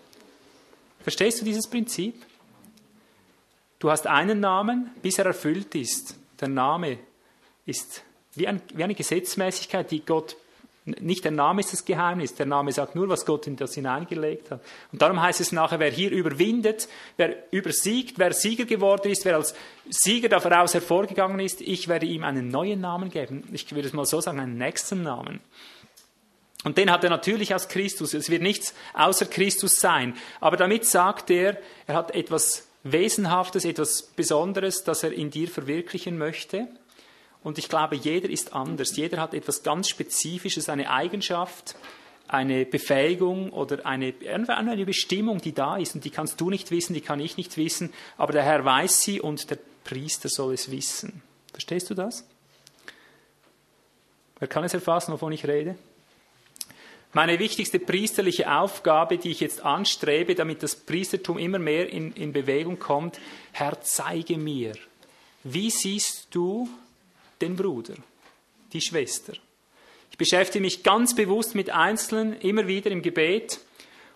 [1.01, 2.15] Verstehst du dieses Prinzip?
[3.79, 6.15] Du hast einen Namen, bis er erfüllt ist.
[6.41, 6.99] Der Name
[7.65, 8.03] ist
[8.35, 10.35] wie, ein, wie eine Gesetzmäßigkeit, die Gott
[10.85, 14.49] nicht der Name ist das Geheimnis, der Name sagt nur, was Gott in das hineingelegt
[14.51, 14.61] hat.
[14.91, 19.35] Und darum heißt es nachher, wer hier überwindet, wer übersiegt, wer Sieger geworden ist, wer
[19.35, 19.53] als
[19.89, 23.47] Sieger daraus hervorgegangen ist, ich werde ihm einen neuen Namen geben.
[23.51, 25.41] Ich würde es mal so sagen, einen nächsten Namen.
[26.63, 28.13] Und den hat er natürlich aus Christus.
[28.13, 30.15] Es wird nichts außer Christus sein.
[30.41, 31.57] Aber damit sagt er,
[31.87, 36.67] er hat etwas Wesenhaftes, etwas Besonderes, das er in dir verwirklichen möchte.
[37.43, 38.95] Und ich glaube, jeder ist anders.
[38.95, 41.75] Jeder hat etwas ganz Spezifisches, eine Eigenschaft,
[42.27, 45.95] eine Befähigung oder eine, eine Bestimmung, die da ist.
[45.95, 47.93] Und die kannst du nicht wissen, die kann ich nicht wissen.
[48.17, 51.23] Aber der Herr weiß sie und der Priester soll es wissen.
[51.51, 52.27] Verstehst du das?
[54.37, 55.75] Wer kann es erfassen, wovon ich rede?
[57.11, 62.31] Meine wichtigste priesterliche Aufgabe, die ich jetzt anstrebe, damit das Priestertum immer mehr in, in
[62.31, 63.19] Bewegung kommt,
[63.51, 64.73] Herr, zeige mir,
[65.43, 66.69] wie siehst du
[67.41, 67.95] den Bruder,
[68.73, 69.33] die Schwester.
[70.11, 73.59] Ich beschäftige mich ganz bewusst mit Einzelnen, immer wieder im Gebet,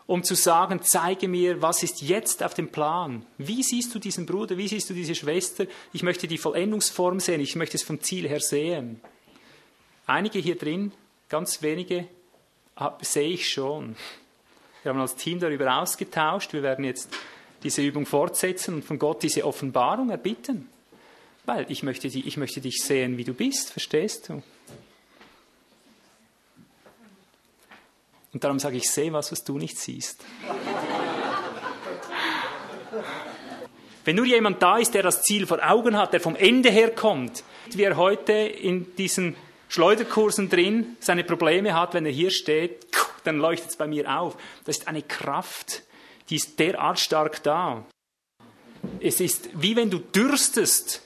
[0.05, 3.25] um zu sagen, zeige mir, was ist jetzt auf dem Plan?
[3.37, 4.57] Wie siehst du diesen Bruder?
[4.57, 5.65] Wie siehst du diese Schwester?
[5.93, 7.39] Ich möchte die Vollendungsform sehen.
[7.39, 8.99] Ich möchte es vom Ziel her sehen.
[10.05, 10.91] Einige hier drin,
[11.29, 12.07] ganz wenige,
[13.01, 13.95] sehe ich schon.
[14.81, 16.51] Wir haben als Team darüber ausgetauscht.
[16.51, 17.09] Wir werden jetzt
[17.63, 20.67] diese Übung fortsetzen und von Gott diese Offenbarung erbitten.
[21.45, 24.41] Weil ich möchte, die, ich möchte dich sehen, wie du bist, verstehst du?
[28.33, 30.23] Und darum sage ich, sehe was, was du nicht siehst.
[34.05, 36.91] Wenn nur jemand da ist, der das Ziel vor Augen hat, der vom Ende her
[36.91, 39.35] kommt, wie er heute in diesen
[39.69, 42.85] Schleuderkursen drin seine Probleme hat, wenn er hier steht,
[43.23, 44.35] dann leuchtet es bei mir auf.
[44.65, 45.83] Das ist eine Kraft,
[46.29, 47.85] die ist derart stark da.
[48.99, 51.03] Es ist wie wenn du dürstest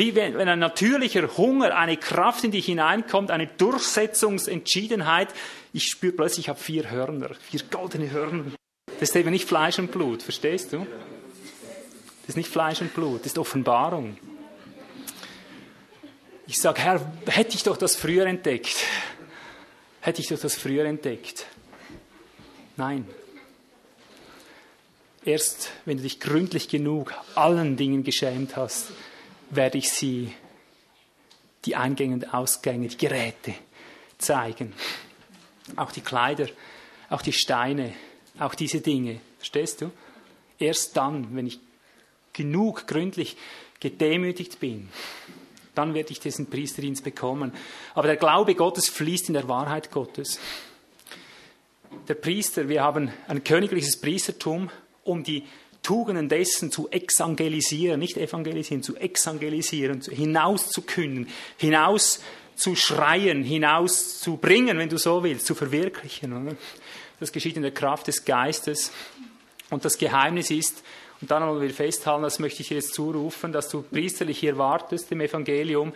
[0.00, 5.28] wie wenn, wenn ein natürlicher Hunger, eine Kraft in dich hineinkommt, eine Durchsetzungsentschiedenheit.
[5.74, 8.46] Ich spüre plötzlich, ich habe vier Hörner, vier goldene Hörner.
[8.98, 10.86] Das ist eben nicht Fleisch und Blut, verstehst du?
[12.22, 14.16] Das ist nicht Fleisch und Blut, das ist Offenbarung.
[16.46, 18.76] Ich sage, Herr, hätte ich doch das früher entdeckt.
[20.00, 21.44] Hätte ich doch das früher entdeckt.
[22.78, 23.06] Nein.
[25.26, 28.92] Erst wenn du dich gründlich genug allen Dingen geschämt hast,
[29.50, 30.32] werde ich Sie
[31.64, 33.54] die Eingänge und Ausgänge, die Geräte
[34.18, 34.72] zeigen.
[35.76, 36.48] Auch die Kleider,
[37.10, 37.92] auch die Steine,
[38.38, 39.20] auch diese Dinge.
[39.38, 39.90] Verstehst du?
[40.58, 41.58] Erst dann, wenn ich
[42.32, 43.36] genug gründlich
[43.80, 44.88] gedemütigt bin,
[45.74, 47.52] dann werde ich diesen Priesterdienst bekommen.
[47.94, 50.38] Aber der Glaube Gottes fließt in der Wahrheit Gottes.
[52.08, 54.70] Der Priester, wir haben ein königliches Priestertum,
[55.04, 55.44] um die
[55.82, 62.20] Tugenden dessen zu exangelisieren, nicht evangelisieren, zu exangelisieren, hinaus zu künden, hinaus
[62.54, 66.56] zu schreien, hinaus zu bringen, wenn du so willst, zu verwirklichen.
[67.18, 68.92] Das geschieht in der Kraft des Geistes.
[69.70, 70.82] Und das Geheimnis ist,
[71.20, 74.56] und dann wollen wir festhalten, das möchte ich dir jetzt zurufen, dass du priesterlich hier
[74.58, 75.92] wartest im Evangelium,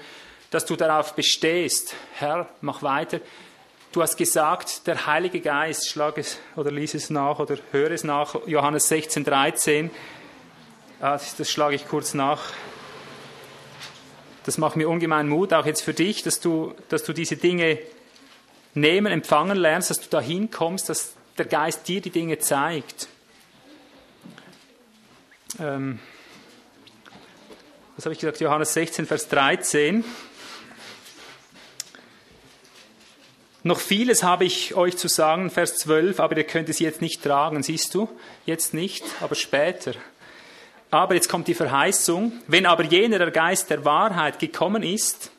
[0.50, 3.20] dass du darauf bestehst, Herr, mach weiter,
[3.94, 8.02] Du hast gesagt, der Heilige Geist, schlag es oder lies es nach oder höre es
[8.02, 9.88] nach, Johannes 16, 13.
[10.98, 12.42] Das, das schlage ich kurz nach.
[14.44, 17.78] Das macht mir ungemein Mut, auch jetzt für dich, dass du, dass du diese Dinge
[18.74, 23.06] nehmen, empfangen lernst, dass du dahin kommst, dass der Geist dir die Dinge zeigt.
[25.60, 26.00] Ähm,
[27.94, 28.40] was habe ich gesagt?
[28.40, 30.04] Johannes 16, Vers 13.
[33.66, 37.22] Noch vieles habe ich euch zu sagen, Vers 12, aber ihr könnt es jetzt nicht
[37.22, 38.10] tragen, siehst du?
[38.44, 39.94] Jetzt nicht, aber später.
[40.90, 45.30] Aber jetzt kommt die Verheißung, wenn aber jener der Geist der Wahrheit gekommen ist,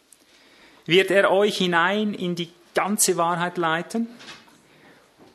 [0.88, 4.08] wird er euch hinein in die ganze Wahrheit leiten.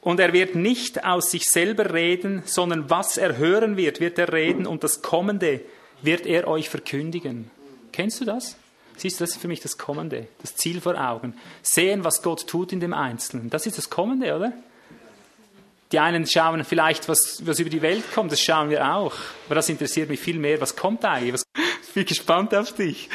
[0.01, 4.33] Und er wird nicht aus sich selber reden, sondern was er hören wird, wird er
[4.33, 5.61] reden und das Kommende
[6.03, 7.53] wird er euch verkündigen.
[7.93, 8.57] Kennst du das?
[9.01, 11.33] Siehst du, das ist für mich das Kommende, das Ziel vor Augen.
[11.63, 13.49] Sehen, was Gott tut in dem Einzelnen.
[13.49, 14.53] Das ist das Kommende, oder?
[15.91, 19.15] Die einen schauen vielleicht, was, was über die Welt kommt, das schauen wir auch.
[19.47, 20.61] Aber das interessiert mich viel mehr.
[20.61, 21.33] Was kommt eigentlich?
[21.33, 21.45] Was,
[21.89, 23.09] ich bin gespannt auf dich.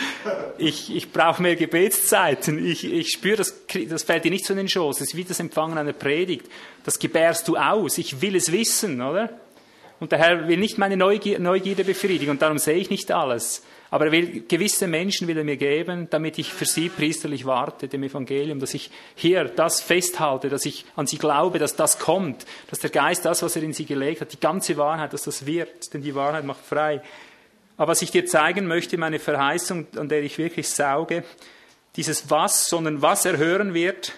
[0.57, 2.65] Ich, ich brauche mehr Gebetszeiten.
[2.65, 3.53] Ich, ich spüre, das,
[3.87, 4.97] das fällt dir nicht so in den Schoß.
[4.97, 6.47] Das ist wie das Empfangen einer Predigt.
[6.83, 7.99] Das gebärst du aus.
[7.99, 9.29] Ich will es wissen, oder?
[9.99, 13.61] Und der Herr will nicht meine Neugier, Neugierde befriedigen und darum sehe ich nicht alles.
[13.95, 17.87] Aber er will, gewisse Menschen will er mir geben, damit ich für sie priesterlich warte,
[17.87, 22.45] dem Evangelium, dass ich hier das festhalte, dass ich an sie glaube, dass das kommt,
[22.69, 25.45] dass der Geist das, was er in sie gelegt hat, die ganze Wahrheit, dass das
[25.45, 27.01] wird, denn die Wahrheit macht frei.
[27.77, 31.23] Aber was ich dir zeigen möchte, meine Verheißung, an der ich wirklich sauge,
[31.95, 34.11] dieses Was, sondern was er hören wird,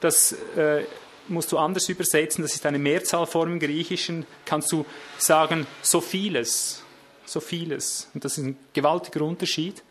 [0.00, 0.82] das äh,
[1.28, 4.84] musst du anders übersetzen, das ist eine Mehrzahlform im Griechischen, kannst du
[5.16, 6.83] sagen, so vieles
[7.24, 8.08] so vieles.
[8.14, 9.82] Und das ist ein gewaltiger Unterschied.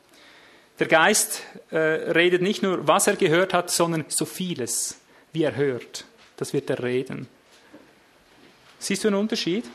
[0.79, 4.97] Der Geist äh, redet nicht nur, was er gehört hat, sondern so vieles,
[5.31, 6.05] wie er hört.
[6.37, 7.27] Das wird er reden.
[8.79, 9.65] Siehst du einen Unterschied?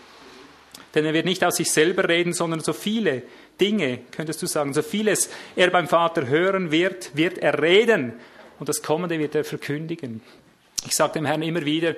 [0.94, 3.22] Denn er wird nicht aus sich selber reden, sondern so viele
[3.60, 8.14] Dinge, könntest du sagen, so vieles er beim Vater hören wird, wird er reden.
[8.58, 10.22] Und das Kommende wird er verkündigen.
[10.86, 11.94] Ich sage dem Herrn immer wieder,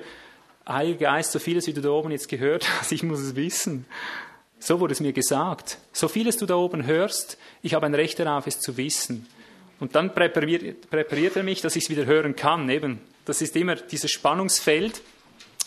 [0.67, 3.85] Heiliger Geist, so vieles, wie du da oben jetzt gehört hast, ich muss es wissen.
[4.61, 5.79] So wurde es mir gesagt.
[5.91, 9.27] So vieles du da oben hörst, ich habe ein Recht darauf, es zu wissen.
[9.79, 12.69] Und dann präpariert, präpariert er mich, dass ich es wieder hören kann.
[12.69, 15.01] Eben, das ist immer dieses Spannungsfeld.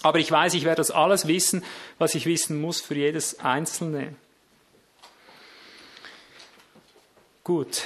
[0.02, 1.64] Aber ich weiß, ich werde das alles wissen,
[1.98, 4.14] was ich wissen muss für jedes Einzelne.
[7.42, 7.82] Gut.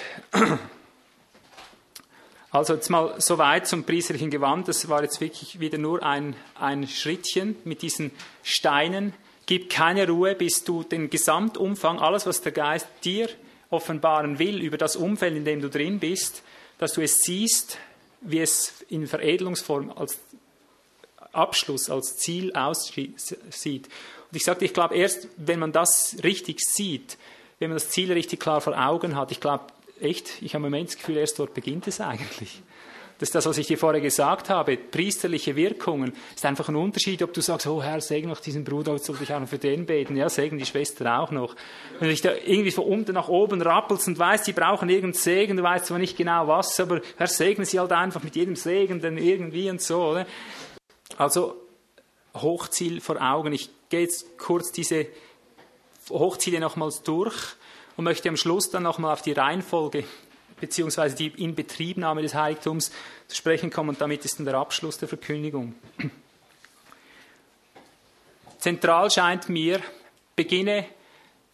[2.50, 4.68] Also jetzt mal soweit zum priesterlichen Gewand.
[4.68, 8.10] Das war jetzt wirklich wieder nur ein, ein Schrittchen mit diesen
[8.42, 9.14] Steinen,
[9.48, 13.30] Gib keine Ruhe, bis du den Gesamtumfang, alles, was der Geist dir
[13.70, 16.42] offenbaren will, über das Umfeld, in dem du drin bist,
[16.76, 17.78] dass du es siehst,
[18.20, 20.18] wie es in Veredelungsform als
[21.32, 23.88] Abschluss, als Ziel aussieht.
[24.30, 27.16] Und ich sagte, ich glaube, erst wenn man das richtig sieht,
[27.58, 29.64] wenn man das Ziel richtig klar vor Augen hat, ich glaube
[29.98, 32.60] echt, ich habe im Moment das Gefühl, erst dort beginnt es eigentlich.
[33.18, 34.76] Das ist das, was ich dir vorher gesagt habe.
[34.76, 38.92] Priesterliche Wirkungen ist einfach ein Unterschied, ob du sagst, oh Herr, segne noch diesen Bruder,
[38.92, 40.16] jetzt sollte ich auch noch für den beten.
[40.16, 41.56] Ja, segne die Schwester auch noch.
[41.98, 45.14] Wenn du dich da irgendwie von unten nach oben rappelst und weißt, die brauchen irgendeinen
[45.14, 48.54] Segen, du weißt zwar nicht genau was, aber Herr, segne sie halt einfach mit jedem
[48.54, 50.26] Segen, denn irgendwie und so, oder?
[51.16, 51.56] Also,
[52.36, 53.52] Hochziel vor Augen.
[53.52, 55.06] Ich gehe jetzt kurz diese
[56.08, 57.34] Hochziele nochmals durch
[57.96, 60.04] und möchte am Schluss dann nochmal auf die Reihenfolge
[60.60, 62.90] beziehungsweise die Inbetriebnahme des Heiligtums
[63.26, 65.74] zu sprechen kommen und damit ist dann der Abschluss der Verkündigung.
[68.58, 69.80] Zentral scheint mir,
[70.34, 70.84] beginne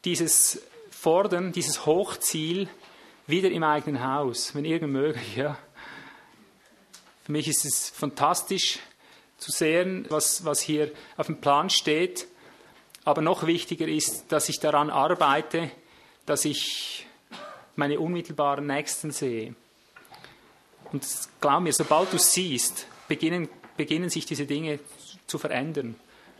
[0.04, 2.68] dieses Fordern, dieses Hochziel
[3.26, 5.36] wieder im eigenen Haus, wenn irgend möglich.
[5.36, 5.58] Ja.
[7.24, 8.78] Für mich ist es fantastisch
[9.38, 12.26] zu sehen, was, was hier auf dem Plan steht.
[13.04, 15.70] Aber noch wichtiger ist, dass ich daran arbeite,
[16.26, 17.06] dass ich
[17.76, 19.54] meine unmittelbaren Nächsten sehe.
[20.92, 21.04] Und
[21.40, 24.78] glaub mir, sobald du siehst, beginnen, beginnen sich diese Dinge
[25.26, 25.96] zu verändern.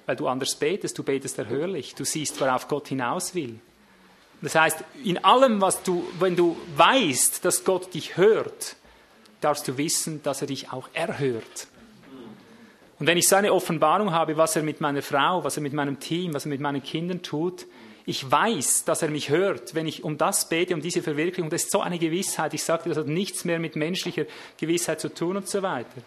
[0.06, 3.58] Weil du anders betest, du betest erhörlich, du siehst, worauf Gott hinaus will.
[4.42, 8.76] Das heißt, in allem, was du, wenn du weißt, dass Gott dich hört,
[9.40, 11.68] darfst du wissen, dass er dich auch erhört.
[12.98, 15.98] Und wenn ich seine Offenbarung habe, was er mit meiner Frau, was er mit meinem
[15.98, 17.66] Team, was er mit meinen Kindern tut,
[18.06, 21.48] ich weiß, dass er mich hört, wenn ich um das bete, um diese Verwirklichung.
[21.48, 22.52] Das ist so eine Gewissheit.
[22.52, 24.26] Ich sagte, das hat nichts mehr mit menschlicher
[24.58, 26.02] Gewissheit zu tun und so weiter.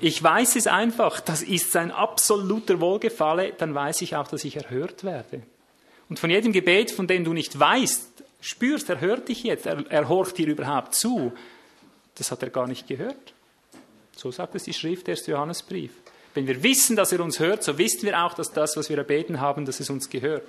[0.00, 4.54] Ich weiß es einfach, das ist sein absoluter Wohlgefalle, dann weiß ich auch, dass ich
[4.54, 5.42] erhört werde.
[6.08, 9.84] Und von jedem Gebet, von dem du nicht weißt, spürst, er hört dich jetzt, er,
[9.90, 11.32] er horcht dir überhaupt zu,
[12.14, 13.34] das hat er gar nicht gehört.
[14.14, 15.90] So sagt es die Schrift, der Johannesbrief.
[16.38, 18.96] Wenn wir wissen, dass er uns hört, so wissen wir auch, dass das, was wir
[18.96, 20.46] erbeten haben, dass es uns gehört.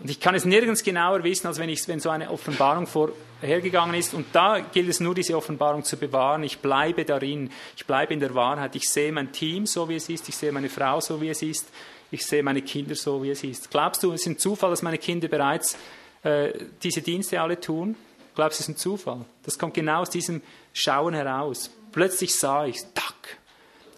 [0.00, 3.94] Und ich kann es nirgends genauer wissen, als wenn, ich, wenn so eine Offenbarung vorhergegangen
[3.94, 4.14] ist.
[4.14, 6.44] Und da gilt es nur, diese Offenbarung zu bewahren.
[6.44, 7.50] Ich bleibe darin.
[7.76, 8.74] Ich bleibe in der Wahrheit.
[8.74, 10.26] Ich sehe mein Team so, wie es ist.
[10.30, 11.68] Ich sehe meine Frau so, wie es ist.
[12.10, 13.70] Ich sehe meine Kinder so, wie es ist.
[13.70, 15.76] Glaubst du, es ist ein Zufall, dass meine Kinder bereits
[16.22, 17.96] äh, diese Dienste alle tun?
[18.34, 19.26] Glaubst du, es ist ein Zufall?
[19.42, 20.40] Das kommt genau aus diesem
[20.72, 21.70] Schauen heraus.
[21.92, 23.37] Plötzlich sah ich, tack.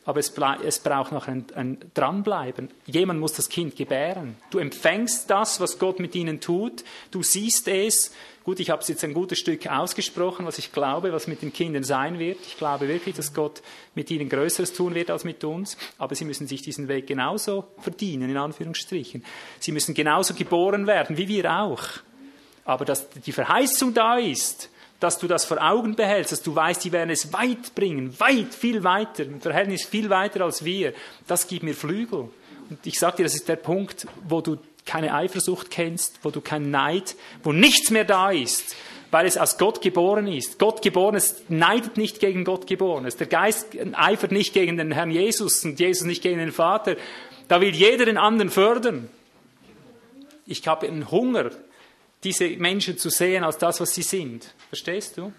[0.05, 0.32] Aber es,
[0.64, 2.70] es braucht noch ein, ein Dranbleiben.
[2.86, 4.36] Jemand muss das Kind gebären.
[4.51, 6.85] Du empfängst das, was Gott mit ihnen tut.
[7.10, 8.12] Du siehst es.
[8.43, 11.52] Gut, ich habe es jetzt ein gutes Stück ausgesprochen, was ich glaube, was mit den
[11.52, 12.39] Kindern sein wird.
[12.47, 13.60] Ich glaube wirklich, dass Gott
[13.94, 15.77] mit ihnen Größeres tun wird als mit uns.
[15.98, 19.22] Aber sie müssen sich diesen Weg genauso verdienen, in Anführungsstrichen.
[19.59, 21.85] Sie müssen genauso geboren werden, wie wir auch.
[22.64, 24.70] Aber dass die Verheißung da ist,
[25.01, 28.55] dass du das vor Augen behältst, dass du weißt, die werden es weit bringen, weit,
[28.55, 30.93] viel weiter, im Verhältnis viel weiter als wir,
[31.27, 32.28] das gibt mir Flügel.
[32.68, 36.40] Und ich sage dir, das ist der Punkt, wo du keine Eifersucht kennst, wo du
[36.40, 38.77] keinen Neid, wo nichts mehr da ist,
[39.10, 40.59] weil es aus Gott geboren ist.
[40.59, 43.16] Gott geborenes neidet nicht gegen Gott geborenes.
[43.16, 46.97] Der Geist eifert nicht gegen den Herrn Jesus und Jesus nicht gegen den Vater.
[47.48, 49.09] Da will jeder den anderen fördern.
[50.47, 51.51] Ich habe einen Hunger
[52.25, 54.53] diese Menschen zu sehen als das, was sie sind.
[54.69, 55.33] Verstehst du?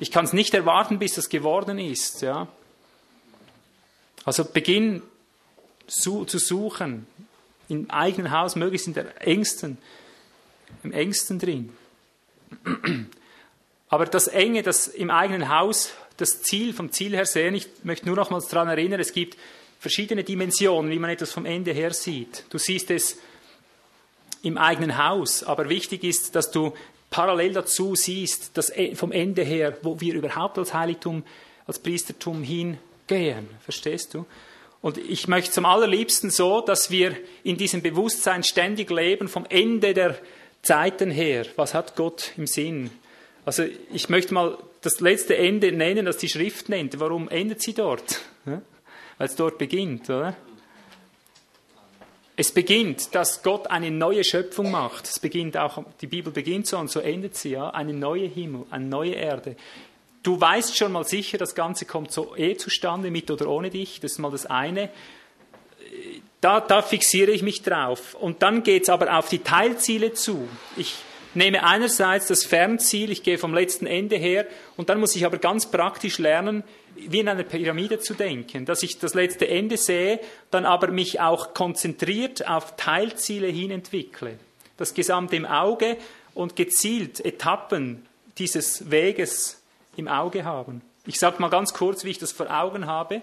[0.00, 2.22] Ich kann es nicht erwarten, bis das geworden ist.
[2.22, 2.48] Ja?
[4.24, 5.02] Also beginn
[5.86, 7.06] zu, zu suchen,
[7.68, 9.78] im eigenen Haus, möglichst in der engsten,
[10.82, 11.72] im engsten drin.
[13.88, 18.06] Aber das Enge, das im eigenen Haus, das Ziel, vom Ziel her sehen, ich möchte
[18.06, 19.36] nur nochmals daran erinnern, es gibt
[19.78, 22.44] verschiedene Dimensionen, wie man etwas vom Ende her sieht.
[22.50, 23.18] Du siehst es
[24.44, 25.42] im eigenen Haus.
[25.42, 26.72] Aber wichtig ist, dass du
[27.10, 31.24] parallel dazu siehst, dass e, vom Ende her, wo wir überhaupt als Heiligtum,
[31.66, 33.48] als Priestertum hingehen.
[33.62, 34.26] Verstehst du?
[34.82, 39.94] Und ich möchte zum allerliebsten so, dass wir in diesem Bewusstsein ständig leben, vom Ende
[39.94, 40.18] der
[40.60, 41.46] Zeiten her.
[41.56, 42.90] Was hat Gott im Sinn?
[43.46, 47.00] Also ich möchte mal das letzte Ende nennen, das die Schrift nennt.
[47.00, 48.20] Warum endet sie dort?
[48.44, 50.36] Weil es dort beginnt, oder?
[52.36, 55.06] Es beginnt, dass Gott eine neue Schöpfung macht.
[55.06, 57.70] Es beginnt auch, die Bibel beginnt so und so endet sie, ja.
[57.70, 59.56] Eine neue Himmel, eine neue Erde.
[60.24, 64.00] Du weißt schon mal sicher, das Ganze kommt so eh zustande, mit oder ohne dich.
[64.00, 64.90] Das ist mal das eine.
[66.40, 68.14] Da, da fixiere ich mich drauf.
[68.14, 70.48] Und dann geht es aber auf die Teilziele zu.
[70.76, 70.96] Ich
[71.34, 74.46] nehme einerseits das Fernziel, ich gehe vom letzten Ende her,
[74.76, 76.64] und dann muss ich aber ganz praktisch lernen,
[76.96, 80.20] wie in einer Pyramide zu denken, dass ich das letzte Ende sehe,
[80.50, 84.38] dann aber mich auch konzentriert auf Teilziele hin entwickle.
[84.76, 85.96] Das Gesamte im Auge
[86.34, 88.06] und gezielt Etappen
[88.38, 89.60] dieses Weges
[89.96, 90.82] im Auge haben.
[91.06, 93.22] Ich sage mal ganz kurz, wie ich das vor Augen habe.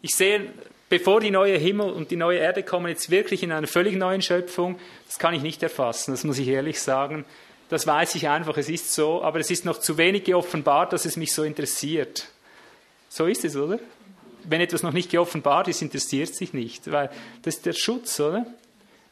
[0.00, 0.52] Ich sehe,
[0.92, 4.20] bevor die neue Himmel und die neue Erde kommen, jetzt wirklich in einer völlig neuen
[4.20, 7.24] Schöpfung, das kann ich nicht erfassen, das muss ich ehrlich sagen.
[7.70, 11.06] Das weiß ich einfach, es ist so, aber es ist noch zu wenig geoffenbart, dass
[11.06, 12.28] es mich so interessiert.
[13.08, 13.78] So ist es, oder?
[14.44, 17.08] Wenn etwas noch nicht geoffenbart ist, interessiert es sich nicht, weil
[17.40, 18.44] das ist der Schutz, oder?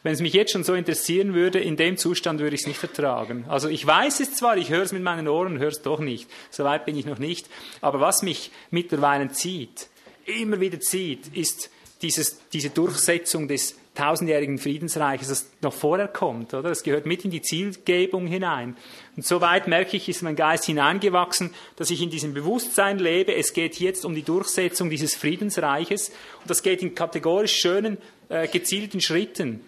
[0.02, 2.78] Wenn es mich jetzt schon so interessieren würde, in dem Zustand würde ich es nicht
[2.78, 3.46] vertragen.
[3.48, 6.28] Also ich weiß es zwar, ich höre es mit meinen Ohren, höre es doch nicht.
[6.50, 7.46] So weit bin ich noch nicht.
[7.80, 9.88] Aber was mich mittlerweile zieht,
[10.30, 11.70] immer wieder zieht, ist
[12.02, 16.68] dieses, diese Durchsetzung des tausendjährigen Friedensreiches, das noch vorher kommt, oder?
[16.70, 18.76] Das gehört mit in die Zielgebung hinein.
[19.16, 23.34] Und soweit merke ich, ist mein Geist hineingewachsen, dass ich in diesem Bewusstsein lebe.
[23.34, 26.10] Es geht jetzt um die Durchsetzung dieses Friedensreiches.
[26.40, 27.98] Und das geht in kategorisch schönen,
[28.28, 29.60] äh, gezielten Schritten.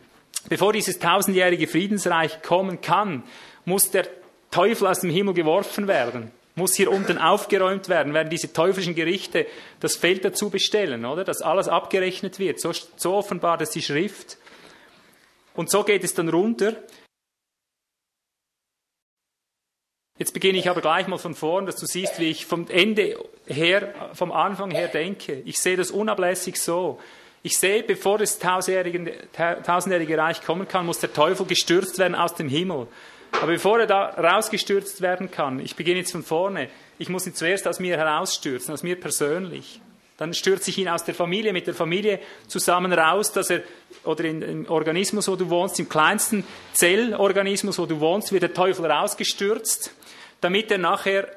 [0.48, 3.24] Bevor dieses tausendjährige Friedensreich kommen kann,
[3.64, 4.08] muss der
[4.50, 9.46] Teufel aus dem Himmel geworfen werden muss hier unten aufgeräumt werden, werden diese teuflischen Gerichte
[9.80, 11.24] das Feld dazu bestellen, oder?
[11.24, 12.60] Dass alles abgerechnet wird.
[12.60, 14.36] So, so offenbart es die Schrift.
[15.54, 16.76] Und so geht es dann runter.
[20.18, 23.18] Jetzt beginne ich aber gleich mal von vorn, dass du siehst, wie ich vom Ende
[23.46, 25.42] her, vom Anfang her denke.
[25.46, 27.00] Ich sehe das unablässig so.
[27.42, 32.48] Ich sehe, bevor das tausendjährige Reich kommen kann, muss der Teufel gestürzt werden aus dem
[32.48, 32.86] Himmel.
[33.32, 36.68] Aber bevor er da rausgestürzt werden kann, ich beginne jetzt von vorne,
[36.98, 39.80] ich muss ihn zuerst aus mir herausstürzen, aus mir persönlich.
[40.18, 43.62] Dann stürze ich ihn aus der Familie, mit der Familie zusammen raus, dass er,
[44.04, 46.44] oder in, im Organismus, wo du wohnst, im kleinsten
[46.74, 49.92] Zellorganismus, wo du wohnst, wird der Teufel rausgestürzt,
[50.40, 51.28] damit er nachher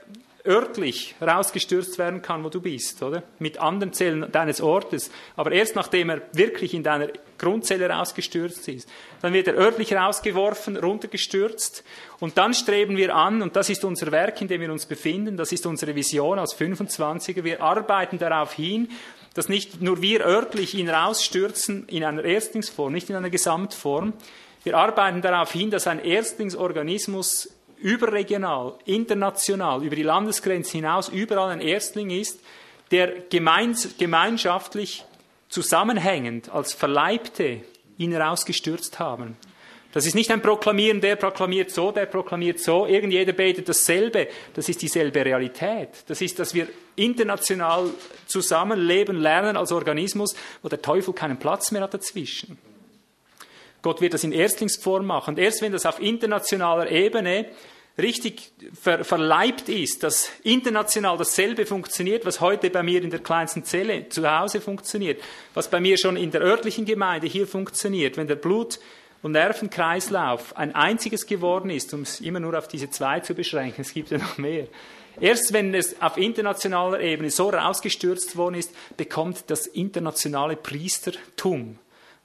[0.45, 3.23] örtlich rausgestürzt werden kann, wo du bist, oder?
[3.39, 5.11] Mit anderen Zellen deines Ortes.
[5.35, 8.89] Aber erst nachdem er wirklich in deiner Grundzelle rausgestürzt ist.
[9.21, 11.83] Dann wird er örtlich rausgeworfen, runtergestürzt.
[12.19, 15.37] Und dann streben wir an, und das ist unser Werk, in dem wir uns befinden,
[15.37, 17.43] das ist unsere Vision als 25er.
[17.43, 18.89] Wir arbeiten darauf hin,
[19.33, 24.13] dass nicht nur wir örtlich ihn rausstürzen in einer Erstlingsform, nicht in einer Gesamtform.
[24.63, 31.61] Wir arbeiten darauf hin, dass ein Erstlingsorganismus überregional, international, über die Landesgrenze hinaus überall ein
[31.61, 32.39] Erstling ist,
[32.91, 35.03] der gemeinschaftlich
[35.49, 37.61] zusammenhängend als Verleibte
[37.97, 39.37] ihn rausgestürzt haben.
[39.95, 44.27] Das ist nicht ein Proklamieren, der proklamiert so, der proklamiert so, irgendjeder betet dasselbe.
[44.53, 45.87] Das ist dieselbe Realität.
[46.07, 47.91] Das ist, dass wir international
[48.25, 52.57] zusammenleben, lernen als Organismus, wo der Teufel keinen Platz mehr hat dazwischen.
[53.85, 55.35] Gott wird das in Erstlingsform machen.
[55.35, 57.45] Und erst wenn das auf internationaler Ebene
[57.99, 63.63] richtig ver verleibt ist, dass international dasselbe funktioniert, was heute bei mir in der kleinsten
[63.63, 65.21] Zelle zu Hause funktioniert,
[65.53, 68.79] was bei mir schon in der örtlichen Gemeinde hier funktioniert, wenn der Blut-
[69.21, 73.81] und Nervenkreislauf ein einziges geworden ist, um es immer nur auf diese zwei zu beschränken,
[73.81, 74.65] es gibt ja noch mehr.
[75.21, 81.77] Erst wenn es auf internationaler Ebene so rausgestürzt worden ist, bekommt das internationale Priestertum,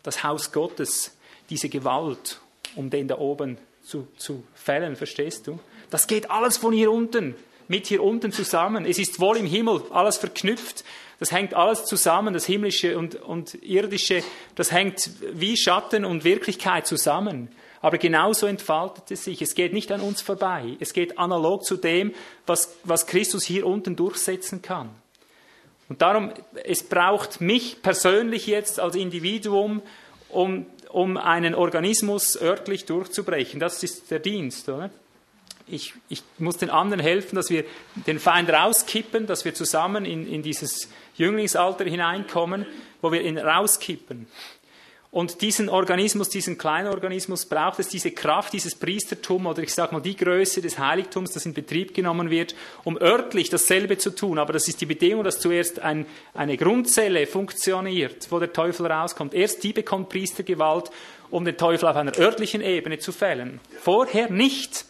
[0.02, 1.18] das Haus Gottes,
[1.50, 2.40] diese Gewalt,
[2.76, 5.58] um den da oben zu, zu fällen, verstehst du?
[5.90, 7.34] Das geht alles von hier unten,
[7.68, 8.84] mit hier unten zusammen.
[8.84, 10.84] Es ist wohl im Himmel, alles verknüpft.
[11.18, 14.22] Das hängt alles zusammen, das Himmlische und, und Irdische,
[14.54, 17.48] das hängt wie Schatten und Wirklichkeit zusammen.
[17.82, 19.42] Aber genauso entfaltet es sich.
[19.42, 20.76] Es geht nicht an uns vorbei.
[20.80, 22.14] Es geht analog zu dem,
[22.46, 24.90] was, was Christus hier unten durchsetzen kann.
[25.88, 26.32] Und darum,
[26.64, 29.82] es braucht mich persönlich jetzt als Individuum,
[30.28, 33.60] um um einen Organismus örtlich durchzubrechen.
[33.60, 34.68] Das ist der Dienst.
[34.68, 34.90] Oder?
[35.66, 37.64] Ich, ich muss den anderen helfen, dass wir
[38.06, 42.66] den Feind rauskippen, dass wir zusammen in, in dieses Jünglingsalter hineinkommen,
[43.00, 44.26] wo wir ihn rauskippen.
[45.12, 49.92] Und diesen Organismus, diesen kleinen Organismus braucht es diese Kraft, dieses Priestertum oder ich sage
[49.92, 52.54] mal die Größe des Heiligtums, das in Betrieb genommen wird,
[52.84, 54.38] um örtlich dasselbe zu tun.
[54.38, 59.34] Aber das ist die Bedingung, dass zuerst ein, eine Grundzelle funktioniert, wo der Teufel rauskommt.
[59.34, 60.92] Erst die bekommt Priestergewalt,
[61.30, 63.58] um den Teufel auf einer örtlichen Ebene zu fällen.
[63.80, 64.84] Vorher nicht.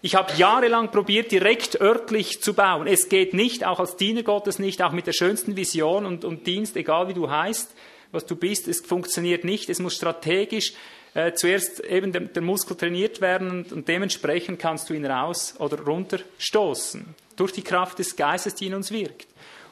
[0.00, 2.86] Ich habe jahrelang probiert, direkt örtlich zu bauen.
[2.86, 6.46] Es geht nicht, auch als Diener Gottes nicht, auch mit der schönsten Vision und, und
[6.46, 7.74] Dienst, egal wie du heißt
[8.12, 8.68] was du bist.
[8.68, 9.68] Es funktioniert nicht.
[9.68, 10.72] Es muss strategisch
[11.14, 15.54] äh, zuerst eben der, der, Muskel trainiert werden und, und, dementsprechend kannst du ihn raus
[15.58, 17.14] oder runter stoßen.
[17.36, 19.26] Durch die Kraft des Geistes, die in uns wirkt.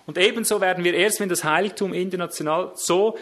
[0.06, 3.16] Und ebenso werden wir erst, wenn das Heiligtum international so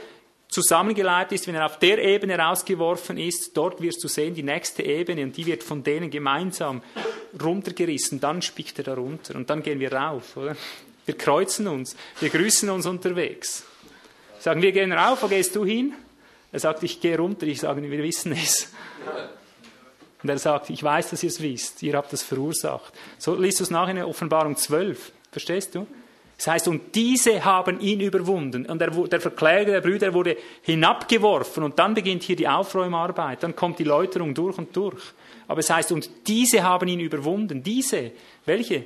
[0.49, 4.83] zusammengeleitet ist, wenn er auf der Ebene rausgeworfen ist, dort wirst du sehen, die nächste
[4.85, 6.83] Ebene und die wird von denen gemeinsam
[7.43, 10.57] runtergerissen, dann spickt er darunter und dann gehen wir rauf, oder?
[11.05, 13.65] Wir kreuzen uns, wir grüßen uns unterwegs.
[14.47, 15.93] Sagen wir gehen rauf, wo gehst du hin?
[16.53, 17.49] Er sagt, ich gehe runter.
[17.49, 18.73] Ich sage, wir wissen es.
[20.23, 21.83] Und er sagt, ich weiß, dass ihr es wisst.
[21.83, 22.93] Ihr habt das verursacht.
[23.19, 25.11] So liest du es nach in Offenbarung 12.
[25.33, 25.89] Verstehst du?
[26.37, 28.67] Das heißt, und diese haben ihn überwunden.
[28.67, 31.65] Und der, der Verkläger der Brüder wurde hinabgeworfen.
[31.65, 33.43] Und dann beginnt hier die Aufräumarbeit.
[33.43, 35.03] Dann kommt die Läuterung durch und durch.
[35.49, 37.65] Aber es heißt, und diese haben ihn überwunden.
[37.65, 38.13] Diese.
[38.45, 38.85] Welche?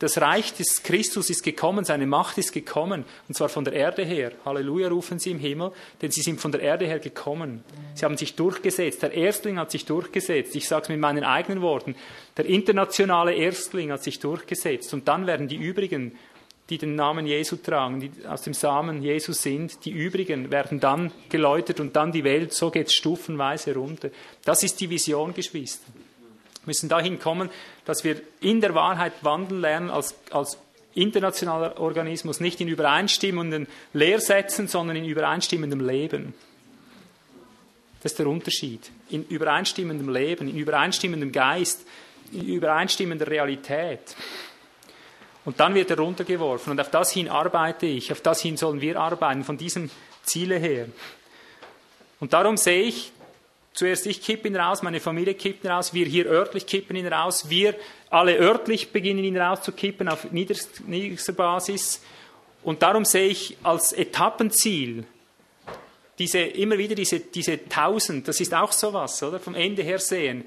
[0.00, 4.04] Das Reich des Christus ist gekommen, seine Macht ist gekommen, und zwar von der Erde
[4.04, 4.30] her.
[4.44, 7.64] Halleluja rufen sie im Himmel, denn sie sind von der Erde her gekommen.
[7.94, 9.02] Sie haben sich durchgesetzt.
[9.02, 10.54] Der Erstling hat sich durchgesetzt.
[10.54, 11.96] Ich sage es mit meinen eigenen Worten.
[12.36, 14.94] Der internationale Erstling hat sich durchgesetzt.
[14.94, 16.16] Und dann werden die übrigen,
[16.70, 21.10] die den Namen Jesu tragen, die aus dem Samen Jesus sind, die übrigen werden dann
[21.28, 22.52] geläutert und dann die Welt.
[22.52, 24.10] So geht es stufenweise runter.
[24.44, 25.90] Das ist die Vision, Geschwister
[26.68, 27.50] müssen dahin kommen,
[27.84, 30.58] dass wir in der Wahrheit wandeln lernen als, als
[30.94, 36.34] internationaler Organismus, nicht in übereinstimmenden Lehrsätzen, sondern in übereinstimmendem Leben.
[38.02, 38.90] Das ist der Unterschied.
[39.10, 41.84] In übereinstimmendem Leben, in übereinstimmendem Geist,
[42.32, 44.14] in übereinstimmender Realität.
[45.44, 46.72] Und dann wird er runtergeworfen.
[46.72, 49.90] Und auf das hin arbeite ich, auf das hin sollen wir arbeiten, von diesem
[50.22, 50.86] Ziele her.
[52.20, 53.12] Und darum sehe ich
[53.78, 57.06] Zuerst ich kippe ihn raus, meine Familie kippt ihn raus, wir hier örtlich kippen ihn
[57.06, 57.76] raus, wir
[58.10, 62.02] alle örtlich beginnen ihn rauszukippen auf niedrigster Basis.
[62.64, 65.04] Und darum sehe ich als Etappenziel
[66.18, 69.38] diese, immer wieder diese, diese tausend, das ist auch sowas, oder?
[69.38, 70.44] Vom Ende her sehen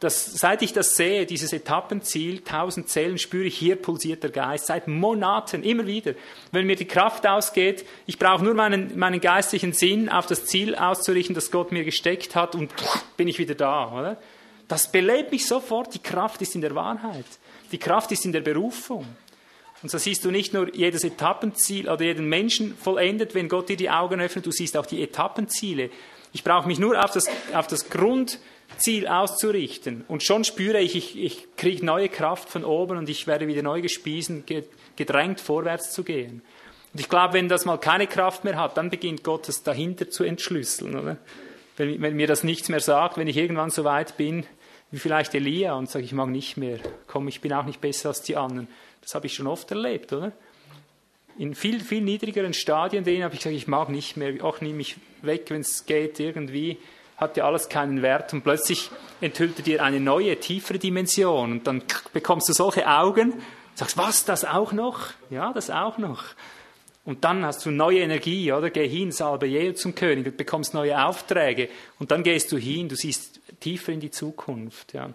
[0.00, 4.66] das, seit ich das sehe, dieses Etappenziel, tausend Zellen, spüre ich, hier pulsiert der Geist,
[4.66, 6.12] seit Monaten, immer wieder.
[6.52, 10.74] Wenn mir die Kraft ausgeht, ich brauche nur meinen, meinen geistlichen Sinn auf das Ziel
[10.74, 12.72] auszurichten, das Gott mir gesteckt hat und
[13.16, 14.18] bin ich wieder da, oder?
[14.68, 17.24] Das belebt mich sofort, die Kraft ist in der Wahrheit.
[17.72, 19.06] Die Kraft ist in der Berufung.
[19.82, 23.76] Und so siehst du nicht nur jedes Etappenziel oder jeden Menschen vollendet, wenn Gott dir
[23.76, 25.90] die Augen öffnet, du siehst auch die Etappenziele.
[26.32, 28.40] Ich brauche mich nur auf das, auf das Grund,
[28.78, 30.04] Ziel auszurichten.
[30.08, 33.62] Und schon spüre ich, ich, ich kriege neue Kraft von oben und ich werde wieder
[33.62, 34.44] neu gespiesen,
[34.96, 36.42] gedrängt vorwärts zu gehen.
[36.92, 40.08] Und ich glaube, wenn das mal keine Kraft mehr hat, dann beginnt Gott es dahinter
[40.08, 40.98] zu entschlüsseln.
[40.98, 41.16] Oder?
[41.76, 44.46] Wenn, wenn mir das nichts mehr sagt, wenn ich irgendwann so weit bin,
[44.90, 48.10] wie vielleicht Elia und sage, ich mag nicht mehr, komm, ich bin auch nicht besser
[48.10, 48.68] als die anderen.
[49.02, 50.32] Das habe ich schon oft erlebt, oder?
[51.38, 54.76] In viel, viel niedrigeren Stadien, denen habe ich gesagt, ich mag nicht mehr, auch nehme
[54.76, 56.78] mich weg, wenn es geht, irgendwie
[57.16, 58.90] hat ja alles keinen Wert und plötzlich
[59.20, 61.82] enthüllt er dir eine neue, tiefere Dimension und dann
[62.12, 63.34] bekommst du solche Augen,
[63.74, 65.10] sagst, was, das auch noch?
[65.30, 66.24] Ja, das auch noch.
[67.04, 68.68] Und dann hast du neue Energie, oder?
[68.68, 71.68] Geh hin, salbe Jehu zum König, du bekommst neue Aufträge
[71.98, 75.10] und dann gehst du hin, du siehst tiefer in die Zukunft, ja.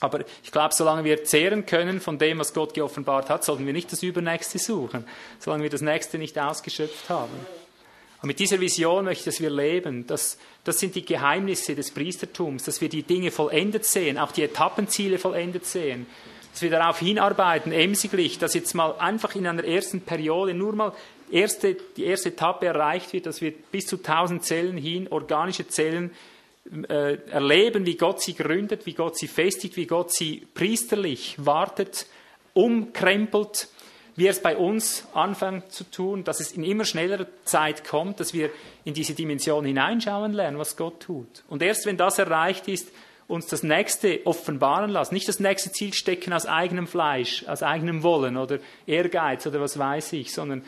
[0.00, 3.72] Aber ich glaube, solange wir zehren können von dem, was Gott geoffenbart hat, sollten wir
[3.72, 5.06] nicht das Übernächste suchen,
[5.38, 7.32] solange wir das Nächste nicht ausgeschöpft haben.
[8.26, 10.04] Und mit dieser Vision möchte ich, dass wir leben.
[10.08, 14.42] Das, das sind die Geheimnisse des Priestertums, dass wir die Dinge vollendet sehen, auch die
[14.42, 16.06] Etappenziele vollendet sehen,
[16.50, 20.92] dass wir darauf hinarbeiten, emsiglich, dass jetzt mal einfach in einer ersten Periode nur mal
[21.30, 26.10] erste, die erste Etappe erreicht wird, dass wir bis zu 1000 Zellen hin, organische Zellen,
[26.88, 32.06] äh, erleben, wie Gott sie gründet, wie Gott sie festigt, wie Gott sie priesterlich wartet,
[32.54, 33.68] umkrempelt,
[34.16, 38.32] wie es bei uns anfängt zu tun, dass es in immer schnellerer Zeit kommt, dass
[38.32, 38.50] wir
[38.84, 41.44] in diese Dimension hineinschauen lernen, was Gott tut.
[41.48, 42.90] Und erst wenn das erreicht ist,
[43.28, 48.02] uns das nächste offenbaren lassen, nicht das nächste Ziel stecken aus eigenem Fleisch, aus eigenem
[48.02, 50.64] Wollen oder Ehrgeiz oder was weiß ich, sondern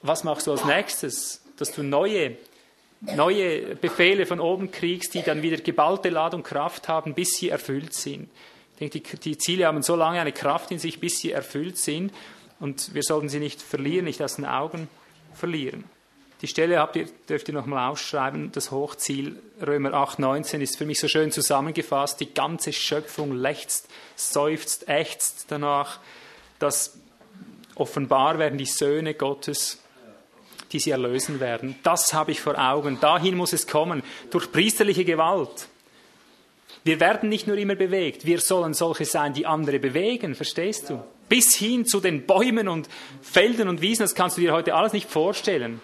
[0.00, 2.36] was machst du als nächstes, dass du neue
[3.02, 7.94] neue Befehle von oben kriegst, die dann wieder geballte Ladung Kraft haben, bis sie erfüllt
[7.94, 8.28] sind.
[8.78, 11.78] Ich denke, die, die Ziele haben so lange eine Kraft in sich, bis sie erfüllt
[11.78, 12.12] sind.
[12.62, 14.88] Und wir sollten sie nicht verlieren, nicht aus den Augen
[15.34, 15.82] verlieren.
[16.42, 18.52] Die Stelle habt ihr, dürft ihr nochmal aufschreiben.
[18.52, 22.20] Das Hochziel Römer 8, 19 ist für mich so schön zusammengefasst.
[22.20, 25.98] Die ganze Schöpfung lechzt, seufzt, ächzt danach,
[26.60, 26.98] dass
[27.74, 29.82] offenbar werden die Söhne Gottes,
[30.70, 31.74] die sie erlösen werden.
[31.82, 33.00] Das habe ich vor Augen.
[33.00, 35.66] Dahin muss es kommen, durch priesterliche Gewalt.
[36.84, 41.02] Wir werden nicht nur immer bewegt, wir sollen solche sein, die andere bewegen, verstehst du?
[41.32, 42.90] Bis hin zu den Bäumen und
[43.22, 45.80] Feldern und Wiesen, das kannst du dir heute alles nicht vorstellen.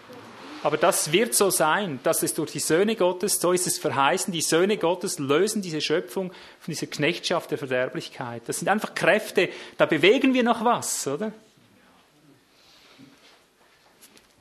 [0.62, 4.30] Aber das wird so sein, dass es durch die Söhne Gottes, so ist es verheißen,
[4.30, 8.42] die Söhne Gottes lösen diese Schöpfung von dieser Knechtschaft der Verderblichkeit.
[8.44, 9.48] Das sind einfach Kräfte,
[9.78, 11.32] da bewegen wir noch was, oder?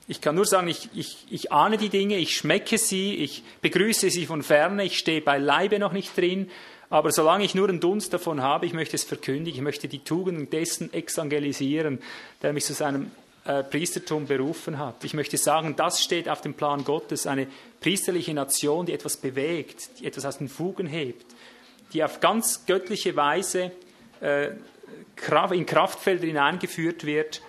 [0.09, 4.09] Ich kann nur sagen, ich, ich, ich ahne die Dinge, ich schmecke sie, ich begrüße
[4.09, 6.51] sie von ferne, ich stehe beileibe noch nicht drin,
[6.89, 9.99] aber solange ich nur einen Dunst davon habe, ich möchte es verkündigen, ich möchte die
[9.99, 11.99] Tugenden dessen exangelisieren,
[12.41, 13.11] der mich zu seinem
[13.43, 15.03] äh, Priestertum berufen hat.
[15.03, 17.47] Ich möchte sagen, das steht auf dem Plan Gottes, eine
[17.81, 21.25] priesterliche Nation, die etwas bewegt, die etwas aus den Fugen hebt,
[21.93, 23.71] die auf ganz göttliche Weise
[24.21, 24.51] äh,
[25.51, 27.41] in Kraftfelder hineingeführt wird,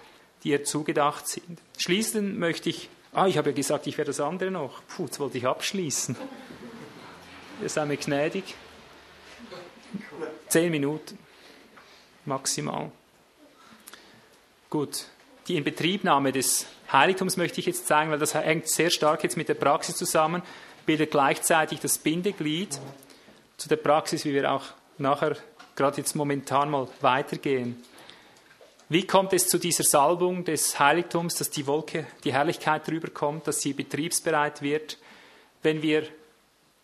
[0.42, 1.60] die ihr zugedacht sind.
[1.76, 4.82] Schließen möchte ich, ah, ich habe ja gesagt, ich werde das andere noch.
[4.88, 6.16] Puh, jetzt wollte ich abschließen.
[7.62, 8.54] Ihr seid mir gnädig.
[10.48, 11.18] Zehn Minuten
[12.24, 12.90] maximal.
[14.70, 15.06] Gut,
[15.46, 19.48] die Inbetriebnahme des Heiligtums möchte ich jetzt zeigen, weil das hängt sehr stark jetzt mit
[19.48, 20.42] der Praxis zusammen,
[20.86, 22.78] bildet gleichzeitig das Bindeglied
[23.56, 24.64] zu der Praxis, wie wir auch
[24.98, 25.36] nachher
[25.74, 27.82] gerade jetzt momentan mal weitergehen.
[28.88, 33.46] Wie kommt es zu dieser Salbung des Heiligtums, dass die Wolke, die Herrlichkeit drüber kommt,
[33.46, 34.98] dass sie betriebsbereit wird,
[35.62, 36.06] wenn wir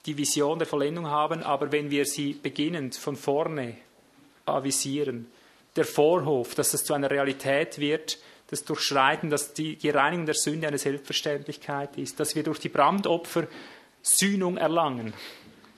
[0.07, 3.77] die Vision der Vollendung haben, aber wenn wir sie beginnend von vorne
[4.47, 5.27] avisieren?
[5.77, 8.19] Der Vorhof, dass es zu einer Realität wird,
[8.49, 12.69] das Durchschreiten, dass die, die Reinigung der Sünde eine Selbstverständlichkeit ist, dass wir durch die
[12.69, 13.49] Brandopfer
[14.03, 15.15] Sühnung erlangen.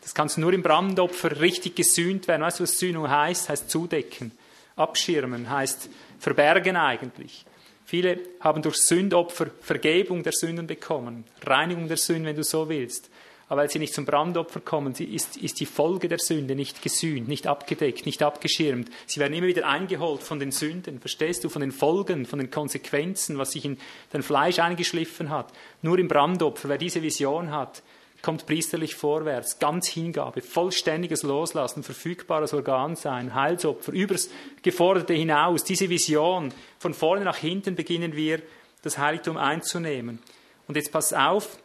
[0.02, 2.42] Das kannst du nur im Brandopfer richtig gesühnt werden.
[2.42, 3.48] Weißt du, was Sühnung heißt?
[3.48, 4.32] Heißt zudecken.
[4.76, 5.88] Abschirmen heißt
[6.18, 7.44] verbergen eigentlich.
[7.84, 13.08] Viele haben durch Sündopfer Vergebung der Sünden bekommen, Reinigung der Sünden, wenn du so willst.
[13.48, 17.28] Aber weil sie nicht zum Brandopfer kommen, ist, ist die Folge der Sünde nicht gesühnt,
[17.28, 18.90] nicht abgedeckt, nicht abgeschirmt.
[19.06, 22.50] Sie werden immer wieder eingeholt von den Sünden, verstehst du, von den Folgen, von den
[22.50, 23.78] Konsequenzen, was sich in
[24.10, 25.52] dein Fleisch eingeschliffen hat.
[25.80, 27.82] Nur im Brandopfer, wer diese Vision hat,
[28.20, 34.28] kommt priesterlich vorwärts, ganz Hingabe, vollständiges Loslassen, verfügbares Organ sein, Heilsopfer, übers
[34.62, 38.42] Geforderte hinaus, diese Vision, von vorne nach hinten beginnen wir,
[38.82, 40.18] das Heiligtum einzunehmen.
[40.66, 41.58] Und jetzt pass auf,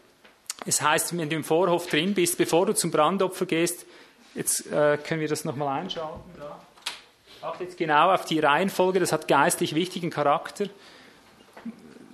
[0.66, 3.86] es heißt, wenn du im Vorhof drin bist, bevor du zum Brandopfer gehst,
[4.36, 6.32] jetzt äh, können wir das nochmal einschalten.
[6.38, 6.60] Da.
[7.42, 10.70] Achte jetzt genau auf die Reihenfolge, das hat geistlich wichtigen Charakter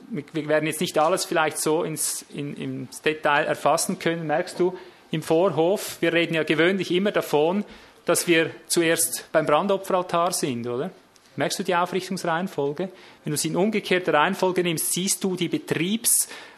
[0.09, 4.77] wir werden jetzt nicht alles vielleicht so ins, in, ins Detail erfassen können, merkst du,
[5.09, 7.63] im Vorhof, wir reden ja gewöhnlich immer davon,
[8.05, 10.91] dass wir zuerst beim Brandopferaltar sind, oder?
[11.37, 12.89] Merkst du die Aufrichtungsreihenfolge?
[13.23, 15.49] Wenn du sie in umgekehrter Reihenfolge nimmst, siehst du die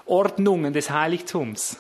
[0.10, 1.78] Betriebsordnungen des Heiligtums.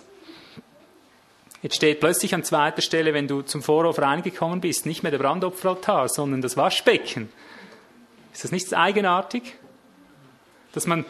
[1.63, 5.17] Jetzt steht plötzlich an zweiter Stelle, wenn du zum Vorhof reingekommen bist, nicht mehr der
[5.17, 7.29] Brandopferaltar, sondern das Waschbecken.
[8.31, 9.55] Ist das nicht eigenartig?
[10.71, 11.05] Dass man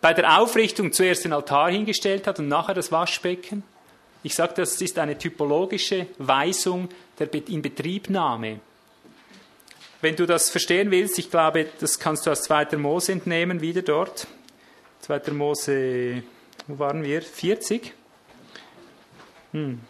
[0.00, 3.62] bei der Aufrichtung zuerst den Altar hingestellt hat und nachher das Waschbecken.
[4.22, 6.88] Ich sage, das ist eine typologische Weisung
[7.18, 8.58] der Inbetriebnahme.
[10.00, 12.76] Wenn du das verstehen willst, ich glaube, das kannst du aus 2.
[12.78, 14.26] Mose entnehmen, wieder dort.
[15.02, 15.30] 2.
[15.32, 16.22] Mose,
[16.66, 17.22] wo waren wir?
[17.22, 17.92] 40.
[19.52, 19.80] Hm.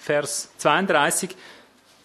[0.00, 1.30] Vers 32.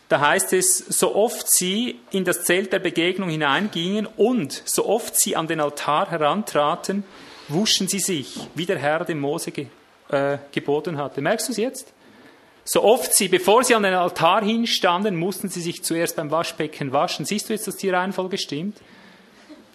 [0.08, 5.20] Da heißt es, so oft sie in das Zelt der Begegnung hineingingen und so oft
[5.20, 7.04] sie an den Altar herantraten,
[7.48, 9.68] wuschen sie sich, wie der Herr dem Mose ge,
[10.10, 11.22] äh, geboten hatte.
[11.22, 11.94] Merkst du es jetzt?
[12.64, 16.92] So oft sie, bevor sie an den Altar hinstanden, mussten sie sich zuerst beim Waschbecken
[16.92, 17.26] waschen.
[17.26, 18.78] Siehst du jetzt, dass die Reihenfolge stimmt?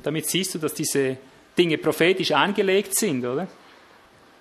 [0.02, 1.16] Damit siehst du, dass diese
[1.56, 3.46] Dinge prophetisch eingelegt sind, oder?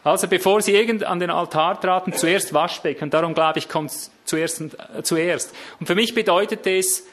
[0.03, 3.09] Also bevor sie irgend an den Altar traten, zuerst Waschbecken.
[3.09, 3.93] Darum glaube ich, kommt
[4.25, 5.53] zuerst, äh, zuerst.
[5.79, 7.05] Und für mich bedeutet es,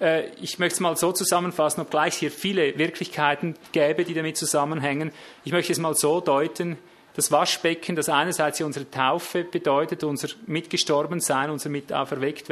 [0.00, 4.38] äh, ich möchte es mal so zusammenfassen, obgleich es hier viele Wirklichkeiten gäbe, die damit
[4.38, 5.12] zusammenhängen.
[5.44, 6.78] Ich möchte es mal so deuten,
[7.18, 12.48] das Waschbecken, das einerseits unsere Taufe bedeutet, unser Mitgestorbensein, unser Mitauferweckt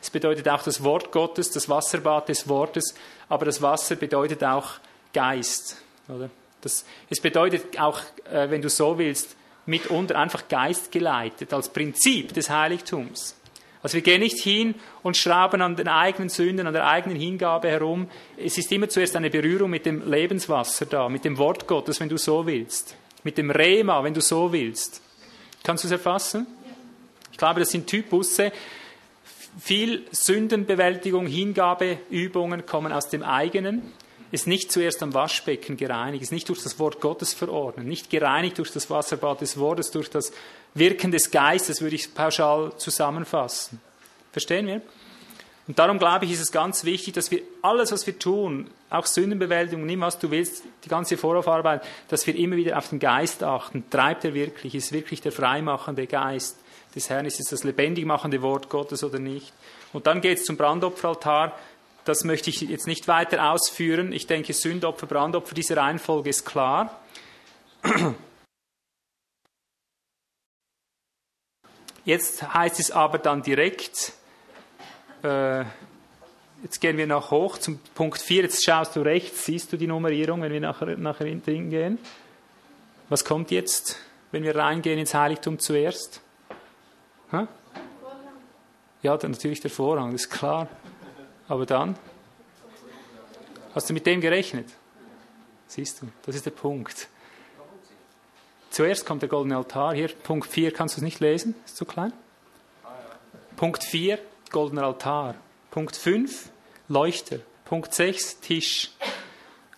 [0.00, 2.94] Es bedeutet auch das Wort Gottes, das Wasserbad des Wortes,
[3.28, 4.78] aber das Wasser bedeutet auch
[5.12, 5.82] Geist.
[6.08, 6.30] Oder?
[6.66, 9.36] Das, es bedeutet auch, äh, wenn du so willst,
[9.66, 13.36] mitunter einfach geistgeleitet, als Prinzip des Heiligtums.
[13.82, 14.74] Also wir gehen nicht hin
[15.04, 18.08] und schrauben an den eigenen Sünden, an der eigenen Hingabe herum.
[18.36, 22.08] Es ist immer zuerst eine Berührung mit dem Lebenswasser da, mit dem Wort Gottes, wenn
[22.08, 22.96] du so willst.
[23.22, 25.00] Mit dem Rema, wenn du so willst.
[25.62, 26.48] Kannst du es erfassen?
[27.30, 28.50] Ich glaube, das sind Typusse.
[29.60, 33.92] Viel Sündenbewältigung, Hingabeübungen kommen aus dem eigenen
[34.30, 38.58] ist nicht zuerst am Waschbecken gereinigt, ist nicht durch das Wort Gottes verordnet, nicht gereinigt
[38.58, 40.32] durch das Wasserbad des Wortes, durch das
[40.74, 43.80] Wirken des Geistes, würde ich pauschal zusammenfassen.
[44.32, 44.82] Verstehen wir?
[45.68, 49.06] Und darum glaube ich, ist es ganz wichtig, dass wir alles, was wir tun, auch
[49.06, 53.42] Sündenbewältigung, nimm was du willst, die ganze Voraufarbeit, dass wir immer wieder auf den Geist
[53.42, 53.84] achten.
[53.90, 54.74] Treibt er wirklich?
[54.76, 56.58] Ist wirklich der freimachende Geist
[56.94, 57.26] des Herrn?
[57.26, 59.52] Ist es das lebendig machende Wort Gottes oder nicht?
[59.92, 61.58] Und dann geht es zum Brandopferaltar.
[62.06, 64.12] Das möchte ich jetzt nicht weiter ausführen.
[64.12, 67.00] Ich denke, Sündopfer, Brandopfer, diese Reihenfolge ist klar.
[72.04, 74.12] Jetzt heißt es aber dann direkt,
[75.24, 75.64] äh,
[76.62, 79.88] jetzt gehen wir nach hoch zum Punkt 4, jetzt schaust du rechts, siehst du die
[79.88, 81.98] Nummerierung, wenn wir nachher, nachher drin gehen.
[83.08, 83.98] Was kommt jetzt,
[84.30, 86.20] wenn wir reingehen ins Heiligtum zuerst?
[87.32, 87.48] Ha?
[89.02, 90.68] Ja, dann natürlich der Vorhang, das ist klar.
[91.48, 91.96] Aber dann?
[93.74, 94.68] Hast du mit dem gerechnet?
[95.66, 97.08] Siehst du, das ist der Punkt.
[98.70, 99.94] Zuerst kommt der goldene Altar.
[99.94, 101.54] Hier, Punkt 4, kannst du es nicht lesen?
[101.64, 102.12] Ist zu klein?
[103.56, 104.18] Punkt 4,
[104.50, 105.34] goldener Altar.
[105.70, 106.50] Punkt 5,
[106.88, 107.38] Leuchter.
[107.64, 108.90] Punkt 6, Tisch.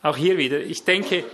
[0.03, 0.61] Auch hier wieder.
[0.61, 1.25] Ich denke,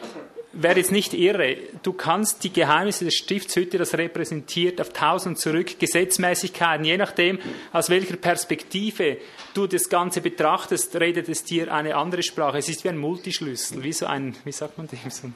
[0.54, 1.56] wäre jetzt nicht irre.
[1.82, 7.38] Du kannst die Geheimnisse der Stiftshütte, das repräsentiert auf tausend zurück, Gesetzmäßigkeiten, je nachdem,
[7.72, 9.18] aus welcher Perspektive
[9.54, 12.58] du das Ganze betrachtest, redet es dir eine andere Sprache.
[12.58, 15.34] Es ist wie ein Multischlüssel, wie so ein, wie sagt man dem, so ein,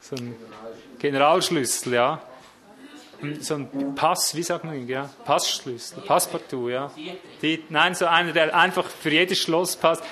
[0.00, 0.34] so ein
[0.98, 2.22] Generalschlüssel, ja.
[3.40, 5.08] So ein Pass, wie sagt man, ja?
[5.24, 6.90] Passschlüssel, Passpartout, ja.
[7.40, 10.02] Die, nein, so einer, der einfach für jedes Schloss passt.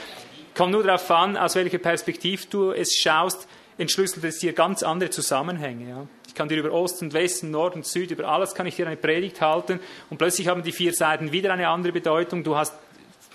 [0.55, 3.49] Kommt nur darauf an, aus welcher Perspektive du es schaust
[3.81, 5.89] entschlüsselt es dir ganz andere Zusammenhänge.
[5.89, 6.07] Ja.
[6.27, 9.41] Ich kann dir über Osten, Westen, Norden, Süd, über alles kann ich dir eine Predigt
[9.41, 9.81] halten
[10.11, 12.45] und plötzlich haben die vier Seiten wieder eine andere Bedeutung.
[12.45, 12.75] Du hast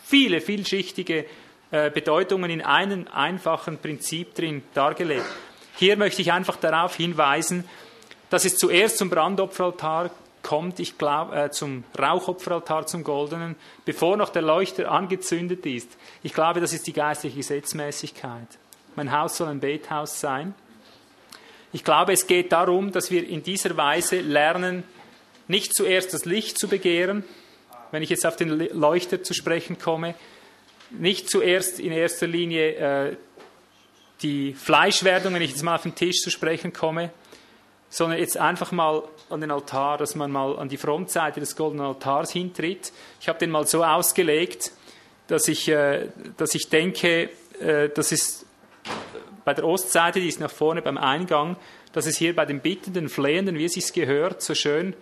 [0.05, 1.26] viele, vielschichtige
[1.72, 5.26] äh, Bedeutungen in einem einfachen Prinzip drin dargelegt.
[5.77, 7.65] Hier möchte ich einfach darauf hinweisen,
[8.30, 10.11] dass es zuerst zum Brandopferaltar
[10.43, 15.97] kommt, ich glaube, äh, zum Rauchopferaltar, zum Goldenen, bevor noch der Leuchter angezündet ist.
[16.22, 18.59] Ich glaube, das ist die geistliche Gesetzmäßigkeit.
[18.95, 20.53] Mein Haus soll ein Bethaus sein.
[21.73, 24.84] Ich glaube, es geht darum, dass wir in dieser Weise lernen,
[25.47, 27.26] nicht zuerst das Licht zu begehren,
[27.91, 30.15] wenn ich jetzt auf den Leuchter zu sprechen komme,
[30.91, 33.17] nicht zuerst in erster Linie äh,
[34.22, 37.11] die Fleischwerdung, wenn ich jetzt mal auf den Tisch zu sprechen komme,
[37.89, 41.85] sondern jetzt einfach mal an den Altar, dass man mal an die Frontseite des goldenen
[41.85, 42.93] Altars hintritt.
[43.19, 44.72] Ich habe den mal so ausgelegt,
[45.27, 46.07] dass ich, äh,
[46.38, 48.44] dass ich denke, äh, das ist
[49.44, 51.56] bei der Ostseite, die ist nach vorne beim Eingang,
[51.94, 54.94] dass es hier bei den Bittenden, Flehenden, wie es sich gehört, so schön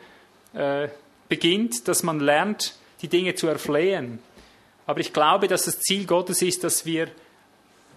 [0.53, 0.89] äh,
[1.29, 4.19] beginnt, dass man lernt, die Dinge zu erflehen.
[4.85, 7.07] Aber ich glaube, dass das Ziel Gottes ist, dass wir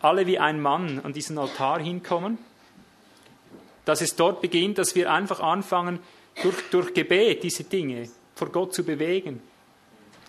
[0.01, 2.39] alle wie ein Mann an diesen Altar hinkommen,
[3.85, 5.99] dass es dort beginnt, dass wir einfach anfangen,
[6.43, 9.43] durch, durch Gebet diese Dinge vor Gott zu bewegen.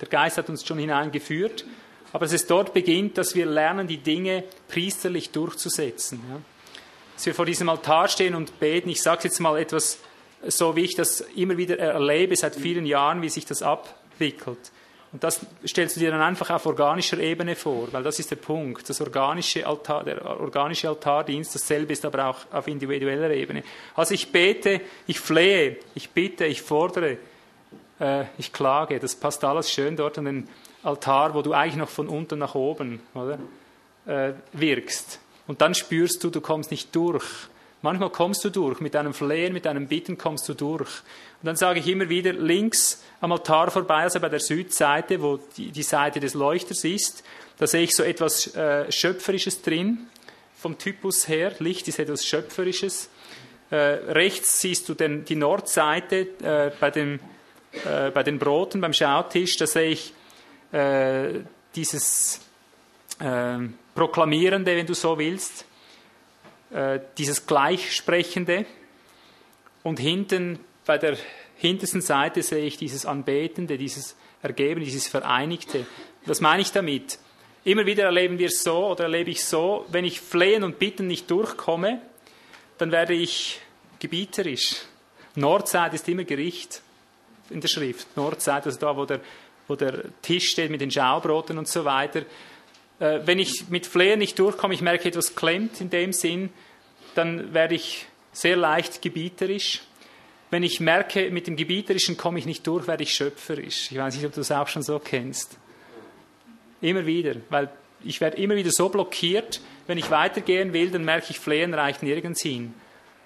[0.01, 1.65] Der Geist hat uns schon hineingeführt
[2.13, 6.21] aber dass es dort beginnt, dass wir lernen, die Dinge priesterlich durchzusetzen.
[6.29, 6.41] Ja.
[7.15, 9.99] Dass wir vor diesem Altar stehen und beten, ich sage jetzt mal etwas
[10.45, 14.71] so wie ich das immer wieder erlebe seit vielen Jahren, wie sich das abwickelt.
[15.13, 18.35] Und das stellst du dir dann einfach auf organischer Ebene vor, weil das ist der
[18.35, 18.89] Punkt.
[18.89, 23.63] Das organische Altar, der organische Altardienst, dasselbe ist aber auch auf individueller Ebene.
[23.95, 27.17] Also ich bete, ich flehe, ich bitte, ich fordere,
[27.99, 28.99] äh, ich klage.
[28.99, 30.49] Das passt alles schön dort an den
[30.87, 33.37] Altar, wo du eigentlich noch von unten nach oben oder,
[34.05, 35.19] äh, wirkst.
[35.47, 37.25] Und dann spürst du, du kommst nicht durch.
[37.81, 40.89] Manchmal kommst du durch, mit deinem Flehen, mit deinem Bitten kommst du durch.
[41.41, 45.39] Und dann sage ich immer wieder links am Altar vorbei, also bei der Südseite, wo
[45.57, 47.23] die, die Seite des Leuchters ist,
[47.59, 50.07] da sehe ich so etwas äh, Schöpferisches drin,
[50.57, 51.53] vom Typus her.
[51.59, 53.09] Licht ist etwas Schöpferisches.
[53.69, 57.19] Äh, rechts siehst du den, die Nordseite äh, bei, dem,
[57.85, 60.13] äh, bei den Broten, beim Schautisch, da sehe ich
[60.71, 61.41] äh,
[61.75, 62.41] dieses
[63.19, 63.57] äh,
[63.95, 65.65] Proklamierende, wenn du so willst,
[67.17, 68.65] dieses Gleichsprechende.
[69.83, 71.17] Und hinten bei der
[71.55, 75.85] hintersten Seite sehe ich dieses Anbetende, dieses Ergeben, dieses Vereinigte.
[76.25, 77.19] Was meine ich damit?
[77.63, 81.07] Immer wieder erleben wir es so oder erlebe ich so, wenn ich flehen und bitten
[81.07, 82.01] nicht durchkomme,
[82.77, 83.59] dann werde ich
[83.99, 84.83] gebieterisch.
[85.35, 86.81] Nordseite ist immer Gericht
[87.49, 88.15] in der Schrift.
[88.15, 89.19] Nordseite, also da, wo der,
[89.67, 92.21] wo der Tisch steht mit den Schaubroten und so weiter.
[92.99, 96.49] Äh, wenn ich mit Flehen nicht durchkomme, ich merke, etwas klemmt in dem Sinn,
[97.15, 99.81] dann werde ich sehr leicht gebieterisch
[100.49, 103.91] wenn ich merke, mit dem Gebieterischen komme ich nicht durch, werde ich schöpferisch.
[103.91, 105.57] Ich weiß nicht, ob du das auch schon so kennst.
[106.79, 107.69] Immer wieder, weil
[108.03, 112.03] ich werde immer wieder so blockiert, wenn ich weitergehen will, dann merke ich, Flehen reicht
[112.03, 112.73] nirgends hin.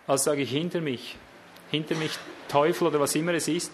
[0.08, 1.16] Also sage ich hinter mich,
[1.70, 2.12] hinter mich
[2.48, 3.72] Teufel oder was immer es ist,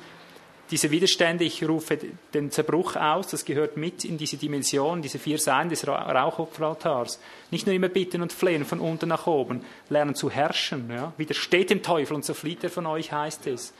[0.69, 1.97] diese Widerstände, ich rufe
[2.33, 7.19] den Zerbruch aus, das gehört mit in diese Dimension, diese vier Seiten des Rauchopferaltars.
[7.51, 10.89] Nicht nur immer bitten und flehen von unten nach oben, lernen zu herrschen.
[10.89, 11.13] Ja?
[11.17, 13.73] Widersteht dem Teufel und so flieht er von euch, heißt es.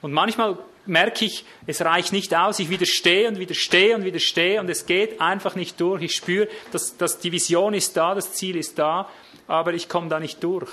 [0.00, 4.68] Und manchmal merke ich, es reicht nicht aus, ich widerstehe und widerstehe und widerstehe und
[4.68, 6.02] es geht einfach nicht durch.
[6.02, 9.08] Ich spüre, dass, dass die Vision ist da, das Ziel ist da,
[9.46, 10.70] aber ich komme da nicht durch.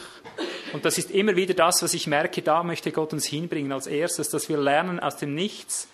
[0.74, 3.88] Und das ist immer wieder das, was ich merke, da möchte Gott uns hinbringen als
[3.88, 5.88] erstes, dass wir lernen aus dem Nichts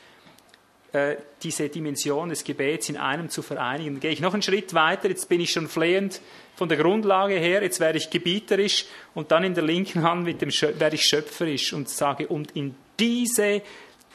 [0.96, 3.96] äh, diese Dimension des Gebets in einem zu vereinigen.
[3.96, 6.22] Dann gehe ich noch einen Schritt weiter, jetzt bin ich schon flehend
[6.56, 10.42] von der Grundlage her, jetzt werde ich gebieterisch und dann in der linken Hand mit
[10.42, 13.62] dem werde ich schöpferisch und sage, und in diese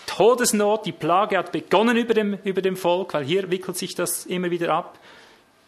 [0.07, 4.25] Todesnot, die Plage hat begonnen über dem, über dem Volk, weil hier wickelt sich das
[4.27, 4.99] immer wieder ab.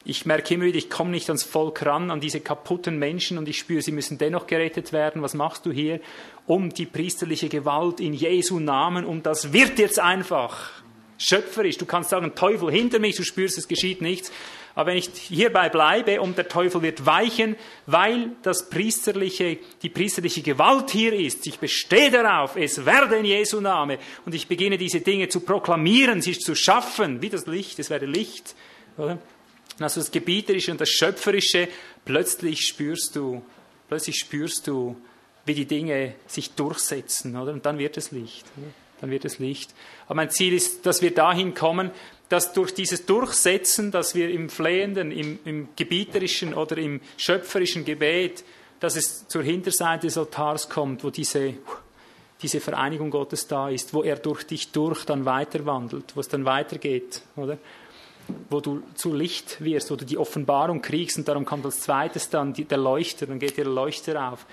[0.05, 3.49] Ich merke immer wieder, ich komme nicht ans Volk ran, an diese kaputten Menschen und
[3.49, 5.23] ich spüre, sie müssen dennoch gerettet werden.
[5.23, 6.01] Was machst du hier?
[6.47, 10.71] Um die priesterliche Gewalt in Jesu Namen und das wird jetzt einfach
[11.19, 11.79] schöpferisch.
[11.79, 14.33] Du kannst sagen, Teufel hinter mich, du spürst, es geschieht nichts.
[14.75, 17.57] Aber wenn ich hierbei bleibe und der Teufel wird weichen,
[17.87, 23.61] weil das priesterliche, die priesterliche Gewalt hier ist, ich bestehe darauf, es werde in Jesu
[23.61, 27.91] Name und ich beginne diese Dinge zu proklamieren, sie zu schaffen, wie das Licht, es
[27.91, 28.55] werde Licht.
[28.97, 29.19] Oder?
[29.79, 31.69] Also das Gebieterische und das Schöpferische,
[32.05, 33.43] plötzlich spürst du,
[33.89, 34.97] plötzlich spürst du,
[35.45, 37.53] wie die Dinge sich durchsetzen, oder?
[37.53, 38.47] Und dann wird es Licht.
[39.01, 39.75] Dann wird es Licht.
[40.07, 41.91] Aber mein Ziel ist, dass wir dahin kommen,
[42.29, 48.45] dass durch dieses Durchsetzen, dass wir im Flehenden, im, im gebieterischen oder im schöpferischen Gebet,
[48.81, 51.55] dass es zur Hinterseite des Altars kommt, wo diese,
[52.41, 56.29] diese Vereinigung Gottes da ist, wo er durch dich durch dann weiter wandelt, wo es
[56.29, 57.59] dann weitergeht, oder?
[58.51, 62.31] Wo du zu Licht wirst, wo du die Offenbarung kriegst und darum kommt als zweites
[62.31, 64.47] dann die, der Leuchter, dann geht dir der Leuchter auf.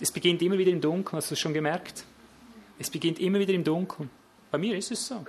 [0.00, 2.04] Es beginnt immer wieder im Dunkeln, hast du es schon gemerkt?
[2.78, 4.10] Es beginnt immer wieder im Dunkeln.
[4.50, 5.24] Bei mir ist es so.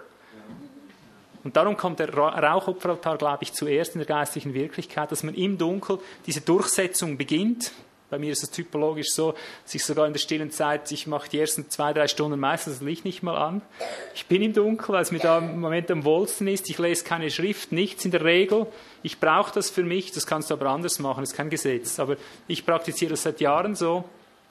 [1.43, 5.57] Und darum kommt der Rauchopferaltar, glaube ich, zuerst in der geistlichen Wirklichkeit, dass man im
[5.57, 7.71] Dunkel diese Durchsetzung beginnt,
[8.09, 9.33] bei mir ist es typologisch so,
[9.63, 12.75] dass ich sogar in der stillen Zeit, ich mache die ersten zwei, drei Stunden meistens
[12.75, 13.61] das Licht nicht mal an.
[14.15, 16.69] Ich bin im Dunkeln, weil es mir da im Moment am wohlsten ist.
[16.69, 18.65] Ich lese keine Schrift, nichts in der Regel.
[19.03, 21.99] Ich brauche das für mich, das kannst du aber anders machen, das ist kein Gesetz.
[21.99, 22.17] Aber
[22.47, 24.03] ich praktiziere das seit Jahren so,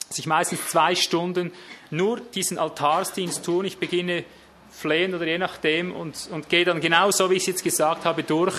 [0.07, 1.51] dass ich meistens zwei Stunden
[1.91, 3.65] nur diesen Altarsdienst tue.
[3.65, 4.23] Ich beginne
[4.71, 8.05] flehen oder je nachdem und, und gehe dann genau so, wie ich es jetzt gesagt
[8.05, 8.55] habe, durch.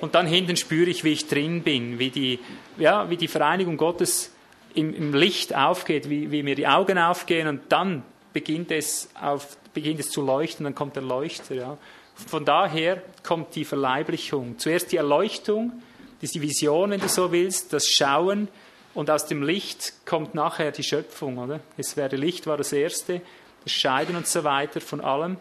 [0.00, 2.38] Und dann hinten spüre ich, wie ich drin bin, wie die,
[2.78, 4.31] ja, wie die Vereinigung Gottes
[4.74, 9.56] im, im Licht aufgeht, wie, wie mir die Augen aufgehen und dann beginnt es, auf,
[9.74, 11.54] beginnt es zu leuchten, dann kommt der Leuchter.
[11.54, 11.78] Ja.
[12.14, 14.58] Von daher kommt die Verleiblichung.
[14.58, 15.82] Zuerst die Erleuchtung,
[16.20, 18.48] das ist die Vision, wenn du so willst, das Schauen
[18.94, 21.38] und aus dem Licht kommt nachher die Schöpfung.
[21.38, 21.60] Oder?
[21.76, 23.22] Es wäre Licht war das Erste,
[23.64, 25.36] das Scheiden und so weiter von allem,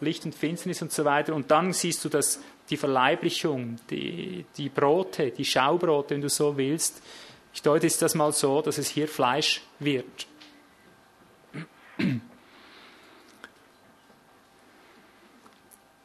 [0.00, 1.34] Licht und Finsternis und so weiter.
[1.34, 2.40] Und dann siehst du das,
[2.70, 7.02] die Verleiblichung, die, die Brote, die Schaubrote, wenn du so willst,
[7.52, 10.26] ich deute jetzt das mal so, dass es hier Fleisch wird.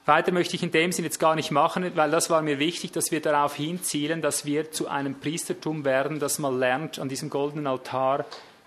[0.06, 2.92] Weiter möchte ich in dem Sinn jetzt gar nicht machen, weil das war mir wichtig,
[2.92, 7.32] dass wir darauf hinzielen, dass wir zu einem Priestertum werden, das mal lernt, an diesem
[7.32, 8.26] goldenen Altar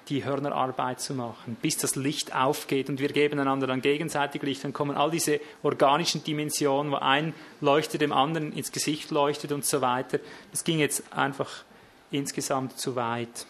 [0.09, 4.64] die Hörnerarbeit zu machen, bis das Licht aufgeht und wir geben einander dann gegenseitig Licht,
[4.64, 9.64] dann kommen all diese organischen Dimensionen, wo ein leuchtet dem anderen ins Gesicht leuchtet und
[9.64, 10.18] so weiter.
[10.50, 11.62] Das ging jetzt einfach
[12.10, 13.47] insgesamt zu weit.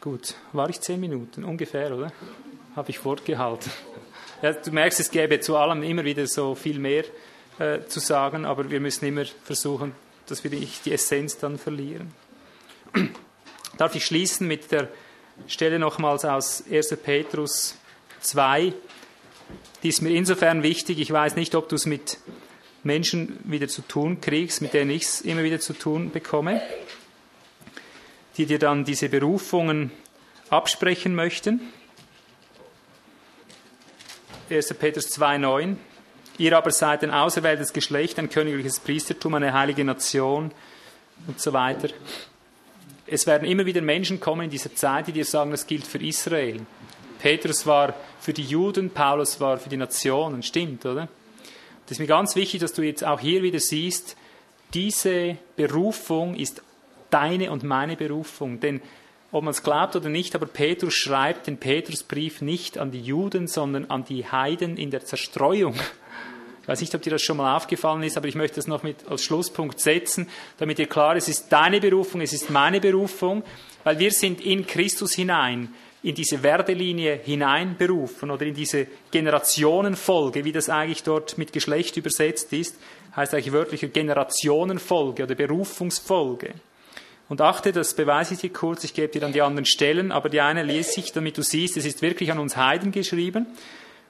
[0.00, 2.12] Gut, war ich zehn Minuten ungefähr, oder?
[2.76, 3.70] Habe ich fortgehalten.
[4.42, 7.04] Ja, du merkst, es gäbe zu allem immer wieder so viel mehr
[7.58, 9.94] äh, zu sagen, aber wir müssen immer versuchen,
[10.26, 12.12] dass wir nicht die Essenz dann verlieren.
[13.78, 14.88] Darf ich schließen mit der
[15.46, 16.96] Stelle nochmals aus 1.
[17.02, 17.76] Petrus
[18.20, 18.72] 2.
[19.82, 20.98] Die ist mir insofern wichtig.
[21.00, 22.18] Ich weiß nicht, ob du es mit
[22.84, 26.60] Menschen wieder zu tun kriegst, mit denen ich es immer wieder zu tun bekomme,
[28.36, 29.90] die dir dann diese Berufungen
[30.50, 31.60] absprechen möchten.
[34.50, 34.74] 1.
[34.74, 35.76] Petrus 2,9.
[36.36, 40.52] Ihr aber seid ein auserwähltes Geschlecht, ein königliches Priestertum, eine heilige Nation
[41.26, 41.88] und so weiter
[43.06, 45.98] es werden immer wieder Menschen kommen in dieser Zeit, die dir sagen, das gilt für
[45.98, 46.60] Israel.
[47.18, 51.08] Petrus war für die Juden, Paulus war für die Nationen, stimmt, oder?
[51.84, 54.16] Das ist mir ganz wichtig, dass du jetzt auch hier wieder siehst,
[54.72, 56.62] diese Berufung ist
[57.10, 58.58] deine und meine Berufung.
[58.60, 58.80] Denn
[59.30, 63.46] ob man es glaubt oder nicht, aber Petrus schreibt den Petrusbrief nicht an die Juden,
[63.46, 65.74] sondern an die Heiden in der Zerstreuung.
[66.62, 68.82] Ich weiß nicht, ob dir das schon mal aufgefallen ist, aber ich möchte das noch
[68.82, 72.80] mit als Schlusspunkt setzen, damit dir klar ist, es ist deine Berufung, es ist meine
[72.80, 73.44] Berufung,
[73.82, 75.74] weil wir sind in Christus hinein,
[76.04, 82.52] in diese Werdelinie hineinberufen oder in diese Generationenfolge, wie das eigentlich dort mit Geschlecht übersetzt
[82.52, 82.76] ist,
[83.16, 86.52] heißt eigentlich wörtliche Generationenfolge oder Berufungsfolge.
[87.30, 90.28] Und achte, das beweise ich dir kurz, ich gebe dir dann die anderen Stellen, aber
[90.28, 93.46] die eine lese ich, damit du siehst, es ist wirklich an uns Heiden geschrieben.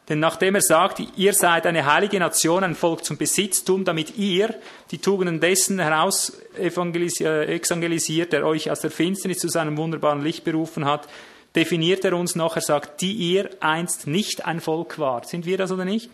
[0.09, 4.53] Denn nachdem er sagt, ihr seid eine heilige Nation, ein Volk zum Besitztum, damit ihr
[4.91, 10.43] die Tugenden dessen heraus äh, evangelisiert, der euch aus der Finsternis zu seinem wunderbaren Licht
[10.43, 11.09] berufen hat,
[11.55, 15.28] definiert er uns noch, er sagt, die ihr einst nicht ein Volk wart.
[15.28, 16.10] Sind wir das oder nicht?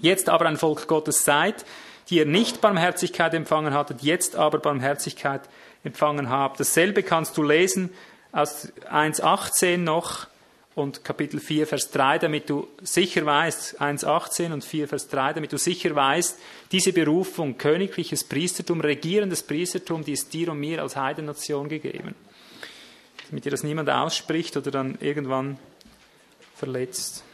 [0.00, 1.64] Jetzt aber ein Volk Gottes seid,
[2.10, 5.42] die ihr nicht Barmherzigkeit empfangen hattet, jetzt aber Barmherzigkeit
[5.84, 6.60] empfangen habt.
[6.60, 7.90] Dasselbe kannst du lesen
[8.32, 10.26] aus 1.18 noch,
[10.74, 15.34] und Kapitel 4, Vers 3, damit du sicher weißt, 1, 18 und 4, Vers 3,
[15.34, 16.38] damit du sicher weißt,
[16.72, 22.14] diese Berufung, königliches Priestertum, regierendes Priestertum, die ist dir und mir als Heidennation gegeben.
[23.30, 25.58] Damit dir das niemand ausspricht oder dann irgendwann
[26.54, 27.24] verletzt.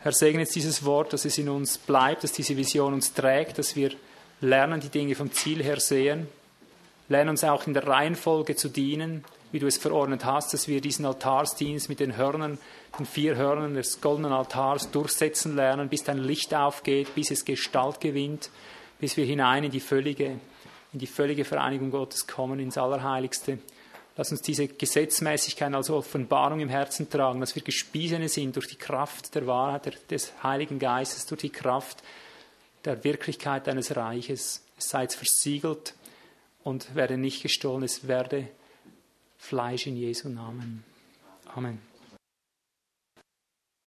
[0.00, 3.58] Herr, segne jetzt dieses Wort, dass es in uns bleibt, dass diese Vision uns trägt,
[3.58, 3.90] dass wir
[4.40, 6.28] lernen, die Dinge vom Ziel her sehen,
[7.08, 10.80] lernen uns auch in der Reihenfolge zu dienen, wie du es verordnet hast, dass wir
[10.80, 12.58] diesen Altarsdienst mit den Hörnern,
[12.98, 18.00] den vier Hörnern des goldenen Altars durchsetzen lernen, bis dein Licht aufgeht, bis es Gestalt
[18.00, 18.50] gewinnt,
[19.00, 20.38] bis wir hinein in die völlige,
[20.92, 23.58] in die völlige Vereinigung Gottes kommen, ins Allerheiligste.
[24.18, 28.74] Lass uns diese Gesetzmäßigkeit als Offenbarung im Herzen tragen, dass wir Gespiesene sind durch die
[28.74, 32.02] Kraft der Wahrheit des Heiligen Geistes, durch die Kraft
[32.84, 34.64] der Wirklichkeit deines Reiches.
[34.76, 35.94] Es sei versiegelt
[36.64, 38.48] und werde nicht gestohlen, es werde
[39.36, 40.82] Fleisch in Jesu Namen.
[41.54, 41.87] Amen.